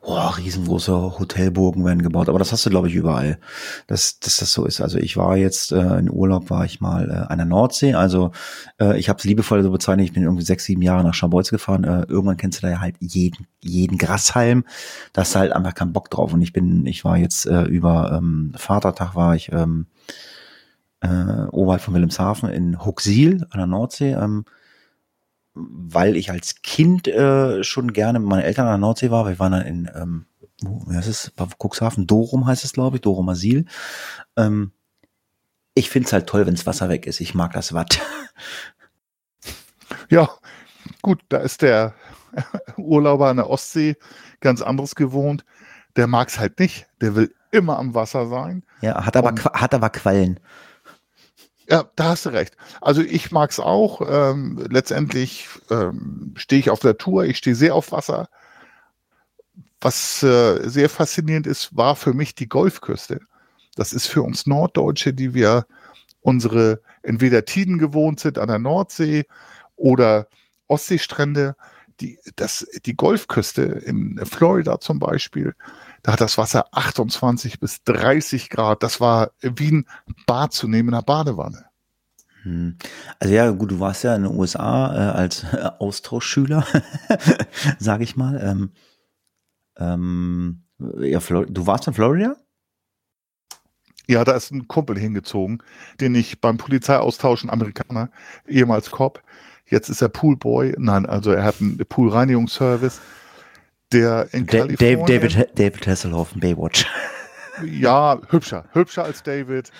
oh, 0.00 0.16
riesengroße 0.16 1.18
Hotelburgen 1.18 1.84
werden 1.84 2.02
gebaut. 2.02 2.28
Aber 2.28 2.38
das 2.38 2.52
hast 2.52 2.64
du, 2.64 2.70
glaube 2.70 2.88
ich, 2.88 2.94
überall, 2.94 3.38
dass, 3.86 4.18
dass 4.20 4.38
das 4.38 4.52
so 4.52 4.64
ist. 4.64 4.80
Also 4.80 4.98
ich 4.98 5.16
war 5.16 5.36
jetzt 5.36 5.72
äh, 5.72 5.98
in 5.98 6.10
Urlaub, 6.10 6.50
war 6.50 6.64
ich 6.64 6.80
mal 6.80 7.10
äh, 7.10 7.32
an 7.32 7.38
der 7.38 7.46
Nordsee. 7.46 7.94
Also 7.94 8.32
äh, 8.80 8.98
ich 8.98 9.08
habe 9.08 9.18
es 9.18 9.24
liebevoll 9.24 9.62
so 9.62 9.70
bezeichnet, 9.70 10.06
ich 10.06 10.12
bin 10.12 10.22
irgendwie 10.22 10.44
sechs, 10.44 10.64
sieben 10.64 10.82
Jahre 10.82 11.04
nach 11.04 11.14
Scharbeutz 11.14 11.50
gefahren. 11.50 11.84
Äh, 11.84 12.04
irgendwann 12.08 12.36
kennst 12.36 12.58
du 12.58 12.66
da 12.66 12.72
ja 12.72 12.80
halt 12.80 12.96
jeden, 13.00 13.46
jeden 13.60 13.98
Grashalm. 13.98 14.64
Da 15.12 15.22
hast 15.22 15.34
du 15.34 15.40
halt 15.40 15.52
einfach 15.52 15.74
keinen 15.74 15.92
Bock 15.92 16.10
drauf. 16.10 16.32
Und 16.32 16.40
ich 16.40 16.52
bin, 16.52 16.86
ich 16.86 17.04
war 17.04 17.18
jetzt 17.18 17.46
äh, 17.46 17.64
über 17.64 18.12
ähm, 18.16 18.52
Vatertag 18.56 19.14
war 19.14 19.34
ich 19.34 19.52
ähm, 19.52 19.86
äh, 21.00 21.46
oberhalb 21.50 21.82
von 21.82 21.92
Wilhelmshaven 21.92 22.48
in 22.48 22.84
Huxil 22.84 23.46
an 23.50 23.58
der 23.58 23.66
Nordsee. 23.66 24.12
Ähm, 24.12 24.44
weil 25.54 26.16
ich 26.16 26.30
als 26.30 26.62
Kind 26.62 27.08
äh, 27.08 27.62
schon 27.62 27.92
gerne 27.92 28.18
mit 28.18 28.28
meinen 28.28 28.42
Eltern 28.42 28.66
an 28.66 28.72
der 28.72 28.78
Nordsee 28.78 29.10
war. 29.10 29.26
Wir 29.26 29.38
waren 29.38 29.52
dann 29.52 29.66
in, 29.66 29.90
ähm, 29.94 30.26
wie 30.60 30.96
heißt 30.96 31.08
es, 31.08 31.32
Cuxhaven, 31.58 32.06
Dorum 32.06 32.46
heißt 32.46 32.64
es, 32.64 32.72
glaube 32.72 32.96
ich, 32.96 33.02
Dorum 33.02 33.28
Asyl. 33.28 33.64
Ähm, 34.36 34.72
ich 35.74 35.90
finde 35.90 36.06
es 36.06 36.12
halt 36.12 36.28
toll, 36.28 36.46
wenn 36.46 36.54
das 36.54 36.66
Wasser 36.66 36.88
weg 36.88 37.06
ist. 37.06 37.20
Ich 37.20 37.34
mag 37.34 37.52
das 37.52 37.72
Watt. 37.72 38.00
Ja, 40.10 40.28
gut, 41.02 41.22
da 41.28 41.38
ist 41.38 41.62
der 41.62 41.94
Urlauber 42.76 43.28
an 43.28 43.36
der 43.36 43.48
Ostsee 43.48 43.96
ganz 44.40 44.60
anderes 44.62 44.94
gewohnt. 44.94 45.44
Der 45.96 46.06
mag 46.06 46.28
es 46.28 46.38
halt 46.38 46.58
nicht. 46.58 46.86
Der 47.00 47.14
will 47.14 47.34
immer 47.50 47.78
am 47.78 47.94
Wasser 47.94 48.28
sein. 48.28 48.64
Ja, 48.80 49.04
hat 49.06 49.16
aber, 49.16 49.34
hat 49.34 49.74
aber 49.74 49.90
Quallen. 49.90 50.40
Ja, 51.68 51.90
da 51.96 52.04
hast 52.10 52.26
du 52.26 52.30
recht. 52.30 52.56
Also 52.80 53.02
ich 53.02 53.30
mag's 53.30 53.58
auch. 53.58 54.02
Ähm, 54.06 54.66
letztendlich 54.70 55.48
ähm, 55.70 56.34
stehe 56.36 56.60
ich 56.60 56.70
auf 56.70 56.80
der 56.80 56.98
Tour, 56.98 57.24
ich 57.24 57.38
stehe 57.38 57.56
sehr 57.56 57.74
auf 57.74 57.92
Wasser. 57.92 58.28
Was 59.80 60.22
äh, 60.22 60.68
sehr 60.68 60.88
faszinierend 60.88 61.46
ist, 61.46 61.76
war 61.76 61.96
für 61.96 62.14
mich 62.14 62.34
die 62.34 62.48
Golfküste. 62.48 63.20
Das 63.76 63.92
ist 63.92 64.06
für 64.06 64.22
uns 64.22 64.46
Norddeutsche, 64.46 65.12
die 65.12 65.34
wir 65.34 65.66
unsere 66.20 66.80
entweder 67.02 67.44
Tiden 67.44 67.78
gewohnt 67.78 68.20
sind 68.20 68.38
an 68.38 68.48
der 68.48 68.58
Nordsee 68.58 69.24
oder 69.76 70.28
Ostseestrände, 70.68 71.54
die, 72.00 72.18
das, 72.36 72.66
die 72.86 72.96
Golfküste 72.96 73.62
in 73.62 74.18
Florida 74.24 74.80
zum 74.80 74.98
Beispiel, 74.98 75.54
da 76.04 76.12
hat 76.12 76.20
das 76.20 76.36
Wasser 76.36 76.66
28 76.70 77.58
bis 77.60 77.82
30 77.82 78.50
Grad. 78.50 78.82
Das 78.82 79.00
war 79.00 79.32
wie 79.40 79.72
ein 79.72 79.86
Bad 80.26 80.52
zu 80.52 80.68
nehmen 80.68 80.90
in 80.90 80.94
einer 80.94 81.02
Badewanne. 81.02 81.64
Hm. 82.42 82.76
Also 83.18 83.34
ja, 83.34 83.50
gut, 83.50 83.70
du 83.70 83.80
warst 83.80 84.04
ja 84.04 84.14
in 84.14 84.24
den 84.24 84.36
USA 84.36 84.94
äh, 84.94 85.12
als 85.12 85.44
äh, 85.44 85.70
Austauschschüler, 85.78 86.66
sage 87.78 88.04
ich 88.04 88.16
mal. 88.16 88.38
Ähm, 88.38 88.72
ähm, 89.78 90.64
ja, 91.00 91.20
du 91.20 91.66
warst 91.66 91.86
in 91.86 91.94
Florida? 91.94 92.36
Ja, 94.06 94.24
da 94.24 94.32
ist 94.32 94.50
ein 94.50 94.68
Kumpel 94.68 94.98
hingezogen, 94.98 95.62
den 96.00 96.14
ich 96.14 96.42
beim 96.42 96.58
Polizeiaustauschen 96.58 97.48
Amerikaner, 97.48 98.10
ehemals 98.46 98.90
Cop, 98.90 99.22
jetzt 99.64 99.88
ist 99.88 100.02
er 100.02 100.10
Poolboy. 100.10 100.74
Nein, 100.76 101.06
also 101.06 101.30
er 101.32 101.44
hat 101.44 101.62
einen 101.62 101.78
Poolreinigungsservice 101.78 103.00
der 103.94 104.28
in 104.32 104.46
da 104.46 104.58
Kalifornien. 104.58 105.06
David, 105.06 105.58
David 105.58 105.86
Hasselhoff, 105.86 106.32
Baywatch. 106.34 106.86
Ja, 107.64 108.20
hübscher. 108.30 108.64
Hübscher 108.72 109.04
als 109.04 109.22
David, 109.22 109.70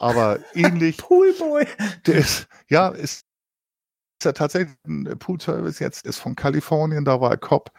aber 0.00 0.40
ähnlich. 0.52 0.96
Poolboy. 0.98 1.64
Der 2.04 2.16
ist, 2.16 2.48
ja, 2.68 2.88
ist, 2.88 3.24
ist 4.18 4.24
ja 4.24 4.32
tatsächlich 4.32 4.74
ein 4.84 5.16
Poolservice 5.16 5.78
jetzt, 5.78 6.04
ist 6.06 6.18
von 6.18 6.34
Kalifornien, 6.34 7.04
da 7.04 7.20
war 7.20 7.30
er 7.30 7.36
Cop, 7.36 7.70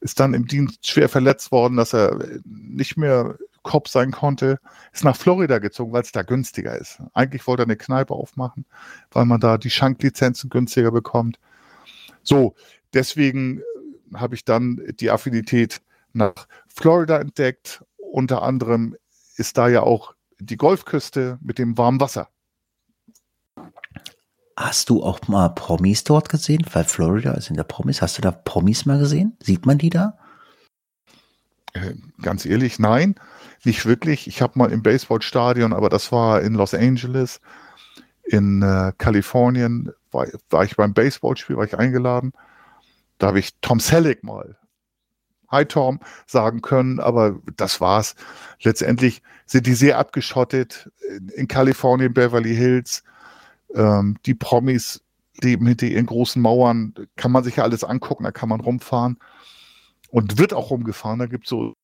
ist 0.00 0.18
dann 0.18 0.34
im 0.34 0.48
Dienst 0.48 0.84
schwer 0.84 1.08
verletzt 1.08 1.52
worden, 1.52 1.76
dass 1.76 1.94
er 1.94 2.18
nicht 2.44 2.96
mehr 2.96 3.36
Cop 3.62 3.86
sein 3.86 4.10
konnte, 4.10 4.58
ist 4.92 5.04
nach 5.04 5.16
Florida 5.16 5.58
gezogen, 5.58 5.92
weil 5.92 6.02
es 6.02 6.10
da 6.10 6.22
günstiger 6.22 6.76
ist. 6.76 7.00
Eigentlich 7.14 7.46
wollte 7.46 7.62
er 7.62 7.66
eine 7.66 7.76
Kneipe 7.76 8.14
aufmachen, 8.14 8.66
weil 9.12 9.26
man 9.26 9.40
da 9.40 9.58
die 9.58 9.70
Schanklizenzen 9.70 10.50
günstiger 10.50 10.90
bekommt. 10.90 11.38
So, 12.24 12.56
deswegen 12.92 13.62
habe 14.16 14.34
ich 14.34 14.44
dann 14.44 14.80
die 15.00 15.10
Affinität 15.10 15.80
nach 16.12 16.46
Florida 16.68 17.18
entdeckt. 17.18 17.84
Unter 17.96 18.42
anderem 18.42 18.96
ist 19.36 19.58
da 19.58 19.68
ja 19.68 19.82
auch 19.82 20.14
die 20.38 20.56
Golfküste 20.56 21.38
mit 21.40 21.58
dem 21.58 21.78
warmen 21.78 22.00
Wasser. 22.00 22.28
Hast 24.56 24.90
du 24.90 25.02
auch 25.02 25.26
mal 25.28 25.48
Promis 25.48 26.04
dort 26.04 26.28
gesehen? 26.28 26.64
Weil 26.72 26.84
Florida 26.84 27.32
ist 27.32 27.48
in 27.48 27.56
der 27.56 27.64
Promis. 27.64 28.02
Hast 28.02 28.18
du 28.18 28.22
da 28.22 28.30
Promis 28.30 28.84
mal 28.84 28.98
gesehen? 28.98 29.36
Sieht 29.40 29.64
man 29.66 29.78
die 29.78 29.90
da? 29.90 30.18
Äh, 31.72 31.94
ganz 32.20 32.44
ehrlich, 32.44 32.78
nein, 32.78 33.14
nicht 33.64 33.86
wirklich. 33.86 34.26
Ich 34.26 34.42
habe 34.42 34.58
mal 34.58 34.70
im 34.70 34.82
Baseballstadion, 34.82 35.72
aber 35.72 35.88
das 35.88 36.12
war 36.12 36.42
in 36.42 36.54
Los 36.54 36.74
Angeles, 36.74 37.40
in 38.24 38.62
äh, 38.62 38.92
Kalifornien, 38.98 39.90
war, 40.10 40.26
war 40.50 40.64
ich 40.64 40.76
beim 40.76 40.92
Baseballspiel, 40.92 41.56
war 41.56 41.64
ich 41.64 41.78
eingeladen. 41.78 42.32
Da 43.22 43.28
habe 43.28 43.38
ich 43.38 43.54
Tom 43.60 43.78
Selleck 43.78 44.24
mal 44.24 44.58
Hi 45.48 45.64
Tom 45.64 46.00
sagen 46.26 46.60
können, 46.60 46.98
aber 46.98 47.38
das 47.56 47.80
war's. 47.80 48.16
Letztendlich 48.62 49.22
sind 49.46 49.68
die 49.68 49.74
sehr 49.74 49.98
abgeschottet 49.98 50.90
in 51.36 51.46
Kalifornien, 51.46 52.14
Beverly 52.14 52.56
Hills. 52.56 53.04
Ähm, 53.76 54.16
die 54.26 54.34
Promis 54.34 55.04
leben 55.40 55.68
hinter 55.68 55.86
ihren 55.86 56.06
großen 56.06 56.42
Mauern. 56.42 56.94
Kann 57.14 57.30
man 57.30 57.44
sich 57.44 57.56
ja 57.56 57.62
alles 57.62 57.84
angucken, 57.84 58.24
da 58.24 58.32
kann 58.32 58.48
man 58.48 58.60
rumfahren. 58.60 59.18
Und 60.08 60.38
wird 60.38 60.52
auch 60.52 60.70
rumgefahren. 60.70 61.20
Da 61.20 61.26
gibt 61.26 61.44
es 61.44 61.50
so 61.50 61.74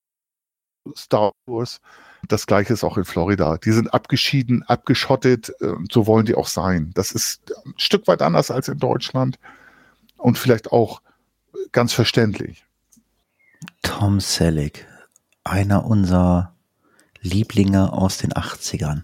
Star 0.96 1.30
Wars. 1.46 1.80
Das 2.26 2.48
gleiche 2.48 2.72
ist 2.72 2.82
auch 2.82 2.98
in 2.98 3.04
Florida. 3.04 3.58
Die 3.58 3.72
sind 3.72 3.94
abgeschieden, 3.94 4.64
abgeschottet. 4.64 5.50
Äh, 5.60 5.74
so 5.88 6.08
wollen 6.08 6.26
die 6.26 6.34
auch 6.34 6.48
sein. 6.48 6.90
Das 6.94 7.12
ist 7.12 7.54
ein 7.64 7.74
Stück 7.76 8.08
weit 8.08 8.22
anders 8.22 8.50
als 8.50 8.66
in 8.66 8.78
Deutschland. 8.78 9.38
Und 10.16 10.36
vielleicht 10.36 10.72
auch 10.72 11.00
ganz 11.72 11.92
verständlich. 11.92 12.64
Tom 13.82 14.20
Selleck, 14.20 14.86
einer 15.44 15.84
unserer 15.84 16.54
Lieblinge 17.20 17.92
aus 17.92 18.18
den 18.18 18.32
80ern. 18.32 19.02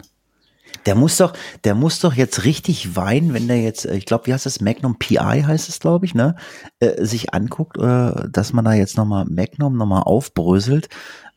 Der 0.87 0.95
muss 0.95 1.17
doch, 1.17 1.33
der 1.65 1.75
muss 1.75 2.01
doch 2.01 2.15
jetzt 2.15 2.45
richtig 2.45 2.95
weinen, 2.95 3.33
wenn 3.33 3.49
der 3.49 3.61
jetzt, 3.63 3.87
äh, 3.87 3.97
ich 3.97 4.07
glaube, 4.07 4.27
wie 4.27 4.35
heißt 4.35 4.47
das, 4.47 4.61
Magnum 4.61 4.99
PI 4.99 5.45
heißt 5.47 5.69
es, 5.69 5.81
glaube 5.81 6.05
ich, 6.05 6.15
ne, 6.15 6.37
äh, 6.81 7.05
sich 7.05 7.33
anguckt, 7.33 7.79
äh, 7.79 8.29
dass 8.29 8.53
man 8.53 8.65
da 8.65 8.75
jetzt 8.75 8.97
nochmal 8.97 9.25
Magnum 9.25 9.77
nochmal 9.77 10.03
aufbröselt 10.03 10.89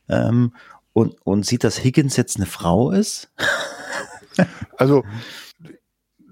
ähm, 0.10 0.54
und, 0.94 1.16
und 1.24 1.46
sieht, 1.46 1.64
dass 1.64 1.84
Higgins 1.84 2.18
jetzt 2.18 2.38
eine 2.38 2.46
Frau 2.46 2.92
ist. 2.92 3.30
also 4.78 5.04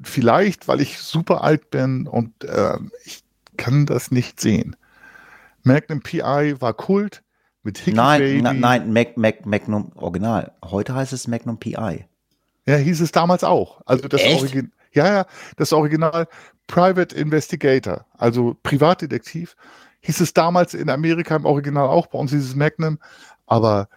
vielleicht, 0.03 0.67
weil 0.67 0.81
ich 0.81 0.99
super 0.99 1.43
alt 1.43 1.69
bin 1.69 2.07
und 2.07 2.43
äh, 2.43 2.77
ich 3.05 3.24
kann 3.55 3.85
das 3.85 4.11
nicht 4.11 4.39
sehen. 4.39 4.75
Magnum 5.63 6.01
PI 6.01 6.55
war 6.59 6.73
Kult 6.73 7.23
mit 7.63 7.79
Hickey 7.79 7.97
nein, 7.97 8.21
Baby. 8.21 8.41
Na, 8.41 8.53
nein, 8.53 8.93
Mac, 8.93 9.17
Mac, 9.17 9.45
Magnum 9.45 9.91
Original. 9.95 10.51
Heute 10.63 10.93
heißt 10.93 11.13
es 11.13 11.27
Magnum 11.27 11.59
PI. 11.59 12.05
Ja, 12.67 12.75
hieß 12.77 13.01
es 13.01 13.11
damals 13.11 13.43
auch. 13.43 13.81
Also 13.85 14.07
das 14.07 14.23
Original. 14.23 14.69
Ja, 14.93 15.07
ja, 15.13 15.25
das 15.57 15.73
Original 15.73 16.27
Private 16.67 17.15
Investigator, 17.15 18.05
also 18.17 18.55
Privatdetektiv, 18.63 19.55
hieß 19.99 20.21
es 20.21 20.33
damals 20.33 20.73
in 20.73 20.89
Amerika 20.89 21.35
im 21.35 21.45
Original 21.45 21.87
auch, 21.87 22.07
bei 22.07 22.17
uns 22.17 22.31
dieses 22.31 22.55
Magnum, 22.55 22.99
aber 23.45 23.89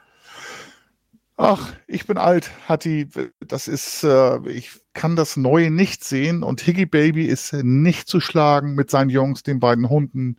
ach, 1.39 1.73
ich 1.87 2.07
bin 2.07 2.19
alt, 2.19 2.51
Hatti, 2.69 3.09
das 3.41 3.69
ist, 3.69 4.05
äh, 4.05 4.39
ich 4.49 4.73
kann 4.93 5.17
das 5.17 5.37
Neue 5.37 5.71
nicht 5.71 6.05
sehen 6.05 6.43
und 6.43 6.61
Higgy 6.61 6.85
Baby 6.85 7.27
ist 7.27 7.53
nicht 7.55 8.09
zu 8.09 8.21
schlagen 8.21 8.75
mit 8.75 8.91
seinen 8.91 9.09
Jungs, 9.09 9.45
den 9.45 9.61
beiden 9.61 9.89
Hunden, 9.89 10.37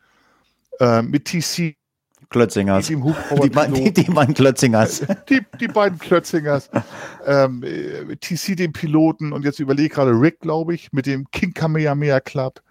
äh, 0.79 1.01
mit 1.01 1.25
TC 1.25 1.75
Klötzingers. 2.29 2.87
Die, 2.87 2.95
die, 2.95 3.93
die, 3.93 4.03
beiden 4.03 4.35
Klötzingers. 4.35 5.03
Die, 5.29 5.41
die 5.59 5.67
beiden 5.67 5.97
Klötzingers. 5.97 6.69
ähm, 7.25 7.63
TC, 8.19 8.55
den 8.55 8.71
Piloten 8.71 9.31
und 9.31 9.45
jetzt 9.45 9.59
überlege 9.59 9.89
gerade 9.89 10.11
Rick, 10.11 10.41
glaube 10.41 10.75
ich, 10.75 10.91
mit 10.93 11.07
dem 11.07 11.31
King 11.31 11.53
Kamehameha 11.55 12.19
Club. 12.19 12.61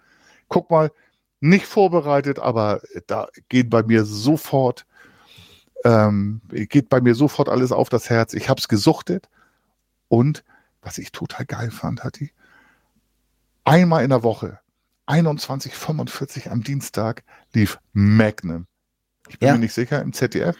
Guck 0.47 0.69
mal, 0.69 0.91
nicht 1.41 1.65
vorbereitet, 1.65 2.39
aber 2.39 2.79
da 3.07 3.27
geht 3.49 3.69
bei 3.69 3.83
mir 3.83 4.05
sofort, 4.05 4.85
ähm, 5.85 6.41
geht 6.49 6.89
bei 6.89 7.01
mir 7.01 7.15
sofort 7.15 7.49
alles 7.49 7.71
auf 7.71 7.89
das 7.89 8.09
Herz. 8.09 8.33
Ich 8.33 8.49
habe 8.49 8.59
es 8.59 8.67
gesuchtet 8.67 9.29
und 10.07 10.43
was 10.81 10.97
ich 10.97 11.11
total 11.11 11.45
geil 11.45 11.71
fand, 11.71 12.03
hat 12.03 12.19
die 12.19 12.31
einmal 13.63 14.03
in 14.03 14.09
der 14.09 14.23
Woche 14.23 14.59
21:45 15.07 16.49
am 16.49 16.63
Dienstag 16.63 17.23
lief 17.53 17.79
Magnum. 17.93 18.67
Ich 19.27 19.39
bin 19.39 19.47
ja. 19.47 19.53
mir 19.53 19.59
nicht 19.59 19.73
sicher, 19.73 20.01
im 20.01 20.13
ZDF. 20.13 20.55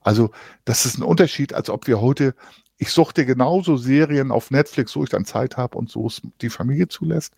Also, 0.00 0.30
das 0.64 0.84
ist 0.84 0.98
ein 0.98 1.02
Unterschied, 1.02 1.54
als 1.54 1.70
ob 1.70 1.86
wir 1.86 2.00
heute, 2.00 2.34
ich 2.76 2.90
suchte 2.90 3.24
genauso 3.24 3.76
Serien 3.76 4.30
auf 4.30 4.50
Netflix, 4.50 4.94
wo 4.96 5.04
ich 5.04 5.10
dann 5.10 5.24
Zeit 5.24 5.56
habe 5.56 5.78
und 5.78 5.90
so 5.90 6.06
es 6.06 6.20
die 6.40 6.50
Familie 6.50 6.88
zulässt, 6.88 7.34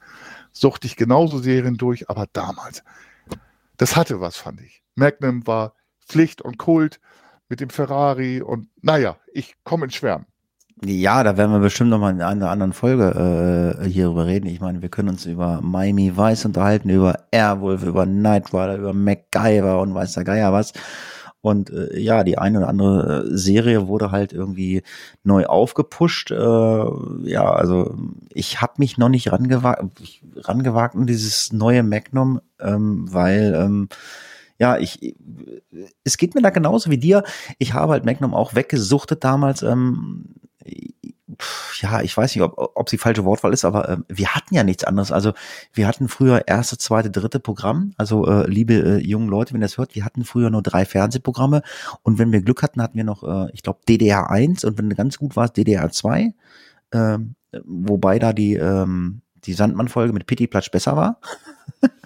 suchte 0.52 0.86
ich 0.86 0.96
genauso 0.96 1.38
Serien 1.38 1.76
durch, 1.76 2.10
aber 2.10 2.26
damals, 2.32 2.82
das 3.76 3.96
hatte 3.96 4.20
was, 4.20 4.36
fand 4.36 4.60
ich. 4.62 4.82
Magnum 4.94 5.46
war 5.46 5.74
Pflicht 6.06 6.42
und 6.42 6.58
Kult 6.58 7.00
mit 7.48 7.60
dem 7.60 7.70
Ferrari 7.70 8.42
und 8.42 8.68
naja, 8.82 9.16
ich 9.32 9.54
komme 9.64 9.84
in 9.86 9.90
Schwärmen. 9.90 10.26
Ja, 10.84 11.22
da 11.24 11.38
werden 11.38 11.52
wir 11.52 11.60
bestimmt 11.60 11.88
noch 11.88 11.98
mal 11.98 12.10
in 12.10 12.20
einer 12.20 12.50
anderen 12.50 12.74
Folge 12.74 13.78
äh, 13.80 13.88
hierüber 13.88 14.26
reden. 14.26 14.46
Ich 14.46 14.60
meine, 14.60 14.82
wir 14.82 14.90
können 14.90 15.08
uns 15.08 15.24
über 15.24 15.60
Miami 15.62 16.18
Vice 16.18 16.44
unterhalten, 16.44 16.90
über 16.90 17.18
Airwolf, 17.30 17.82
über 17.82 18.04
Knight 18.04 18.52
Rider, 18.52 18.76
über 18.76 18.92
MacGyver 18.92 19.80
und 19.80 19.94
weiß 19.94 20.12
der 20.12 20.24
Geier 20.24 20.52
was. 20.52 20.74
Und 21.40 21.70
äh, 21.70 21.98
ja, 21.98 22.24
die 22.24 22.36
eine 22.36 22.58
oder 22.58 22.68
andere 22.68 23.24
äh, 23.24 23.36
Serie 23.36 23.86
wurde 23.86 24.10
halt 24.10 24.34
irgendwie 24.34 24.82
neu 25.22 25.46
aufgepusht. 25.46 26.30
Äh, 26.30 26.84
ja, 27.22 27.50
also 27.52 27.94
ich 28.34 28.60
habe 28.60 28.74
mich 28.78 28.98
noch 28.98 29.08
nicht 29.08 29.32
rangewagt, 29.32 29.82
rangewagt 30.36 30.94
in 30.94 31.06
dieses 31.06 31.52
neue 31.52 31.84
Magnum, 31.84 32.40
ähm, 32.60 33.06
weil 33.10 33.54
ähm, 33.56 33.88
ja, 34.58 34.78
ich, 34.78 35.16
es 36.04 36.16
geht 36.16 36.34
mir 36.34 36.42
da 36.42 36.50
genauso 36.50 36.90
wie 36.90 36.98
dir. 36.98 37.22
Ich 37.58 37.74
habe 37.74 37.92
halt 37.92 38.04
Magnum 38.04 38.34
auch 38.34 38.54
weggesuchtet 38.54 39.24
damals. 39.24 39.62
Ähm, 39.62 40.34
ja, 41.80 42.00
ich 42.00 42.16
weiß 42.16 42.34
nicht, 42.34 42.42
ob, 42.42 42.72
ob 42.74 42.88
sie 42.88 42.98
falsche 42.98 43.24
Wortwahl 43.24 43.52
ist, 43.52 43.64
aber 43.64 43.88
äh, 43.88 43.96
wir 44.08 44.34
hatten 44.34 44.54
ja 44.54 44.64
nichts 44.64 44.84
anderes. 44.84 45.12
Also 45.12 45.32
wir 45.72 45.86
hatten 45.86 46.08
früher 46.08 46.46
erste, 46.46 46.78
zweite, 46.78 47.10
dritte 47.10 47.40
Programm. 47.40 47.92
Also 47.96 48.26
äh, 48.26 48.48
liebe 48.48 48.74
äh, 48.74 48.98
jungen 48.98 49.28
Leute, 49.28 49.52
wenn 49.52 49.60
ihr 49.60 49.66
das 49.66 49.78
hört, 49.78 49.94
wir 49.94 50.04
hatten 50.04 50.24
früher 50.24 50.50
nur 50.50 50.62
drei 50.62 50.84
Fernsehprogramme 50.84 51.62
und 52.02 52.18
wenn 52.18 52.32
wir 52.32 52.42
Glück 52.42 52.62
hatten, 52.62 52.80
hatten 52.80 52.96
wir 52.96 53.04
noch, 53.04 53.22
äh, 53.22 53.50
ich 53.52 53.62
glaube, 53.62 53.80
DDR 53.88 54.30
1 54.30 54.64
und 54.64 54.78
wenn 54.78 54.88
ganz 54.90 55.18
gut 55.18 55.36
warst, 55.36 55.56
DDR 55.56 55.90
2. 55.90 56.34
Äh, 56.92 57.18
wobei 57.64 58.18
da 58.18 58.32
die, 58.32 58.54
ähm, 58.54 59.22
die 59.44 59.52
Sandmann-Folge 59.52 60.12
mit 60.12 60.26
Pitti 60.26 60.46
Platsch 60.46 60.70
besser 60.70 60.96
war. 60.96 61.20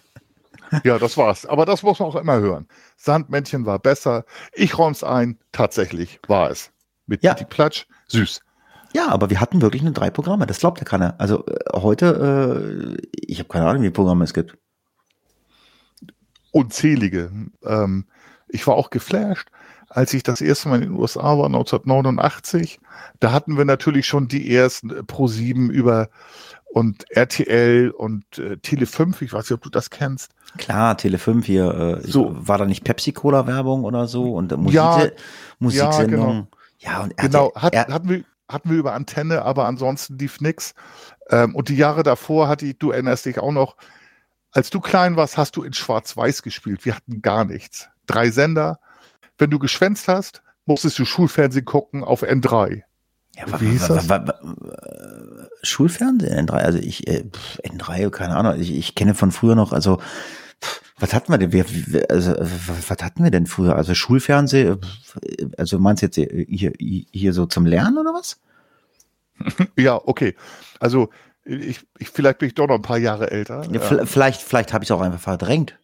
ja, 0.84 0.98
das 0.98 1.16
war's. 1.16 1.46
Aber 1.46 1.66
das 1.66 1.82
muss 1.82 1.98
man 1.98 2.08
auch 2.08 2.16
immer 2.16 2.38
hören. 2.38 2.68
Sandmännchen 2.96 3.66
war 3.66 3.78
besser. 3.78 4.24
Ich 4.52 4.78
räum's 4.78 5.04
ein. 5.04 5.38
Tatsächlich 5.52 6.20
war 6.26 6.50
es. 6.50 6.70
Mit 7.06 7.22
ja. 7.22 7.34
Pitti 7.34 7.44
Platsch 7.44 7.86
süß. 8.08 8.40
Ja, 8.92 9.08
aber 9.08 9.30
wir 9.30 9.40
hatten 9.40 9.62
wirklich 9.62 9.82
nur 9.82 9.92
drei 9.92 10.10
Programme. 10.10 10.46
Das 10.46 10.58
glaubt 10.58 10.78
ja 10.78 10.84
keiner. 10.84 11.14
Also 11.18 11.46
äh, 11.46 11.58
heute, 11.74 12.98
äh, 12.98 13.06
ich 13.12 13.38
habe 13.38 13.48
keine 13.48 13.66
Ahnung, 13.66 13.82
wie 13.82 13.86
viele 13.86 13.92
Programme 13.92 14.24
es 14.24 14.34
gibt. 14.34 14.56
Unzählige. 16.52 17.30
Ähm, 17.64 18.06
ich 18.48 18.66
war 18.66 18.74
auch 18.74 18.90
geflasht, 18.90 19.48
als 19.88 20.12
ich 20.12 20.24
das 20.24 20.40
erste 20.40 20.68
Mal 20.68 20.82
in 20.82 20.90
den 20.90 20.98
USA 20.98 21.38
war, 21.38 21.46
1989. 21.46 22.80
Da 23.20 23.32
hatten 23.32 23.56
wir 23.56 23.64
natürlich 23.64 24.06
schon 24.06 24.26
die 24.26 24.52
ersten 24.52 24.90
äh, 24.90 25.02
Pro 25.04 25.28
7 25.28 25.70
über 25.70 26.08
und 26.72 27.10
RTL 27.10 27.90
und 27.90 28.38
äh, 28.38 28.56
Tele 28.58 28.86
5. 28.86 29.22
Ich 29.22 29.32
weiß 29.32 29.44
nicht, 29.44 29.52
ob 29.52 29.62
du 29.62 29.70
das 29.70 29.90
kennst. 29.90 30.32
Klar, 30.56 30.96
Tele 30.96 31.18
5 31.18 31.44
hier. 31.44 32.00
Äh, 32.04 32.06
so. 32.08 32.34
War 32.34 32.58
da 32.58 32.64
nicht 32.64 32.84
Pepsi-Cola-Werbung 32.84 33.84
oder 33.84 34.06
so? 34.06 34.32
Und 34.32 34.52
äh, 34.52 34.56
Musik 34.56 34.74
ja, 34.74 35.08
Musiksendung. 35.58 36.20
Ja, 36.20 36.26
genau. 36.26 36.46
Ja, 36.78 37.02
und 37.02 37.16
genau, 37.16 37.52
hat, 37.54 37.76
hatten 37.76 38.08
wir 38.08 38.24
hatten 38.50 38.70
wir 38.70 38.78
über 38.78 38.94
Antenne, 38.94 39.42
aber 39.42 39.66
ansonsten 39.66 40.18
lief 40.18 40.40
nix. 40.40 40.74
Ähm, 41.28 41.54
und 41.54 41.68
die 41.68 41.76
Jahre 41.76 42.02
davor 42.02 42.48
hatte 42.48 42.66
ich, 42.66 42.78
du 42.78 42.90
erinnerst 42.90 43.26
dich 43.26 43.38
auch 43.38 43.52
noch, 43.52 43.76
als 44.50 44.70
du 44.70 44.80
klein 44.80 45.16
warst, 45.16 45.38
hast 45.38 45.56
du 45.56 45.62
in 45.62 45.72
Schwarz-Weiß 45.72 46.42
gespielt. 46.42 46.84
Wir 46.84 46.96
hatten 46.96 47.22
gar 47.22 47.44
nichts. 47.44 47.88
Drei 48.06 48.30
Sender. 48.30 48.80
Wenn 49.38 49.50
du 49.50 49.58
geschwänzt 49.58 50.08
hast, 50.08 50.42
musstest 50.66 50.98
du 50.98 51.04
Schulfernsehen 51.04 51.64
gucken 51.64 52.02
auf 52.02 52.24
N3. 52.24 52.82
Ja, 53.36 53.60
Wie 53.60 53.68
hieß 53.68 53.86
das? 53.86 54.08
Schulfernsehen 55.62 56.48
N3, 56.48 56.52
also 56.52 56.78
ich 56.78 57.06
äh, 57.06 57.24
N3, 57.64 58.10
keine 58.10 58.36
Ahnung, 58.36 58.60
ich, 58.60 58.74
ich 58.74 58.94
kenne 58.94 59.14
von 59.14 59.30
früher 59.32 59.54
noch, 59.54 59.72
also 59.72 60.00
was 60.98 61.14
hatten 61.14 61.32
wir 61.32 61.38
denn? 61.38 61.52
Wir, 61.52 61.64
also, 62.10 62.34
was 62.38 62.90
hatten 62.90 63.24
wir 63.24 63.30
denn 63.30 63.46
früher? 63.46 63.74
Also 63.74 63.94
Schulfernsehen, 63.94 64.78
also 65.56 65.78
meinst 65.78 66.02
du 66.02 66.06
jetzt 66.06 66.16
hier, 66.16 66.72
hier 66.78 67.32
so 67.32 67.46
zum 67.46 67.64
Lernen 67.64 67.96
oder 67.98 68.12
was? 68.12 68.40
Ja, 69.78 69.94
okay. 69.94 70.36
Also 70.78 71.08
ich, 71.44 71.80
ich 71.98 72.10
vielleicht 72.10 72.38
bin 72.38 72.48
ich 72.48 72.54
doch 72.54 72.68
noch 72.68 72.74
ein 72.74 72.82
paar 72.82 72.98
Jahre 72.98 73.30
älter. 73.30 73.66
Ja, 73.72 73.80
vielleicht, 74.04 74.42
vielleicht 74.42 74.74
habe 74.74 74.84
ich 74.84 74.90
es 74.90 74.94
auch 74.94 75.00
einfach 75.00 75.20
verdrängt. 75.20 75.78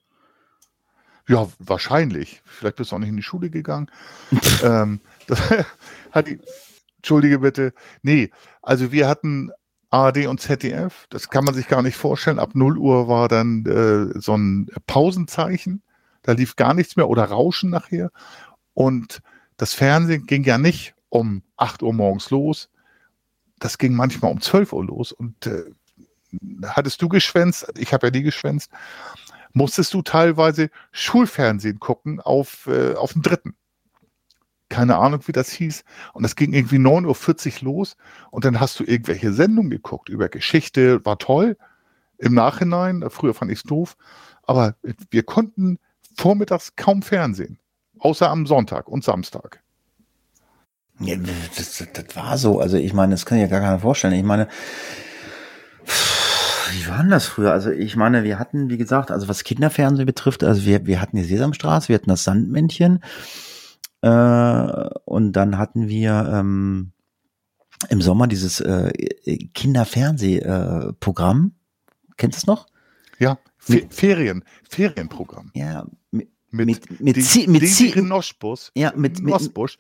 Ja, 1.27 1.49
wahrscheinlich. 1.59 2.43
Vielleicht 2.45 2.77
bist 2.77 2.93
du 2.93 2.97
auch 2.97 3.01
nicht 3.01 3.09
in 3.09 3.17
die 3.17 3.23
Schule 3.23 3.49
gegangen. 3.49 3.91
ähm, 4.63 5.01
das, 5.27 5.41
hat 6.13 6.29
die, 6.29 6.39
Entschuldige 6.99 7.39
bitte. 7.39 7.73
Nee, 8.03 8.31
also 8.63 8.91
wir 8.91 9.09
hatten 9.09 9.53
ARD 9.91 10.27
und 10.27 10.41
ZDF. 10.41 11.07
Das 11.11 11.31
kann 11.31 11.45
man 11.45 11.55
sich 11.55 11.69
gar 11.69 11.83
nicht 11.83 11.97
vorstellen. 11.97 12.39
Ab 12.39 12.55
0 12.55 12.79
Uhr 12.79 13.09
war 13.09 13.29
dann 13.29 13.65
äh, 13.67 14.19
so 14.21 14.37
ein 14.37 14.69
Pausenzeichen. 14.87 15.83
Da 16.23 16.33
lief 16.33 16.57
gar 16.57 16.75
nichts 16.75 16.97
mehr 16.97 17.09
oder 17.09 17.25
Rauschen 17.25 17.71
nachher. 17.71 18.11
Und 18.75 19.23
das 19.57 19.75
Fernsehen 19.75 20.27
ging 20.27 20.45
ja 20.45 20.59
nicht 20.59 20.95
um 21.09 21.43
8 21.57 21.83
Uhr 21.83 21.93
morgens 21.93 22.31
los. 22.31 22.69
Das 23.59 23.79
ging 23.79 23.95
manchmal 23.95 24.33
um 24.33 24.41
12 24.41 24.73
Uhr 24.73 24.85
los. 24.85 25.13
Und 25.13 25.47
äh, 25.47 25.65
hattest 26.65 27.01
du 27.01 27.09
geschwänzt, 27.09 27.73
ich 27.79 27.93
habe 27.93 28.09
ja 28.09 28.11
nie 28.11 28.23
geschwänzt, 28.23 28.71
musstest 29.53 29.95
du 29.95 30.03
teilweise 30.03 30.71
Schulfernsehen 30.93 31.79
gucken 31.79 32.21
auf, 32.21 32.67
äh, 32.67 32.95
auf 32.95 33.13
dem 33.13 33.23
dritten 33.23 33.55
keine 34.69 34.97
Ahnung, 34.97 35.21
wie 35.27 35.33
das 35.33 35.51
hieß. 35.51 35.85
Und 36.13 36.23
das 36.23 36.37
ging 36.37 36.53
irgendwie 36.53 36.77
9.40 36.77 37.59
Uhr 37.59 37.65
los. 37.65 37.97
Und 38.31 38.45
dann 38.45 38.61
hast 38.61 38.81
du 38.81 38.85
irgendwelche 38.85 39.33
Sendungen 39.33 39.71
geguckt 39.71 40.09
über 40.09 40.29
Geschichte, 40.29 41.05
war 41.05 41.19
toll. 41.19 41.57
Im 42.19 42.35
Nachhinein, 42.35 43.05
früher 43.09 43.35
fand 43.35 43.51
ich 43.53 43.59
es 43.59 43.65
doof. 43.65 43.97
Aber 44.43 44.75
wir 45.11 45.23
konnten 45.23 45.79
vormittags 46.17 46.77
kaum 46.77 47.03
Fernsehen. 47.03 47.59
Außer 47.99 48.31
am 48.31 48.47
Sonntag 48.47 48.89
und 48.89 49.05
Samstag. 49.05 49.63
Ja, 51.01 51.17
das, 51.57 51.85
das 51.93 52.17
war 52.17 52.39
so. 52.39 52.61
Also 52.61 52.77
ich 52.77 52.93
meine, 52.95 53.13
das 53.13 53.27
kann 53.27 53.39
ich 53.39 53.43
ja 53.43 53.49
gar 53.49 53.61
keiner 53.61 53.81
vorstellen. 53.81 54.15
Ich 54.15 54.23
meine, 54.23 54.49
wie 56.73 56.89
war 56.89 56.99
denn 56.99 57.11
das 57.11 57.27
früher? 57.27 57.53
Also 57.53 57.71
ich 57.71 57.97
meine, 57.97 58.25
wir 58.25 58.39
hatten, 58.39 58.71
wie 58.71 58.77
gesagt, 58.77 59.11
also 59.11 59.29
was 59.29 59.45
Kinderfernsehen 59.45 60.07
betrifft, 60.07 60.43
also 60.43 60.65
wir, 60.65 60.87
wir 60.87 61.01
hatten 61.01 61.17
die 61.17 61.25
Sesamstraße, 61.25 61.89
wir 61.89 61.97
hatten 61.97 62.11
das 62.11 62.25
Sandmännchen, 62.25 63.01
äh, 64.07 64.89
und 65.05 65.33
dann 65.33 65.59
hatten 65.59 65.89
wir, 65.89 66.31
ähm, 66.33 66.93
im 67.91 68.01
Sommer 68.01 68.27
dieses 68.27 68.61
äh, 68.61 68.91
Kinderfernsehprogramm. 69.53 71.47
Äh, 71.47 71.51
Kennst 72.17 72.39
du 72.39 72.41
es 72.41 72.47
noch? 72.47 72.67
Ja, 73.19 73.39
Fe 73.59 73.87
Ferien, 73.91 74.45
Ferienprogramm. 74.69 75.51
Ja, 75.55 75.87
mit, 76.11 76.29
mit, 76.51 77.01
mit, 77.01 77.17
die, 77.17 77.47
mit, 77.49 77.63
Zie- 77.65 78.01
Noschbus, 78.01 78.73
ja, 78.75 78.93
mit, 78.97 79.21
mit, 79.21 79.31
Nosbusch, 79.31 79.77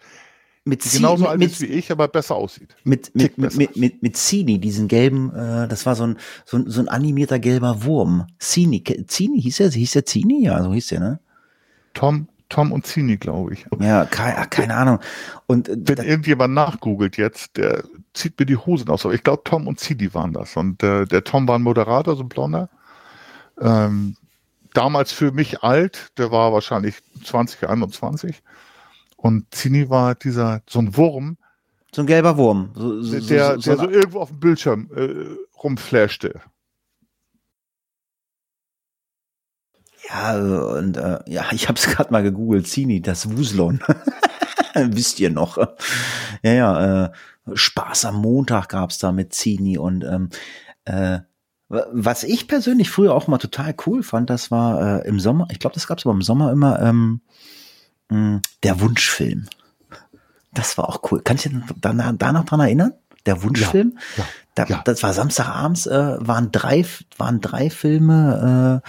mit, 0.64 0.84
die 0.84 0.90
genauso 0.90 1.22
mit, 1.22 1.30
alt 1.30 1.38
mit, 1.38 1.52
ist 1.52 1.60
wie 1.62 1.66
ich, 1.66 1.90
aber 1.90 2.08
besser 2.08 2.34
aussieht. 2.34 2.76
mit, 2.84 3.14
mit, 3.14 3.38
mit, 3.38 3.56
mit, 3.56 3.76
mit, 3.76 4.02
mit 4.02 4.16
Zini, 4.16 4.58
diesen 4.58 4.88
gelben, 4.88 5.34
äh, 5.34 5.68
das 5.68 5.86
war 5.86 5.96
so 5.96 6.06
ein, 6.06 6.18
so 6.44 6.58
ein, 6.58 6.68
so 6.68 6.80
ein 6.80 6.88
animierter 6.88 7.38
gelber 7.38 7.84
Wurm. 7.84 8.26
Zini, 8.38 8.84
Zini, 9.06 9.40
hieß 9.40 9.60
er, 9.60 9.70
hieß 9.70 9.92
der 9.92 10.04
Zini? 10.04 10.44
Ja, 10.44 10.62
so 10.62 10.74
hieß 10.74 10.88
der, 10.88 11.00
ne? 11.00 11.20
Tom, 11.94 12.28
Tom 12.48 12.72
und 12.72 12.86
Zini, 12.86 13.16
glaube 13.16 13.54
ich. 13.54 13.66
Ja, 13.80 14.04
keine, 14.04 14.46
keine 14.48 14.74
Ahnung. 14.74 15.00
Und 15.46 15.68
äh, 15.68 15.76
Wenn 15.78 15.96
da, 15.96 16.02
irgendjemand 16.02 16.54
nachgoogelt 16.54 17.16
jetzt, 17.16 17.56
der 17.56 17.84
zieht 18.14 18.38
mir 18.38 18.46
die 18.46 18.56
Hosen 18.56 18.88
aus. 18.88 19.04
Aber 19.04 19.14
ich 19.14 19.22
glaube, 19.22 19.42
Tom 19.44 19.66
und 19.66 19.80
Zini 19.80 20.12
waren 20.14 20.32
das. 20.32 20.56
Und 20.56 20.82
äh, 20.82 21.06
der 21.06 21.24
Tom 21.24 21.48
war 21.48 21.58
ein 21.58 21.62
Moderator, 21.62 22.16
so 22.16 22.22
ein 22.22 22.28
Blonder. 22.28 22.68
Ähm, 23.60 24.16
damals 24.74 25.12
für 25.12 25.32
mich 25.32 25.62
alt, 25.62 26.12
der 26.18 26.30
war 26.30 26.52
wahrscheinlich 26.52 26.96
20, 27.24 27.68
21. 27.68 28.42
Und 29.16 29.52
Zini 29.52 29.90
war 29.90 30.14
dieser, 30.14 30.62
so 30.68 30.78
ein 30.78 30.96
Wurm, 30.96 31.36
so 31.92 32.02
ein 32.02 32.06
gelber 32.06 32.36
Wurm. 32.36 32.70
So, 32.74 33.02
so, 33.02 33.20
der, 33.26 33.54
so, 33.54 33.60
so, 33.60 33.70
der 33.70 33.78
so 33.78 33.90
irgendwo 33.90 34.20
auf 34.20 34.28
dem 34.28 34.38
Bildschirm 34.38 34.90
äh, 34.94 35.58
rumflashte. 35.62 36.40
Ja, 40.08 40.36
und 40.36 40.96
äh, 40.96 41.18
ja, 41.26 41.44
ich 41.52 41.68
habe 41.68 41.78
es 41.78 41.86
gerade 41.86 42.12
mal 42.12 42.22
gegoogelt. 42.22 42.66
Zini, 42.68 43.00
das 43.02 43.30
Wuslon. 43.36 43.80
Wisst 44.74 45.20
ihr 45.20 45.30
noch? 45.30 45.56
Ja, 46.42 46.52
ja, 46.52 47.04
äh, 47.06 47.10
Spaß 47.54 48.04
am 48.06 48.16
Montag 48.16 48.68
gab's 48.68 48.98
da 48.98 49.10
mit 49.12 49.32
Zini 49.32 49.78
und 49.78 50.04
ähm, 50.04 50.28
äh, 50.84 51.20
wa- 51.68 51.86
was 51.92 52.24
ich 52.24 52.46
persönlich 52.48 52.90
früher 52.90 53.14
auch 53.14 53.26
mal 53.28 53.38
total 53.38 53.74
cool 53.86 54.02
fand, 54.02 54.28
das 54.28 54.50
war 54.50 55.02
äh, 55.04 55.08
im 55.08 55.18
Sommer, 55.20 55.46
ich 55.50 55.60
glaube, 55.60 55.74
das 55.74 55.86
gab's 55.86 56.04
aber 56.04 56.14
im 56.14 56.22
Sommer 56.22 56.52
immer, 56.52 56.80
ähm, 56.82 57.20
mh, 58.10 58.40
der 58.64 58.80
Wunschfilm. 58.80 59.46
Das 60.52 60.76
war 60.76 60.88
auch 60.88 61.10
cool. 61.10 61.22
Kannst 61.24 61.44
du 61.46 61.50
dich 61.50 61.60
da, 61.80 61.92
da 61.92 62.32
noch 62.32 62.44
dran 62.44 62.60
erinnern? 62.60 62.92
Der 63.24 63.42
Wunschfilm? 63.42 63.98
ja, 64.16 64.24
da, 64.54 64.64
ja. 64.66 64.82
Das 64.84 65.02
war 65.02 65.12
Samstagabends, 65.12 65.86
äh, 65.86 66.16
waren 66.20 66.50
drei, 66.52 66.84
waren 67.16 67.40
drei 67.40 67.70
Filme 67.70 68.82
äh, 68.84 68.88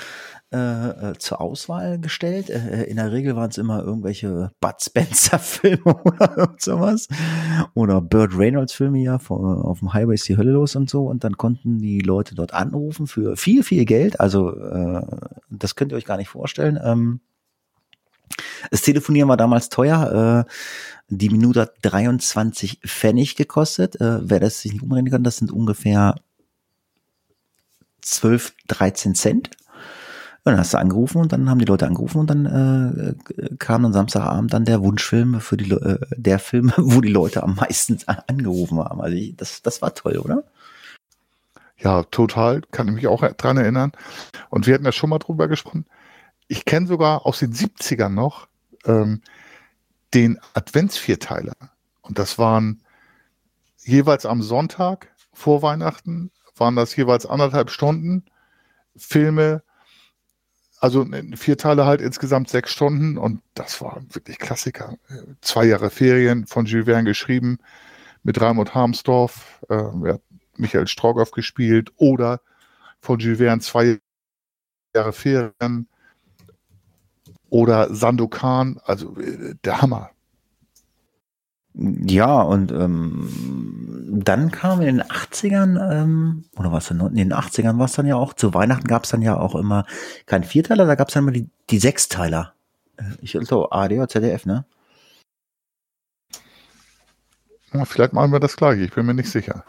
äh, 0.54 0.58
äh, 0.58 1.18
zur 1.18 1.42
Auswahl 1.42 2.00
gestellt. 2.00 2.50
Äh, 2.50 2.84
in 2.84 2.96
der 2.96 3.12
Regel 3.12 3.36
waren 3.36 3.50
es 3.50 3.58
immer 3.58 3.84
irgendwelche 3.84 4.52
Bud 4.62 4.76
Spencer 4.82 5.40
Filme 5.40 5.84
oder 6.06 6.56
sowas. 6.58 7.10
Oder 7.74 8.00
Burt 8.00 8.38
Reynolds 8.38 8.72
Filme 8.72 9.00
ja, 9.00 9.20
vor, 9.20 9.66
auf 9.66 9.80
dem 9.80 9.94
Highway 9.94 10.16
ist 10.16 10.28
die 10.30 10.38
Hölle 10.38 10.52
los 10.52 10.78
und 10.78 10.90
so. 10.90 11.06
Und 11.06 11.26
dann 11.26 11.36
konnten 11.36 11.80
die 11.80 12.00
Leute 12.00 12.34
dort 12.34 12.54
anrufen 12.54 13.08
für 13.08 13.36
viel, 13.36 13.62
viel 13.62 13.84
Geld. 13.84 14.22
Also 14.22 14.58
äh, 14.58 15.02
das 15.50 15.76
könnt 15.76 15.92
ihr 15.92 15.98
euch 15.98 16.06
gar 16.06 16.16
nicht 16.16 16.30
vorstellen. 16.30 16.80
Ähm, 16.82 17.20
das 18.72 18.84
Telefonieren 18.84 19.28
war 19.28 19.38
damals 19.38 19.68
teuer. 19.68 20.46
Äh, 20.48 20.52
die 21.10 21.30
Minute 21.30 21.60
hat 21.60 21.74
23 21.82 22.80
Pfennig 22.86 23.36
gekostet. 23.36 24.00
Äh, 24.00 24.20
wer 24.22 24.40
das 24.40 24.62
sich 24.62 24.72
nicht 24.72 24.84
umrechnen 24.84 25.12
kann, 25.12 25.24
das 25.24 25.36
sind 25.36 25.52
ungefähr 25.52 26.16
12, 28.02 28.54
13 28.68 29.16
Cent. 29.16 29.50
Und 30.48 30.54
dann 30.54 30.62
hast 30.62 30.74
du 30.74 30.78
angerufen 30.78 31.18
und 31.18 31.34
dann 31.34 31.50
haben 31.50 31.60
die 31.60 31.66
Leute 31.66 31.86
angerufen 31.86 32.20
und 32.20 32.30
dann 32.30 32.46
äh, 32.46 33.56
kam 33.60 33.84
dann 33.84 33.92
Samstagabend 33.92 34.54
dann 34.54 34.64
der 34.64 34.82
Wunschfilm 34.82 35.42
für 35.42 35.58
die 35.58 35.70
äh, 35.72 36.00
der 36.16 36.40
Film, 36.40 36.72
wo 36.78 37.02
die 37.02 37.12
Leute 37.12 37.44
am 37.44 37.56
meisten 37.56 38.00
angerufen 38.28 38.80
haben. 38.80 39.02
Also 39.02 39.18
ich, 39.18 39.36
das, 39.36 39.62
das 39.62 39.82
war 39.82 39.94
toll, 39.94 40.18
oder? 40.20 40.46
Ja, 41.78 42.04
total. 42.04 42.62
Kann 42.72 42.88
ich 42.88 42.94
mich 42.94 43.08
auch 43.08 43.30
dran 43.34 43.58
erinnern. 43.58 43.92
Und 44.50 44.68
wir 44.68 44.76
hatten 44.76 44.86
ja 44.86 44.94
schon 44.94 45.10
mal 45.10 45.20
drüber 45.20 45.50
gesprochen. 45.50 45.86
Ich 46.48 46.64
kenne 46.64 46.88
sogar 46.88 47.26
aus 47.26 47.40
den 47.40 47.52
70ern 47.52 48.08
noch 48.08 48.48
ähm, 48.86 49.22
den 50.14 50.40
Adventsvierteiler. 50.54 51.58
Und 52.04 52.20
das 52.20 52.40
waren 52.40 52.82
jeweils 53.80 54.26
am 54.26 54.42
Sonntag 54.42 55.10
vor 55.34 55.62
Weihnachten, 55.62 56.32
waren 56.56 56.78
das 56.78 56.96
jeweils 56.96 57.26
anderthalb 57.26 57.70
Stunden 57.70 58.24
Filme. 58.96 59.62
Also 60.80 61.06
vier 61.36 61.58
Teile 61.58 61.86
halt 61.86 62.02
insgesamt 62.02 62.50
sechs 62.50 62.72
Stunden 62.72 63.18
und 63.18 63.42
das 63.56 63.82
war 63.82 64.02
wirklich 64.12 64.38
Klassiker. 64.38 64.98
Zwei 65.42 65.66
Jahre 65.66 65.90
Ferien 65.90 66.46
von 66.46 66.66
Jules 66.66 66.86
Verne 66.86 67.04
geschrieben 67.04 67.58
mit 68.24 68.40
Raimund 68.40 68.76
Harmsdorf. 68.76 69.64
Äh, 69.70 70.18
Michael 70.56 70.88
Strogoff 70.88 71.32
gespielt 71.32 71.92
oder 71.98 72.42
von 73.00 73.20
Jules 73.20 73.40
Verne 73.40 73.62
zwei 73.62 74.00
Jahre 74.96 75.14
Ferien 75.14 75.88
oder 77.50 77.94
Sandokan, 77.94 78.80
also 78.84 79.18
äh, 79.18 79.56
der 79.64 79.82
Hammer. 79.82 80.12
Ja, 81.80 82.42
und 82.42 82.72
ähm, 82.72 83.30
dann 84.24 84.50
kam 84.52 84.82
in 84.82 84.98
den 84.98 85.04
80ern, 85.04 85.92
ähm, 85.92 86.46
oder 86.58 86.72
was 86.72 86.88
denn, 86.88 87.00
in 87.02 87.16
den 87.16 87.34
80ern 87.34 87.78
war 87.78 87.86
es 87.86 87.94
dann 87.94 88.08
ja 88.08 88.16
auch, 88.16 88.34
zu 88.34 88.54
Weihnachten 88.56 88.88
gab 88.88 89.04
es 89.04 89.12
dann 89.12 89.22
ja 89.22 89.38
auch 89.38 89.54
immer 89.54 89.86
kein 90.26 90.44
Vierteiler, 90.44 90.88
da 90.88 90.96
gab 90.96 91.10
es 91.10 91.14
dann 91.14 91.24
immer 91.24 91.34
die, 91.34 91.48
die 91.70 91.78
Sechsteiler. 91.78 92.54
Äh, 92.98 93.04
Ich 93.22 93.34
glaube, 93.34 93.72
ARD 93.72 93.94
oder 93.94 94.08
ZDF, 94.10 94.46
ne? 94.48 94.66
Ja, 97.74 97.86
vielleicht 97.86 98.14
machen 98.14 98.32
wir 98.32 98.40
das 98.40 98.56
gleiche, 98.58 98.82
ich 98.84 98.94
bin 98.94 99.06
mir 99.06 99.14
nicht 99.14 99.30
sicher. 99.30 99.64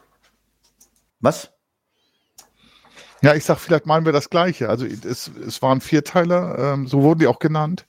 Was? 1.20 1.50
Ja, 3.20 3.34
ich 3.34 3.44
sag, 3.44 3.58
vielleicht 3.58 3.86
meinen 3.86 4.06
wir 4.06 4.12
das 4.12 4.30
Gleiche. 4.30 4.68
Also 4.70 4.86
es, 4.86 5.28
es 5.46 5.60
waren 5.60 5.80
Vierteiler, 5.80 6.74
ähm, 6.74 6.86
so 6.86 7.02
wurden 7.02 7.18
die 7.18 7.26
auch 7.26 7.40
genannt. 7.40 7.86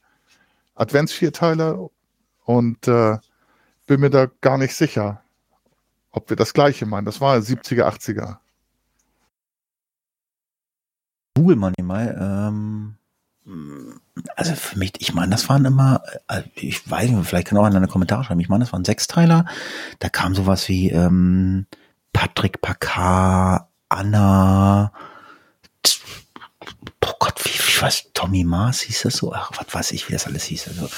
Adventsvierteiler 0.76 1.90
und 2.46 2.88
äh, 2.88 3.18
bin 3.90 4.02
mir 4.02 4.12
da 4.12 4.28
gar 4.42 4.60
nicht 4.60 4.76
sicher, 4.76 5.24
ob 6.12 6.30
wir 6.30 6.38
das 6.38 6.54
Gleiche 6.54 6.86
meinen. 6.86 7.06
Das 7.06 7.20
war 7.22 7.38
70er, 7.38 7.86
80er. 7.86 8.38
Google 11.36 11.74
die 11.76 11.84
mal. 11.84 12.16
Ähm, 12.22 12.96
also 14.36 14.54
für 14.54 14.78
mich, 14.78 14.94
ich 15.00 15.16
meine, 15.16 15.32
das 15.32 15.50
waren 15.50 15.66
immer, 15.66 16.04
äh, 16.28 16.44
ich 16.54 16.90
weiß 16.90 17.10
nicht, 17.10 17.28
vielleicht 17.28 17.48
kann 17.48 17.58
auch 17.58 17.64
einer 17.64 17.78
in 17.78 17.84
den 17.84 17.90
Kommentar 17.90 18.24
schreiben, 18.24 18.40
ich 18.40 18.50
meine, 18.50 18.64
das 18.64 18.74
waren 18.74 18.86
Sechsteiler. 18.86 19.46
Da 19.98 20.10
kam 20.10 20.36
sowas 20.36 20.70
wie 20.70 20.92
ähm, 20.92 21.66
Patrick 22.14 22.62
Packard, 22.62 23.68
Anna, 23.90 24.94
Wie 27.80 27.86
was, 27.86 28.12
Tommy 28.14 28.44
Mars 28.44 28.82
hieß 28.82 29.04
das 29.04 29.18
so? 29.18 29.32
Ach, 29.34 29.52
was 29.56 29.74
weiß 29.74 29.92
ich, 29.92 30.08
wie 30.10 30.14
das 30.14 30.28
alles 30.28 30.44
hieß. 30.44 30.68
Also 30.70 30.90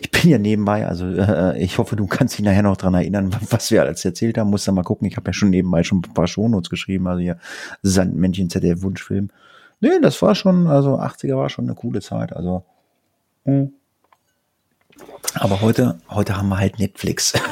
ich 0.00 0.10
bin 0.10 0.30
ja 0.30 0.38
nebenbei, 0.38 0.86
also 0.86 1.06
äh, 1.06 1.58
ich 1.62 1.78
hoffe, 1.78 1.96
du 1.96 2.06
kannst 2.06 2.36
dich 2.38 2.44
nachher 2.44 2.62
noch 2.62 2.76
dran 2.76 2.94
erinnern, 2.94 3.34
was 3.50 3.70
wir 3.70 3.82
alles 3.82 4.04
erzählt 4.04 4.38
haben. 4.38 4.50
Muss 4.50 4.64
da 4.64 4.72
mal 4.72 4.82
gucken. 4.82 5.06
Ich 5.06 5.16
habe 5.16 5.28
ja 5.28 5.32
schon 5.32 5.50
nebenbei 5.50 5.82
schon 5.82 5.98
ein 5.98 6.14
paar 6.14 6.26
Shownotes 6.26 6.70
geschrieben, 6.70 7.06
also 7.06 7.20
hier 7.20 7.38
Sandmännchen 7.82 8.50
ZDF 8.50 8.82
Wunschfilm. 8.82 9.30
Nee, 9.80 9.98
das 10.00 10.20
war 10.22 10.34
schon, 10.34 10.66
also 10.66 10.98
80er 10.98 11.36
war 11.36 11.48
schon 11.48 11.66
eine 11.66 11.74
coole 11.74 12.00
Zeit, 12.00 12.32
also. 12.34 12.64
hm. 13.44 13.72
Aber 15.34 15.60
heute, 15.60 15.98
heute 16.08 16.36
haben 16.36 16.48
wir 16.48 16.58
halt 16.58 16.78
Netflix. 16.78 17.34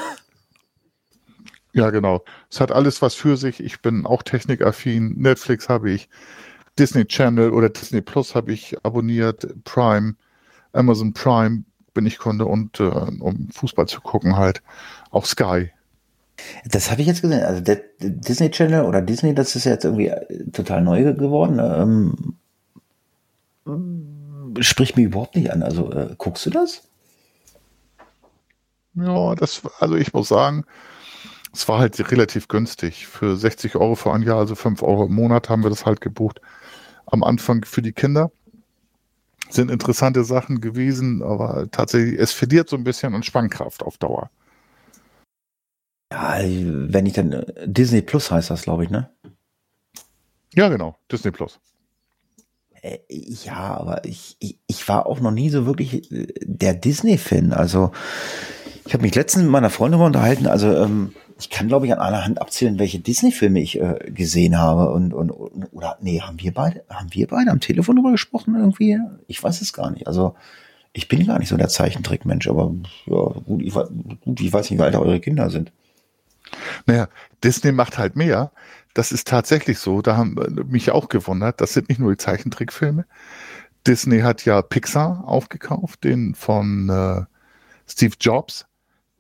Ja, 1.76 1.91
genau. 1.91 2.24
Es 2.53 2.61
hat 2.61 2.70
alles 2.70 3.03
was 3.03 3.16
für 3.16 3.37
sich. 3.37 3.59
Ich 3.59 3.82
bin 3.82 4.07
auch 4.07 4.22
technikaffin. 4.22 5.14
Netflix 5.18 5.68
habe 5.68 5.91
ich, 5.91 6.09
Disney 6.79 7.05
Channel 7.05 7.51
oder 7.51 7.68
Disney 7.68 8.01
Plus 8.01 8.35
habe 8.35 8.53
ich 8.53 8.77
abonniert, 8.85 9.47
Prime, 9.64 10.14
Amazon 10.72 11.12
Prime 11.12 11.64
bin 11.93 12.07
ich 12.07 12.18
Kunde 12.18 12.47
und 12.47 12.81
äh, 12.81 12.85
um 12.85 13.49
Fußball 13.53 13.87
zu 13.87 14.01
gucken 14.01 14.37
halt 14.37 14.62
auch 15.11 15.25
Sky. 15.25 15.70
Das 16.64 16.91
habe 16.91 17.01
ich 17.01 17.07
jetzt 17.07 17.22
gesehen. 17.22 17.45
Also 17.45 17.61
der 17.61 17.81
Disney 18.01 18.51
Channel 18.51 18.85
oder 18.85 19.01
Disney, 19.01 19.35
das 19.35 19.55
ist 19.55 19.64
jetzt 19.64 19.85
irgendwie 19.85 20.09
äh, 20.09 20.51
total 20.51 20.83
neu 20.83 21.14
geworden. 21.14 21.61
Ähm, 21.61 22.35
spricht 24.61 24.97
mir 24.97 25.05
überhaupt 25.05 25.37
nicht 25.37 25.53
an. 25.53 25.62
Also 25.62 25.93
äh, 25.93 26.14
guckst 26.18 26.45
du 26.47 26.51
das? 26.51 26.83
Ja, 28.95 29.35
das, 29.35 29.62
also 29.79 29.97
ich 29.97 30.12
muss 30.12 30.29
sagen, 30.29 30.64
es 31.55 31.68
war 31.68 31.78
halt 31.78 32.11
relativ 32.11 32.48
günstig. 32.48 33.07
Für 33.07 33.36
60 33.36 33.76
Euro 33.76 33.94
für 33.94 34.12
ein 34.12 34.22
Jahr, 34.22 34.38
also 34.38 34.55
5 34.55 34.82
Euro 34.82 35.07
im 35.07 35.14
Monat 35.14 35.48
haben 35.48 35.62
wir 35.62 35.70
das 35.70 35.86
halt 35.86 36.00
gebucht. 36.00 36.40
Am 37.07 37.22
Anfang 37.22 37.64
für 37.64 37.82
die 37.82 37.92
Kinder. 37.92 38.30
Sind 39.50 39.70
interessante 39.70 40.24
Sachen 40.24 40.61
gewesen, 40.61 41.22
aber 41.22 41.70
tatsächlich, 41.70 42.18
es 42.18 42.32
verliert 42.32 42.68
so 42.68 42.76
ein 42.76 42.82
bisschen 42.82 43.14
an 43.14 43.22
Spannkraft 43.22 43.82
auf 43.82 43.98
Dauer. 43.98 44.30
Ja, 46.12 46.38
wenn 46.40 47.07
ich 47.07 47.12
dann 47.12 47.32
äh, 47.32 47.44
Disney 47.66 48.02
Plus 48.02 48.30
heißt 48.30 48.50
das, 48.50 48.62
glaube 48.62 48.84
ich, 48.84 48.90
ne? 48.90 49.11
Ja, 50.55 50.68
genau, 50.68 50.96
Disney 51.11 51.30
Plus. 51.30 51.61
Äh, 52.82 52.98
Ja, 53.09 53.76
aber 53.76 54.05
ich, 54.05 54.36
ich, 54.40 54.59
ich 54.66 54.88
war 54.88 55.07
auch 55.07 55.20
noch 55.20 55.30
nie 55.30 55.50
so 55.50 55.66
wirklich 55.66 56.11
äh, 56.11 56.26
der 56.40 56.74
Disney-Fan. 56.74 57.52
Also 57.52 57.92
ich 58.86 58.92
habe 58.92 59.02
mich 59.02 59.14
letztens 59.14 59.44
mit 59.44 59.52
meiner 59.52 59.70
Freundin 59.70 60.00
unterhalten. 60.00 60.46
Also 60.46 60.74
ähm, 60.76 61.12
ich 61.45 61.51
kann, 61.51 61.68
glaube 61.68 61.84
ich, 61.84 61.92
an 61.92 61.99
einer 61.99 62.24
Hand 62.24 62.40
abzählen, 62.40 62.78
welche 62.78 63.01
Disney-Filme 63.01 63.61
ich 63.61 63.78
äh, 63.78 64.11
gesehen 64.11 64.59
habe. 64.59 64.90
Und, 64.90 65.12
und, 65.12 65.30
oder, 65.30 65.99
nee, 66.01 66.22
haben 66.22 66.40
wir 66.40 66.55
beide, 66.55 66.84
haben 66.88 67.12
wir 67.12 67.26
beide 67.26 67.51
am 67.51 67.61
Telefon 67.61 67.97
drüber 67.97 68.12
gesprochen 68.12 68.55
irgendwie? 68.57 68.99
Ich 69.26 69.42
weiß 69.42 69.61
es 69.61 69.74
gar 69.74 69.90
nicht. 69.90 70.07
Also, 70.07 70.34
ich 70.95 71.07
bin 71.07 71.26
gar 71.26 71.38
nicht 71.38 71.51
so 71.51 71.59
der 71.59 71.68
Zeichentrickmensch, 71.68 72.49
aber 72.49 72.74
ja, 73.05 73.26
gut, 73.47 73.61
ich, 73.61 73.74
gut, 73.74 74.40
ich 74.40 74.53
weiß 74.55 74.70
nicht, 74.70 74.80
wie 74.80 74.84
alt 74.84 74.97
eure 74.97 75.20
Kinder 75.20 75.51
sind. 75.51 75.70
Naja, 76.86 77.09
Disney 77.42 77.72
macht 77.72 77.99
halt 77.99 78.16
mehr. 78.16 78.51
Das 78.95 79.12
ist 79.12 79.28
tatsächlich 79.28 79.78
so. 79.78 80.01
Da 80.01 80.16
haben 80.16 80.36
mich 80.66 80.92
auch 80.92 81.11
gewundert. 81.11 81.61
Das 81.61 81.74
sind 81.74 81.90
nicht 81.90 81.99
nur 81.99 82.12
die 82.12 82.16
Zeichentrickfilme. 82.16 83.05
Disney 83.86 84.20
hat 84.20 84.47
ja 84.47 84.62
Pixar 84.62 85.24
aufgekauft, 85.26 86.05
den 86.05 86.34
von 86.34 86.88
äh, 86.88 87.24
Steve 87.86 88.14
Jobs. 88.18 88.64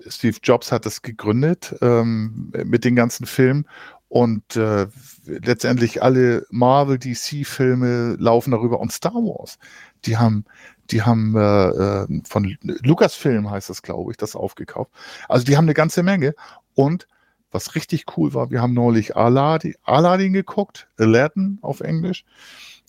Steve 0.08 0.36
Jobs 0.42 0.72
hat 0.72 0.86
das 0.86 1.02
gegründet 1.02 1.74
ähm, 1.80 2.52
mit 2.64 2.84
den 2.84 2.96
ganzen 2.96 3.26
Filmen 3.26 3.66
und 4.08 4.56
äh, 4.56 4.86
letztendlich 5.24 6.02
alle 6.02 6.46
Marvel, 6.50 6.98
DC-Filme 6.98 8.16
laufen 8.18 8.52
darüber 8.52 8.80
und 8.80 8.92
Star 8.92 9.14
Wars. 9.14 9.58
Die 10.04 10.16
haben, 10.16 10.44
die 10.90 11.02
haben 11.02 11.34
äh, 11.36 11.68
äh 11.68 12.22
von 12.24 12.56
Lucasfilm 12.62 13.50
heißt 13.50 13.70
das, 13.70 13.82
glaube 13.82 14.12
ich, 14.12 14.16
das 14.16 14.36
aufgekauft. 14.36 14.90
Also 15.28 15.44
die 15.44 15.56
haben 15.56 15.64
eine 15.64 15.74
ganze 15.74 16.02
Menge 16.02 16.34
und 16.74 17.08
was 17.50 17.76
richtig 17.76 18.04
cool 18.16 18.34
war, 18.34 18.50
wir 18.50 18.60
haben 18.60 18.74
neulich 18.74 19.16
Aladdin, 19.16 19.74
Aladdin 19.84 20.32
geguckt, 20.32 20.88
Aladdin 20.98 21.58
auf 21.62 21.80
Englisch, 21.80 22.24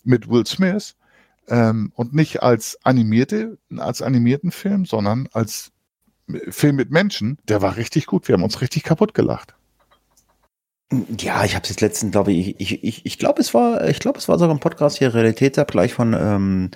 mit 0.04 0.28
Will 0.28 0.44
Smith. 0.44 0.96
Ähm, 1.48 1.92
und 1.94 2.12
nicht 2.12 2.42
als 2.42 2.76
animierte, 2.82 3.58
als 3.76 4.02
animierten 4.02 4.50
Film, 4.50 4.84
sondern 4.84 5.28
als 5.32 5.70
Film 6.48 6.76
mit 6.76 6.90
Menschen. 6.90 7.38
Der 7.48 7.62
war 7.62 7.76
richtig 7.76 8.06
gut. 8.06 8.28
Wir 8.28 8.34
haben 8.34 8.42
uns 8.42 8.60
richtig 8.60 8.82
kaputt 8.82 9.14
gelacht. 9.14 9.54
Ja, 11.18 11.44
ich 11.44 11.54
habe 11.54 11.64
es 11.64 11.70
jetzt 11.70 11.80
letztens, 11.80 12.12
glaube 12.12 12.32
ich, 12.32 12.60
ich, 12.60 12.84
ich, 12.84 13.04
ich 13.04 13.18
glaube, 13.18 13.40
es 13.40 13.52
war, 13.54 13.88
ich 13.88 13.98
glaube, 13.98 14.18
es 14.18 14.28
war 14.28 14.38
sogar 14.38 14.54
ein 14.54 14.60
Podcast 14.60 14.98
hier, 14.98 15.12
Realitätsabgleich 15.12 15.92
von 15.92 16.14
ähm, 16.14 16.70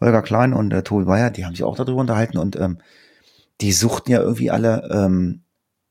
Holger 0.00 0.22
Klein 0.22 0.52
und 0.52 0.72
äh, 0.72 0.82
Tobi 0.82 1.04
Bayer, 1.04 1.30
die 1.30 1.44
haben 1.44 1.54
sich 1.54 1.62
auch 1.62 1.76
darüber 1.76 2.00
unterhalten 2.00 2.38
und 2.38 2.56
ähm, 2.56 2.78
die 3.60 3.72
suchten 3.72 4.10
ja 4.10 4.20
irgendwie 4.20 4.50
alle 4.50 4.88
ähm, 4.92 5.44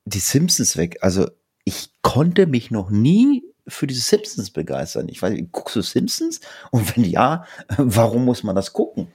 die 0.04 0.20
Simpsons 0.20 0.76
weg. 0.76 0.98
Also 1.00 1.30
ich 1.64 1.92
konnte 2.02 2.46
mich 2.46 2.72
noch 2.72 2.90
nie 2.90 3.44
für 3.68 3.88
diese 3.88 4.02
Simpsons 4.02 4.52
begeistern. 4.52 5.08
Ich 5.08 5.22
weiß, 5.22 5.34
guckst 5.52 5.76
du 5.78 5.82
Simpsons? 5.82 6.42
Und 6.72 6.96
wenn 6.96 7.06
ja, 7.06 7.46
warum 7.78 8.26
muss 8.26 8.44
man 8.44 8.56
das 8.56 8.74
gucken? 8.74 9.08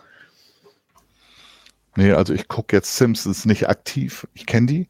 Nee, 1.97 2.13
also 2.13 2.35
ich 2.35 2.49
gucke 2.49 2.77
jetzt 2.77 2.97
Simpsons 2.97 3.47
nicht 3.47 3.69
aktiv. 3.69 4.27
Ich 4.35 4.47
kenne 4.47 4.67
die. 4.67 4.89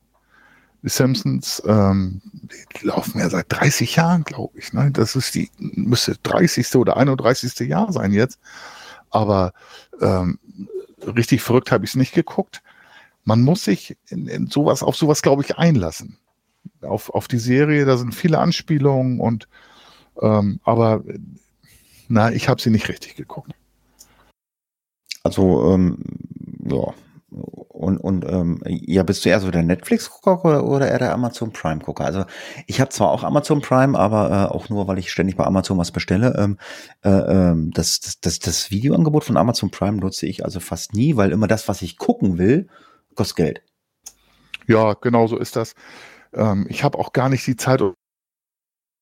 Die 0.83 0.89
Simpsons, 0.89 1.63
ähm, 1.67 2.21
die 2.33 2.87
laufen 2.87 3.19
ja 3.19 3.29
seit 3.31 3.47
30 3.49 3.97
Jahren, 3.97 4.25
glaube 4.25 4.59
ich. 4.59 4.73
Ne? 4.73 4.91
Das 4.93 5.17
ist 5.17 5.35
die, 5.35 5.51
müsste 5.59 6.17
30. 6.23 6.77
oder 6.77 6.97
31. 6.97 7.59
Jahr 7.69 7.93
sein 7.93 8.13
jetzt. 8.13 8.39
Aber 9.11 9.53
ähm, 10.01 10.39
richtig 11.05 11.43
verrückt 11.43 11.73
habe 11.73 11.85
ich 11.85 11.93
es 11.93 11.97
nicht 11.97 12.13
geguckt. 12.13 12.63
Man 13.25 13.43
muss 13.43 13.65
sich 13.65 13.97
in, 14.09 14.29
in 14.29 14.49
sowas, 14.49 14.83
auf 14.83 14.97
sowas, 14.97 15.23
glaube 15.23 15.43
ich, 15.43 15.57
einlassen 15.59 16.19
auf, 16.83 17.11
auf 17.11 17.29
die 17.29 17.39
Serie. 17.39 17.85
Da 17.85 17.97
sind 17.97 18.15
viele 18.15 18.39
Anspielungen 18.39 19.21
und 19.21 19.49
ähm, 20.21 20.61
aber 20.65 21.03
na, 22.09 22.33
ich 22.33 22.49
habe 22.49 22.61
sie 22.61 22.71
nicht 22.71 22.89
richtig 22.89 23.17
geguckt. 23.17 23.53
Also, 25.23 25.75
ähm, 25.75 25.99
ja. 26.71 26.95
Und, 27.29 27.99
und 27.99 28.25
ähm, 28.25 28.63
ja, 28.65 29.03
bist 29.03 29.25
du 29.25 29.29
eher 29.29 29.41
so 29.41 29.51
der 29.51 29.65
Netflix-Gucker 29.65 30.45
oder, 30.45 30.65
oder 30.65 30.89
eher 30.89 31.01
der 31.01 31.13
Amazon 31.13 31.53
Prime-Gucker? 31.53 32.05
Also 32.05 32.25
ich 32.67 32.81
habe 32.81 32.91
zwar 32.91 33.11
auch 33.11 33.25
Amazon 33.25 33.61
Prime, 33.61 33.99
aber 33.99 34.31
äh, 34.31 34.55
auch 34.55 34.69
nur, 34.69 34.87
weil 34.87 34.99
ich 34.99 35.11
ständig 35.11 35.37
bei 35.37 35.45
Amazon 35.45 35.77
was 35.77 35.91
bestelle. 35.91 36.35
Ähm, 36.39 36.59
äh, 37.03 37.11
ähm, 37.11 37.73
das, 37.73 38.01
das, 38.01 38.21
das, 38.21 38.39
das 38.39 38.71
Videoangebot 38.71 39.25
von 39.25 39.37
Amazon 39.37 39.71
Prime 39.71 39.99
nutze 39.99 40.27
ich 40.27 40.45
also 40.45 40.61
fast 40.61 40.95
nie, 40.95 41.17
weil 41.17 41.33
immer 41.33 41.49
das, 41.49 41.69
was 41.69 41.83
ich 41.83 41.99
gucken 41.99 42.39
will, 42.39 42.69
kostet 43.17 43.37
Geld. 43.37 43.63
Ja, 44.69 44.95
genau 44.95 45.27
so 45.27 45.37
ist 45.37 45.57
das. 45.57 45.75
Ähm, 46.33 46.67
ich 46.71 46.85
habe 46.85 46.99
auch 46.99 47.13
gar 47.13 47.29
nicht 47.29 47.47
die 47.47 47.57
Zeit 47.57 47.83
und 47.83 47.95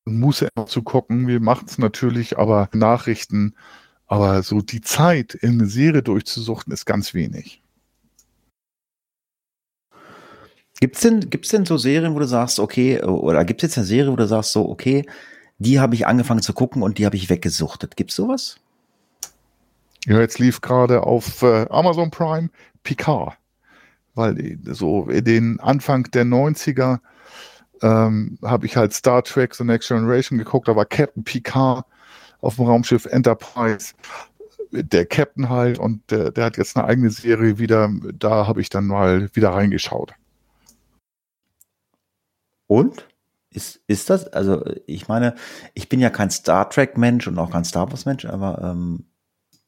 Muße 0.06 0.48
zu 0.66 0.82
gucken. 0.82 1.28
Wir 1.28 1.40
machen 1.40 1.66
es 1.68 1.78
natürlich, 1.78 2.38
aber 2.38 2.68
Nachrichten, 2.72 3.54
aber 4.06 4.42
so 4.42 4.60
die 4.60 4.80
Zeit 4.80 5.34
in 5.34 5.52
eine 5.52 5.66
Serie 5.66 6.02
durchzusuchten 6.02 6.72
ist 6.72 6.84
ganz 6.84 7.14
wenig. 7.14 7.62
Gibt's 10.80 11.00
denn, 11.00 11.30
gibt's 11.30 11.48
denn 11.48 11.64
so 11.64 11.78
Serien, 11.78 12.14
wo 12.14 12.18
du 12.18 12.26
sagst, 12.26 12.58
okay, 12.58 13.00
oder 13.02 13.44
gibt's 13.44 13.62
jetzt 13.62 13.78
eine 13.78 13.86
Serie, 13.86 14.12
wo 14.12 14.16
du 14.16 14.26
sagst, 14.26 14.52
so, 14.52 14.68
okay, 14.68 15.06
die 15.58 15.80
habe 15.80 15.94
ich 15.94 16.06
angefangen 16.06 16.42
zu 16.42 16.52
gucken 16.52 16.82
und 16.82 16.98
die 16.98 17.06
habe 17.06 17.16
ich 17.16 17.30
weggesuchtet. 17.30 17.96
Gibt's 17.96 18.16
sowas? 18.16 18.58
Ja, 20.06 20.20
jetzt 20.20 20.38
lief 20.38 20.60
gerade 20.60 21.04
auf 21.04 21.42
äh, 21.42 21.66
Amazon 21.70 22.10
Prime 22.10 22.50
Picard, 22.82 23.34
weil 24.14 24.58
so 24.64 25.08
in 25.08 25.24
den 25.24 25.60
Anfang 25.60 26.04
der 26.10 26.24
90er 26.24 26.98
ähm, 27.80 28.38
habe 28.42 28.66
ich 28.66 28.76
halt 28.76 28.92
Star 28.92 29.22
Trek 29.22 29.54
The 29.54 29.64
Next 29.64 29.88
Generation 29.88 30.38
geguckt, 30.38 30.68
da 30.68 30.76
war 30.76 30.84
Captain 30.84 31.24
Picard 31.24 31.86
auf 32.44 32.56
dem 32.56 32.66
Raumschiff 32.66 33.06
Enterprise, 33.06 33.94
der 34.70 35.06
Captain 35.06 35.48
halt 35.48 35.78
und 35.78 36.10
der, 36.10 36.30
der 36.30 36.44
hat 36.46 36.56
jetzt 36.56 36.76
eine 36.76 36.86
eigene 36.86 37.10
Serie 37.10 37.58
wieder, 37.58 37.90
da 38.18 38.46
habe 38.46 38.60
ich 38.60 38.68
dann 38.68 38.86
mal 38.86 39.28
wieder 39.34 39.50
reingeschaut. 39.50 40.12
Und? 42.66 43.08
Ist, 43.50 43.80
ist 43.86 44.10
das, 44.10 44.26
also 44.32 44.64
ich 44.86 45.06
meine, 45.06 45.36
ich 45.74 45.88
bin 45.88 46.00
ja 46.00 46.10
kein 46.10 46.30
Star 46.30 46.68
Trek-Mensch 46.68 47.28
und 47.28 47.38
auch 47.38 47.50
kein 47.50 47.64
Star 47.64 47.88
Wars-Mensch, 47.88 48.24
aber 48.24 48.60
ähm, 48.62 49.04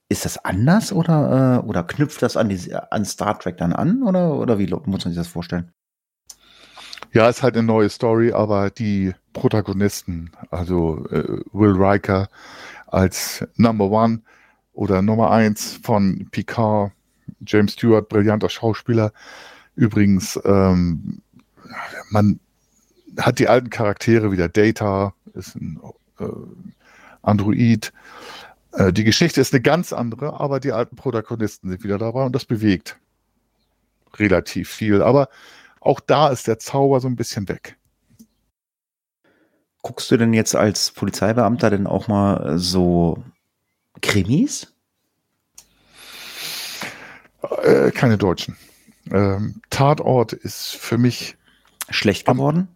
ist 0.08 0.24
das 0.24 0.44
anders 0.44 0.92
oder, 0.92 1.62
äh, 1.62 1.66
oder 1.66 1.84
knüpft 1.84 2.20
das 2.20 2.36
an, 2.36 2.48
die, 2.48 2.74
an 2.74 3.04
Star 3.04 3.38
Trek 3.38 3.58
dann 3.58 3.72
an 3.72 4.02
oder, 4.02 4.34
oder 4.34 4.58
wie 4.58 4.66
muss 4.66 4.86
man 4.86 5.00
sich 5.00 5.14
das 5.14 5.28
vorstellen? 5.28 5.72
Ja, 7.16 7.30
ist 7.30 7.42
halt 7.42 7.56
eine 7.56 7.66
neue 7.66 7.88
Story, 7.88 8.32
aber 8.32 8.68
die 8.68 9.14
Protagonisten, 9.32 10.32
also 10.50 11.06
äh, 11.10 11.40
Will 11.50 11.72
Riker 11.72 12.28
als 12.88 13.42
Number 13.56 13.86
One 13.90 14.20
oder 14.74 15.00
Nummer 15.00 15.30
Eins 15.30 15.80
von 15.82 16.28
Picard, 16.30 16.92
James 17.40 17.72
Stewart, 17.72 18.10
brillanter 18.10 18.50
Schauspieler. 18.50 19.14
Übrigens, 19.76 20.38
ähm, 20.44 21.22
man 22.10 22.38
hat 23.18 23.38
die 23.38 23.48
alten 23.48 23.70
Charaktere 23.70 24.30
wieder. 24.30 24.50
Data 24.50 25.14
ist 25.32 25.56
ein 25.56 25.80
äh, 26.20 26.26
Android. 27.22 27.94
Äh, 28.72 28.92
die 28.92 29.04
Geschichte 29.04 29.40
ist 29.40 29.54
eine 29.54 29.62
ganz 29.62 29.94
andere, 29.94 30.38
aber 30.38 30.60
die 30.60 30.72
alten 30.72 30.96
Protagonisten 30.96 31.70
sind 31.70 31.82
wieder 31.82 31.96
dabei 31.96 32.26
und 32.26 32.34
das 32.34 32.44
bewegt 32.44 32.98
relativ 34.18 34.68
viel. 34.68 35.00
Aber 35.00 35.30
auch 35.86 36.00
da 36.00 36.28
ist 36.28 36.46
der 36.46 36.58
Zauber 36.58 37.00
so 37.00 37.08
ein 37.08 37.16
bisschen 37.16 37.48
weg. 37.48 37.76
Guckst 39.82 40.10
du 40.10 40.16
denn 40.16 40.32
jetzt 40.32 40.56
als 40.56 40.90
Polizeibeamter 40.90 41.70
denn 41.70 41.86
auch 41.86 42.08
mal 42.08 42.58
so 42.58 43.22
Krimis? 44.02 44.74
Äh, 47.62 47.92
keine 47.92 48.18
deutschen. 48.18 48.56
Ähm, 49.12 49.60
Tatort 49.70 50.32
ist 50.32 50.74
für 50.74 50.98
mich 50.98 51.36
schlecht 51.88 52.26
geworden. 52.26 52.68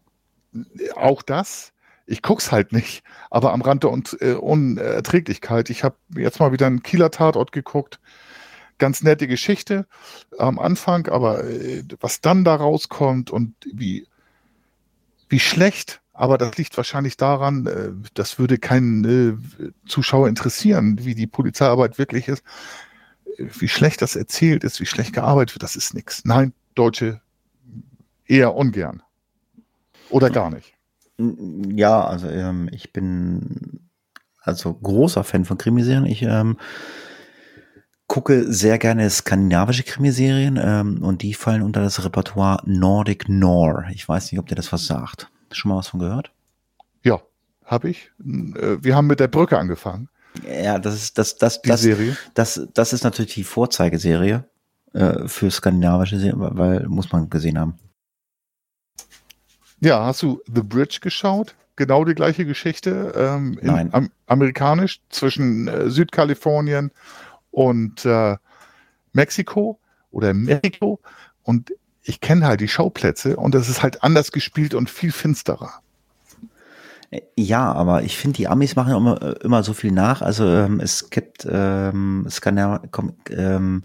Am, 0.55 0.67
auch 0.95 1.23
das. 1.23 1.73
Ich 2.07 2.23
guck's 2.23 2.53
halt 2.53 2.73
nicht, 2.73 3.03
aber 3.31 3.53
am 3.53 3.63
Rand 3.63 3.83
der 3.83 3.91
Un 3.91 4.05
äh, 4.21 4.33
Unerträglichkeit. 4.33 5.71
Ich 5.71 5.83
habe 5.83 5.97
jetzt 6.17 6.39
mal 6.39 6.53
wieder 6.53 6.67
einen 6.67 6.83
Kieler 6.83 7.11
Tatort 7.11 7.51
geguckt 7.51 7.99
ganz 8.81 9.03
nette 9.03 9.29
Geschichte 9.29 9.87
am 10.39 10.59
Anfang, 10.59 11.07
aber 11.07 11.45
äh, 11.45 11.85
was 12.01 12.21
dann 12.21 12.45
da 12.45 12.57
rauskommt 12.57 13.31
und 13.31 13.55
wie, 13.73 14.09
wie 15.29 15.39
schlecht, 15.39 16.01
aber 16.13 16.37
das 16.37 16.57
liegt 16.57 16.77
wahrscheinlich 16.77 17.17
daran, 17.17 17.67
äh, 17.67 17.91
das 18.15 18.41
würde 18.41 18.59
keinen 18.59 19.05
äh, 19.05 19.69
Zuschauer 19.87 20.29
interessieren, 20.29 21.05
wie 21.05 21.15
die 21.15 21.29
Polizeiarbeit 21.29 21.99
wirklich 21.99 22.27
ist. 22.27 22.43
Wie 23.39 23.69
schlecht 23.69 24.03
das 24.03 24.17
erzählt 24.17 24.65
ist, 24.65 24.81
wie 24.81 24.87
schlecht 24.87 25.13
gearbeitet 25.13 25.55
wird, 25.55 25.63
das 25.63 25.77
ist 25.77 25.95
nichts. 25.95 26.25
Nein, 26.25 26.53
Deutsche 26.75 27.21
eher 28.27 28.55
ungern. 28.55 29.03
Oder 30.11 30.31
gar 30.31 30.51
nicht. 30.51 30.75
Ja, 31.19 32.05
also 32.05 32.29
ähm, 32.29 32.69
ich 32.73 32.93
bin 32.93 33.89
also 34.43 34.75
großer 34.75 35.25
Fan 35.25 35.45
von 35.45 35.59
Krimiserien. 35.59 36.07
Ich 36.07 36.23
ähm, 36.23 36.57
gucke 38.11 38.53
sehr 38.53 38.77
gerne 38.79 39.09
skandinavische 39.09 39.85
Krimiserien 39.85 40.59
ähm, 40.61 41.01
und 41.05 41.23
die 41.23 41.33
fallen 41.33 41.63
unter 41.63 41.81
das 41.81 42.05
Repertoire 42.05 42.61
Nordic 42.67 43.29
Noir. 43.29 43.87
Ich 43.95 44.07
weiß 44.09 44.33
nicht, 44.33 44.41
ob 44.41 44.49
dir 44.49 44.57
das 44.57 44.73
was 44.73 44.85
sagt. 44.85 45.31
Schon 45.53 45.69
mal 45.69 45.79
was 45.79 45.87
von 45.87 46.01
gehört? 46.01 46.33
Ja, 47.05 47.21
habe 47.65 47.89
ich. 47.89 48.11
Äh, 48.19 48.79
wir 48.83 48.97
haben 48.97 49.07
mit 49.07 49.21
der 49.21 49.29
Brücke 49.29 49.57
angefangen. 49.57 50.09
Ja, 50.45 50.81
das 50.81 50.95
ist 50.95 51.19
das 51.19 51.37
das 51.37 51.63
das, 51.63 51.83
Serie. 51.83 52.17
das 52.35 52.67
das 52.75 52.93
ist 52.93 53.05
natürlich 53.05 53.35
die 53.35 53.45
Vorzeigeserie 53.45 54.45
äh, 54.93 55.29
für 55.29 55.49
skandinavische 55.49 56.19
Serien, 56.19 56.41
weil 56.41 56.89
muss 56.89 57.13
man 57.13 57.31
gesehen 57.31 57.61
haben. 57.61 57.79
Ja, 59.79 60.05
hast 60.05 60.23
du 60.23 60.41
The 60.53 60.63
Bridge 60.63 60.99
geschaut? 61.01 61.55
Genau 61.77 62.05
die 62.05 62.15
gleiche 62.15 62.45
Geschichte. 62.45 63.13
Ähm, 63.17 63.57
Nein. 63.63 63.91
Am 63.93 64.11
amerikanisch 64.27 65.01
zwischen 65.11 65.69
äh, 65.69 65.91
Südkalifornien 65.91 66.91
und 67.51 68.05
äh, 68.05 68.37
Mexiko 69.13 69.79
oder 70.11 70.35
Mexiko. 70.35 71.01
Und 71.43 71.73
ich 72.03 72.21
kenne 72.21 72.47
halt 72.47 72.61
die 72.61 72.69
Schauplätze 72.69 73.37
und 73.37 73.55
das 73.55 73.69
ist 73.69 73.83
halt 73.83 74.03
anders 74.03 74.33
gespielt 74.33 74.75
und 74.75 74.91
viel 74.91 75.13
finsterer. 75.13 75.81
Ja, 77.37 77.73
aber 77.73 78.05
ich 78.05 78.17
finde, 78.17 78.37
die 78.37 78.49
Amis 78.49 78.77
machen 78.77 78.95
immer, 78.95 79.21
äh, 79.21 79.35
immer 79.43 79.65
so 79.65 79.73
viel 79.73 79.91
nach. 79.91 80.23
Also 80.23 80.47
ähm, 80.47 80.79
es 80.79 81.11
gibt, 81.11 81.47
ähm, 81.51 82.27
komm, 82.93 83.15
ähm, 83.31 83.83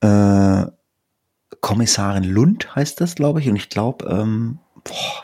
äh, 0.00 0.66
Kommissarin 1.60 2.24
Lund 2.24 2.74
heißt 2.74 3.00
das, 3.00 3.14
glaube 3.14 3.40
ich. 3.40 3.48
Und 3.48 3.56
ich 3.56 3.68
glaube, 3.68 4.06
ähm, 4.06 4.58
boah, 4.82 5.22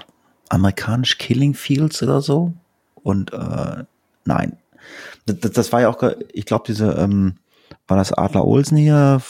amerikanisch 0.49 1.19
Killing 1.19 1.55
Fields 1.55 2.03
oder 2.03 2.21
so. 2.21 2.53
Und 3.03 3.33
äh, 3.33 3.85
nein, 4.25 4.57
das, 5.27 5.53
das 5.53 5.73
war 5.73 5.81
ja 5.81 5.89
auch, 5.89 6.03
ich 6.33 6.47
glaube, 6.47 6.65
diese, 6.67 6.93
ähm, 6.93 7.37
war 7.87 7.97
das 7.97 8.13
Adler 8.13 8.45
Olsen 8.45 8.77
hier? 8.77 9.21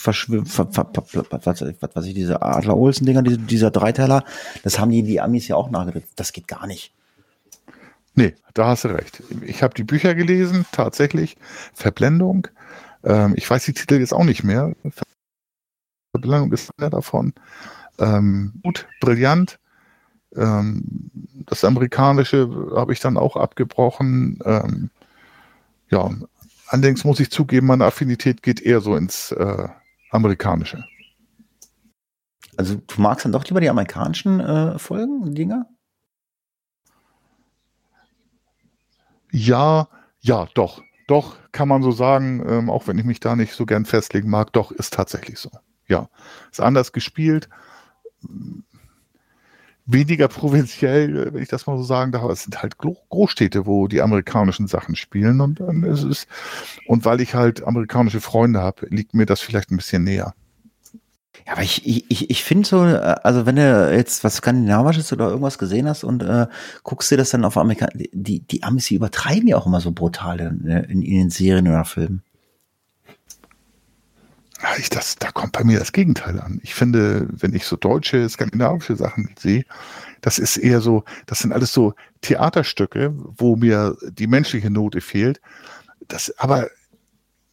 Verschwimmt, 0.00 0.48
ver, 0.48 0.68
ver, 0.70 0.86
ver, 0.92 1.24
was, 1.30 1.62
was 1.94 2.06
ich, 2.06 2.14
diese 2.14 2.40
Adler 2.40 2.76
Olsen-Dinger, 2.76 3.22
diese, 3.22 3.38
dieser 3.38 3.70
Dreiteiler, 3.70 4.24
das 4.62 4.78
haben 4.78 4.90
die, 4.90 5.02
die 5.02 5.20
Amis 5.20 5.48
ja 5.48 5.56
auch 5.56 5.70
nachgedreht. 5.70 6.04
Das 6.16 6.32
geht 6.32 6.48
gar 6.48 6.66
nicht. 6.66 6.92
Nee, 8.14 8.34
da 8.54 8.66
hast 8.66 8.84
du 8.84 8.88
recht. 8.88 9.22
Ich 9.42 9.62
habe 9.62 9.74
die 9.74 9.84
Bücher 9.84 10.14
gelesen, 10.14 10.66
tatsächlich. 10.72 11.36
Verblendung. 11.74 12.48
Ähm, 13.04 13.34
ich 13.36 13.48
weiß 13.48 13.64
die 13.64 13.74
Titel 13.74 13.94
jetzt 14.00 14.12
auch 14.12 14.24
nicht 14.24 14.42
mehr. 14.42 14.74
Verblendung 16.12 16.52
ist 16.52 16.70
einer 16.78 16.90
davon. 16.90 17.32
Ähm, 17.98 18.54
gut, 18.64 18.88
brillant. 19.00 19.58
Ähm, 20.34 21.10
das 21.46 21.64
amerikanische 21.64 22.72
habe 22.74 22.92
ich 22.92 23.00
dann 23.00 23.16
auch 23.16 23.36
abgebrochen. 23.36 24.38
Ähm, 24.44 24.90
ja, 25.90 26.10
allerdings 26.68 27.04
muss 27.04 27.20
ich 27.20 27.30
zugeben, 27.30 27.66
meine 27.66 27.86
Affinität 27.86 28.42
geht 28.42 28.60
eher 28.60 28.80
so 28.80 28.96
ins 28.96 29.32
äh, 29.32 29.68
amerikanische. 30.10 30.84
Also 32.56 32.74
du 32.74 33.00
magst 33.00 33.24
dann 33.24 33.32
doch 33.32 33.44
lieber 33.46 33.60
die 33.60 33.70
amerikanischen 33.70 34.40
äh, 34.40 34.78
Folgen, 34.78 35.34
Dinger? 35.34 35.66
Ja, 39.30 39.88
ja, 40.20 40.48
doch. 40.54 40.82
Doch, 41.06 41.36
kann 41.52 41.68
man 41.68 41.82
so 41.82 41.90
sagen, 41.90 42.44
ähm, 42.46 42.68
auch 42.68 42.86
wenn 42.86 42.98
ich 42.98 43.04
mich 43.04 43.20
da 43.20 43.34
nicht 43.34 43.54
so 43.54 43.64
gern 43.64 43.86
festlegen 43.86 44.28
mag, 44.28 44.52
doch, 44.52 44.72
ist 44.72 44.92
tatsächlich 44.92 45.38
so. 45.38 45.50
Ja, 45.86 46.10
ist 46.50 46.60
anders 46.60 46.92
gespielt, 46.92 47.48
weniger 49.88 50.28
provinziell, 50.28 51.32
wenn 51.32 51.42
ich 51.42 51.48
das 51.48 51.66
mal 51.66 51.76
so 51.76 51.82
sagen 51.82 52.12
darf. 52.12 52.30
Es 52.30 52.44
sind 52.44 52.62
halt 52.62 52.76
Großstädte, 52.78 53.66
wo 53.66 53.88
die 53.88 54.02
amerikanischen 54.02 54.68
Sachen 54.68 54.94
spielen 54.94 55.40
und 55.40 55.60
dann 55.60 55.82
ist 55.82 56.04
es, 56.04 56.26
und 56.86 57.04
weil 57.04 57.20
ich 57.20 57.34
halt 57.34 57.64
amerikanische 57.66 58.20
Freunde 58.20 58.60
habe, 58.60 58.86
liegt 58.90 59.14
mir 59.14 59.26
das 59.26 59.40
vielleicht 59.40 59.70
ein 59.70 59.76
bisschen 59.76 60.04
näher. 60.04 60.34
Ja, 61.46 61.54
aber 61.54 61.62
ich, 61.62 61.86
ich, 61.86 62.30
ich 62.30 62.44
finde 62.44 62.68
so, 62.68 62.80
also 62.80 63.46
wenn 63.46 63.56
du 63.56 63.94
jetzt 63.94 64.22
was 64.22 64.36
Skandinavisches 64.36 65.12
oder 65.12 65.28
irgendwas 65.28 65.56
gesehen 65.56 65.88
hast 65.88 66.04
und 66.04 66.22
äh, 66.22 66.46
guckst 66.82 67.10
dir 67.10 67.16
das 67.16 67.30
dann 67.30 67.44
auf 67.44 67.56
Amerika, 67.56 67.88
die, 67.94 68.40
die 68.40 68.62
Amis, 68.62 68.86
die 68.86 68.96
übertreiben 68.96 69.48
ja 69.48 69.56
auch 69.56 69.66
immer 69.66 69.80
so 69.80 69.92
brutal 69.92 70.40
in, 70.40 70.66
in, 70.66 71.02
in 71.02 71.18
den 71.18 71.30
Serien 71.30 71.66
oder 71.66 71.86
Filmen. 71.86 72.22
Ja, 74.62 74.70
ich, 74.76 74.90
das, 74.90 75.16
da 75.16 75.30
kommt 75.30 75.52
bei 75.52 75.62
mir 75.62 75.78
das 75.78 75.92
Gegenteil 75.92 76.40
an. 76.40 76.60
Ich 76.62 76.74
finde, 76.74 77.28
wenn 77.30 77.54
ich 77.54 77.64
so 77.64 77.76
deutsche, 77.76 78.28
skandinavische 78.28 78.96
Sachen 78.96 79.30
sehe, 79.38 79.64
das 80.20 80.38
ist 80.38 80.56
eher 80.56 80.80
so, 80.80 81.04
das 81.26 81.38
sind 81.38 81.52
alles 81.52 81.72
so 81.72 81.94
Theaterstücke, 82.22 83.14
wo 83.14 83.56
mir 83.56 83.96
die 84.10 84.26
menschliche 84.26 84.70
Note 84.70 85.00
fehlt. 85.00 85.40
Das, 86.08 86.36
aber 86.38 86.68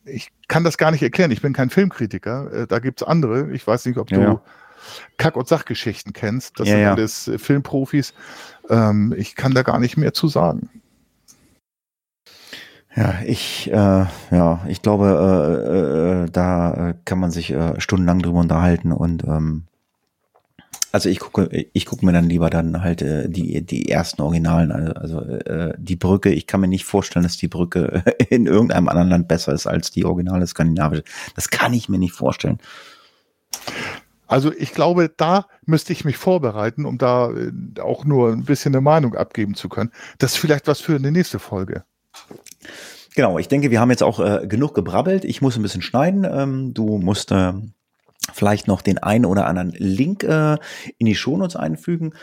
ich 0.06 0.32
kann 0.48 0.64
das 0.64 0.78
gar 0.78 0.92
nicht 0.92 1.04
erklären. 1.04 1.32
Ich 1.32 1.42
bin 1.42 1.54
kein 1.54 1.70
Filmkritiker. 1.70 2.52
Äh, 2.52 2.68
da 2.68 2.80
gibt's 2.80 3.04
andere. 3.04 3.52
Ich 3.52 3.66
weiß 3.66 3.86
nicht, 3.86 3.98
ob 3.98 4.08
du 4.08 4.22
ja. 4.22 4.42
Kack- 5.18 5.36
und 5.36 5.48
Sachgeschichten 5.48 6.14
kennst. 6.14 6.60
Das 6.60 6.68
ja, 6.68 6.76
sind 6.76 6.88
alles 6.88 7.32
Filmprofis. 7.38 8.14
Ähm, 8.70 9.14
ich 9.18 9.36
kann 9.36 9.54
da 9.54 9.64
gar 9.64 9.80
nicht 9.80 9.98
mehr 9.98 10.14
zu 10.14 10.28
sagen. 10.28 10.70
Ja, 12.96 13.16
ich, 13.26 13.70
äh, 13.72 14.06
ja, 14.32 14.66
ich 14.68 14.82
glaube, 14.82 16.24
äh, 16.24 16.24
äh, 16.24 16.32
da 16.32 16.94
kann 17.04 17.20
man 17.20 17.30
sich 17.30 17.52
äh, 17.52 17.80
stundenlang 17.80 18.20
drüber 18.20 18.40
unterhalten 18.40 18.94
und 18.94 19.26
ähm, 19.26 19.66
also 20.94 21.10
ich 21.10 21.20
gucke, 21.20 21.50
ich 21.74 21.86
gucke 21.86 22.06
mir 22.06 22.14
dann 22.14 22.30
lieber 22.30 22.50
dann 22.50 22.82
halt 22.82 23.02
äh, 23.02 23.28
die 23.28 23.66
die 23.66 23.90
ersten 23.90 24.22
Originalen, 24.22 24.72
also 24.72 25.20
äh, 25.20 25.74
die 25.78 25.98
Brücke. 25.98 26.32
Ich 26.32 26.48
kann 26.48 26.62
mir 26.62 26.70
nicht 26.70 26.86
vorstellen, 26.86 27.24
dass 27.24 27.36
die 27.36 27.50
Brücke 27.50 28.02
in 28.30 28.46
irgendeinem 28.46 28.88
anderen 28.88 29.10
Land 29.10 29.28
besser 29.28 29.52
ist 29.52 29.68
als 29.68 29.92
die 29.92 30.06
originale 30.06 30.48
skandinavische. 30.48 31.04
Das 31.36 31.50
kann 31.50 31.74
ich 31.74 31.90
mir 31.90 32.00
nicht 32.00 32.14
vorstellen. 32.14 32.60
Also 34.26 34.54
ich 34.54 34.72
glaube, 34.72 35.12
da 35.16 35.48
müsste 35.66 35.92
ich 35.92 36.06
mich 36.06 36.16
vorbereiten, 36.16 36.86
um 36.86 36.98
da 36.98 37.30
auch 37.82 38.06
nur 38.06 38.32
ein 38.32 38.46
bisschen 38.46 38.74
eine 38.74 38.82
Meinung 38.82 39.16
abgeben 39.16 39.56
zu 39.56 39.68
können. 39.68 39.92
Das 40.18 40.32
ist 40.32 40.38
vielleicht 40.38 40.66
was 40.68 40.80
für 40.80 40.96
eine 40.96 41.12
nächste 41.12 41.40
Folge. 41.40 41.84
Genau, 43.16 43.40
ich 43.40 43.48
denke, 43.48 43.72
wir 43.72 43.80
haben 43.80 43.92
jetzt 43.92 44.04
auch 44.04 44.20
äh, 44.20 44.46
genug 44.48 44.76
gebrabbelt. 44.76 45.24
Ich 45.24 45.42
muss 45.42 45.56
ein 45.56 45.62
bisschen 45.62 45.82
schneiden. 45.82 46.28
Ähm, 46.30 46.74
du 46.74 46.98
musst 46.98 47.32
äh, 47.32 47.54
vielleicht 48.34 48.68
noch 48.68 48.82
den 48.82 48.98
einen 48.98 49.26
oder 49.26 49.48
anderen 49.48 49.72
Link 49.72 50.24
äh, 50.24 50.58
in 50.98 51.06
die 51.06 51.16
Shownotes 51.16 51.56
einfügen. 51.56 52.14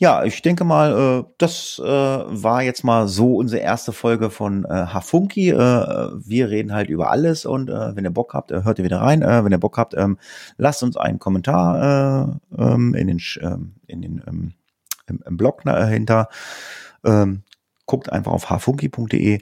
Ja, 0.00 0.22
ich 0.22 0.42
denke 0.42 0.62
mal, 0.62 1.24
äh, 1.24 1.30
das 1.38 1.80
äh, 1.84 1.88
war 1.88 2.62
jetzt 2.62 2.84
mal 2.84 3.08
so 3.08 3.34
unsere 3.34 3.60
erste 3.62 3.92
Folge 3.92 4.30
von 4.30 4.64
äh, 4.64 4.68
Hafunki. 4.68 5.50
Äh, 5.50 5.56
wir 5.56 6.50
reden 6.50 6.72
halt 6.72 6.88
über 6.88 7.10
alles 7.10 7.44
und 7.44 7.68
äh, 7.68 7.96
wenn 7.96 8.04
ihr 8.04 8.12
Bock 8.12 8.32
habt, 8.32 8.52
äh, 8.52 8.62
hört 8.62 8.78
ihr 8.78 8.84
wieder 8.84 9.00
rein. 9.00 9.22
Äh, 9.22 9.44
wenn 9.44 9.50
ihr 9.50 9.58
Bock 9.58 9.76
habt, 9.76 9.94
ähm, 9.94 10.18
lasst 10.56 10.84
uns 10.84 10.96
einen 10.96 11.18
Kommentar 11.18 12.38
äh, 12.56 12.62
ähm, 12.62 12.94
in 12.94 13.08
den, 13.08 13.18
äh, 13.40 13.56
in 13.88 14.02
den 14.02 14.22
ähm, 14.28 14.52
im, 15.08 15.20
im 15.26 15.36
Blog 15.36 15.62
dahinter. 15.64 16.28
Ähm, 17.04 17.42
guckt 17.88 18.12
einfach 18.12 18.30
auf 18.30 18.48
hafunki.de. 18.48 19.40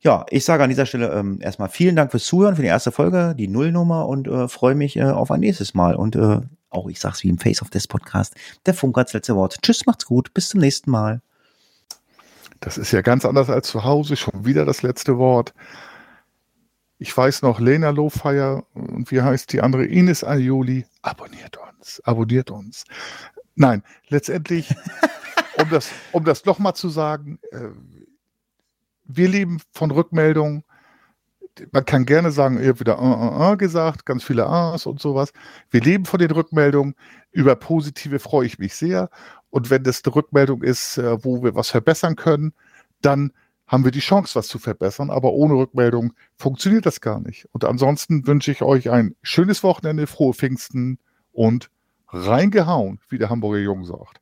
Ja, 0.00 0.24
ich 0.30 0.46
sage 0.46 0.62
an 0.64 0.70
dieser 0.70 0.86
Stelle 0.86 1.12
ähm, 1.12 1.40
erstmal 1.42 1.68
vielen 1.68 1.94
Dank 1.94 2.10
fürs 2.10 2.24
Zuhören, 2.24 2.56
für 2.56 2.62
die 2.62 2.68
erste 2.68 2.90
Folge, 2.90 3.34
die 3.36 3.48
Nullnummer 3.48 4.08
und 4.08 4.26
äh, 4.28 4.48
freue 4.48 4.74
mich 4.74 4.96
äh, 4.96 5.02
auf 5.02 5.30
ein 5.30 5.40
nächstes 5.40 5.74
Mal. 5.74 5.94
Und 5.94 6.16
äh, 6.16 6.40
auch 6.70 6.88
ich 6.88 6.98
sag's 6.98 7.22
wie 7.22 7.28
im 7.28 7.38
Face 7.38 7.60
of 7.60 7.68
This 7.68 7.86
Podcast, 7.86 8.34
der 8.64 8.72
Funk 8.72 8.96
hat's 8.96 9.12
letzte 9.12 9.36
Wort. 9.36 9.58
Tschüss, 9.60 9.84
macht's 9.84 10.06
gut, 10.06 10.32
bis 10.32 10.48
zum 10.48 10.60
nächsten 10.60 10.90
Mal. 10.90 11.20
Das 12.60 12.78
ist 12.78 12.92
ja 12.92 13.02
ganz 13.02 13.26
anders 13.26 13.50
als 13.50 13.68
zu 13.68 13.84
Hause, 13.84 14.16
schon 14.16 14.46
wieder 14.46 14.64
das 14.64 14.82
letzte 14.82 15.18
Wort. 15.18 15.52
Ich 16.98 17.14
weiß 17.14 17.42
noch, 17.42 17.60
Lena 17.60 17.90
Lowfire 17.90 18.64
und 18.74 19.10
wie 19.10 19.22
heißt 19.22 19.52
die 19.52 19.62
andere? 19.62 19.86
Ines 19.86 20.22
Aioli. 20.22 20.86
Abonniert 21.02 21.58
uns, 21.58 22.00
abonniert 22.04 22.50
uns. 22.50 22.84
Nein, 23.54 23.82
letztendlich, 24.08 24.74
um 25.58 25.68
das, 25.70 25.90
um 26.12 26.24
das 26.24 26.44
nochmal 26.44 26.74
zu 26.74 26.88
sagen, 26.88 27.38
äh, 27.50 27.68
wir 29.04 29.28
leben 29.28 29.60
von 29.72 29.90
Rückmeldungen. 29.90 30.64
Man 31.72 31.84
kann 31.84 32.06
gerne 32.06 32.30
sagen, 32.30 32.60
ihr 32.60 32.68
habt 32.68 32.80
wieder 32.80 33.00
uh, 33.00 33.04
uh, 33.04 33.52
uh 33.52 33.56
gesagt, 33.56 34.06
ganz 34.06 34.22
viele 34.22 34.46
A's 34.46 34.86
und 34.86 35.00
sowas. 35.00 35.32
Wir 35.70 35.80
leben 35.80 36.04
von 36.04 36.20
den 36.20 36.30
Rückmeldungen. 36.30 36.94
Über 37.32 37.56
positive 37.56 38.18
freue 38.18 38.46
ich 38.46 38.58
mich 38.58 38.74
sehr. 38.74 39.10
Und 39.50 39.68
wenn 39.68 39.82
das 39.82 40.02
eine 40.04 40.14
Rückmeldung 40.14 40.62
ist, 40.62 40.96
wo 40.98 41.42
wir 41.42 41.54
was 41.54 41.70
verbessern 41.70 42.14
können, 42.14 42.52
dann 43.02 43.32
haben 43.66 43.84
wir 43.84 43.92
die 43.92 44.00
Chance, 44.00 44.34
was 44.36 44.48
zu 44.48 44.58
verbessern. 44.58 45.10
Aber 45.10 45.32
ohne 45.32 45.54
Rückmeldung 45.54 46.12
funktioniert 46.36 46.86
das 46.86 47.00
gar 47.00 47.20
nicht. 47.20 47.48
Und 47.52 47.64
ansonsten 47.64 48.26
wünsche 48.26 48.50
ich 48.50 48.62
euch 48.62 48.90
ein 48.90 49.14
schönes 49.22 49.62
Wochenende, 49.62 50.06
frohe 50.06 50.34
Pfingsten 50.34 50.98
und 51.32 51.70
reingehauen, 52.08 53.00
wie 53.08 53.18
der 53.18 53.30
Hamburger 53.30 53.58
Jung 53.58 53.84
sagt. 53.84 54.19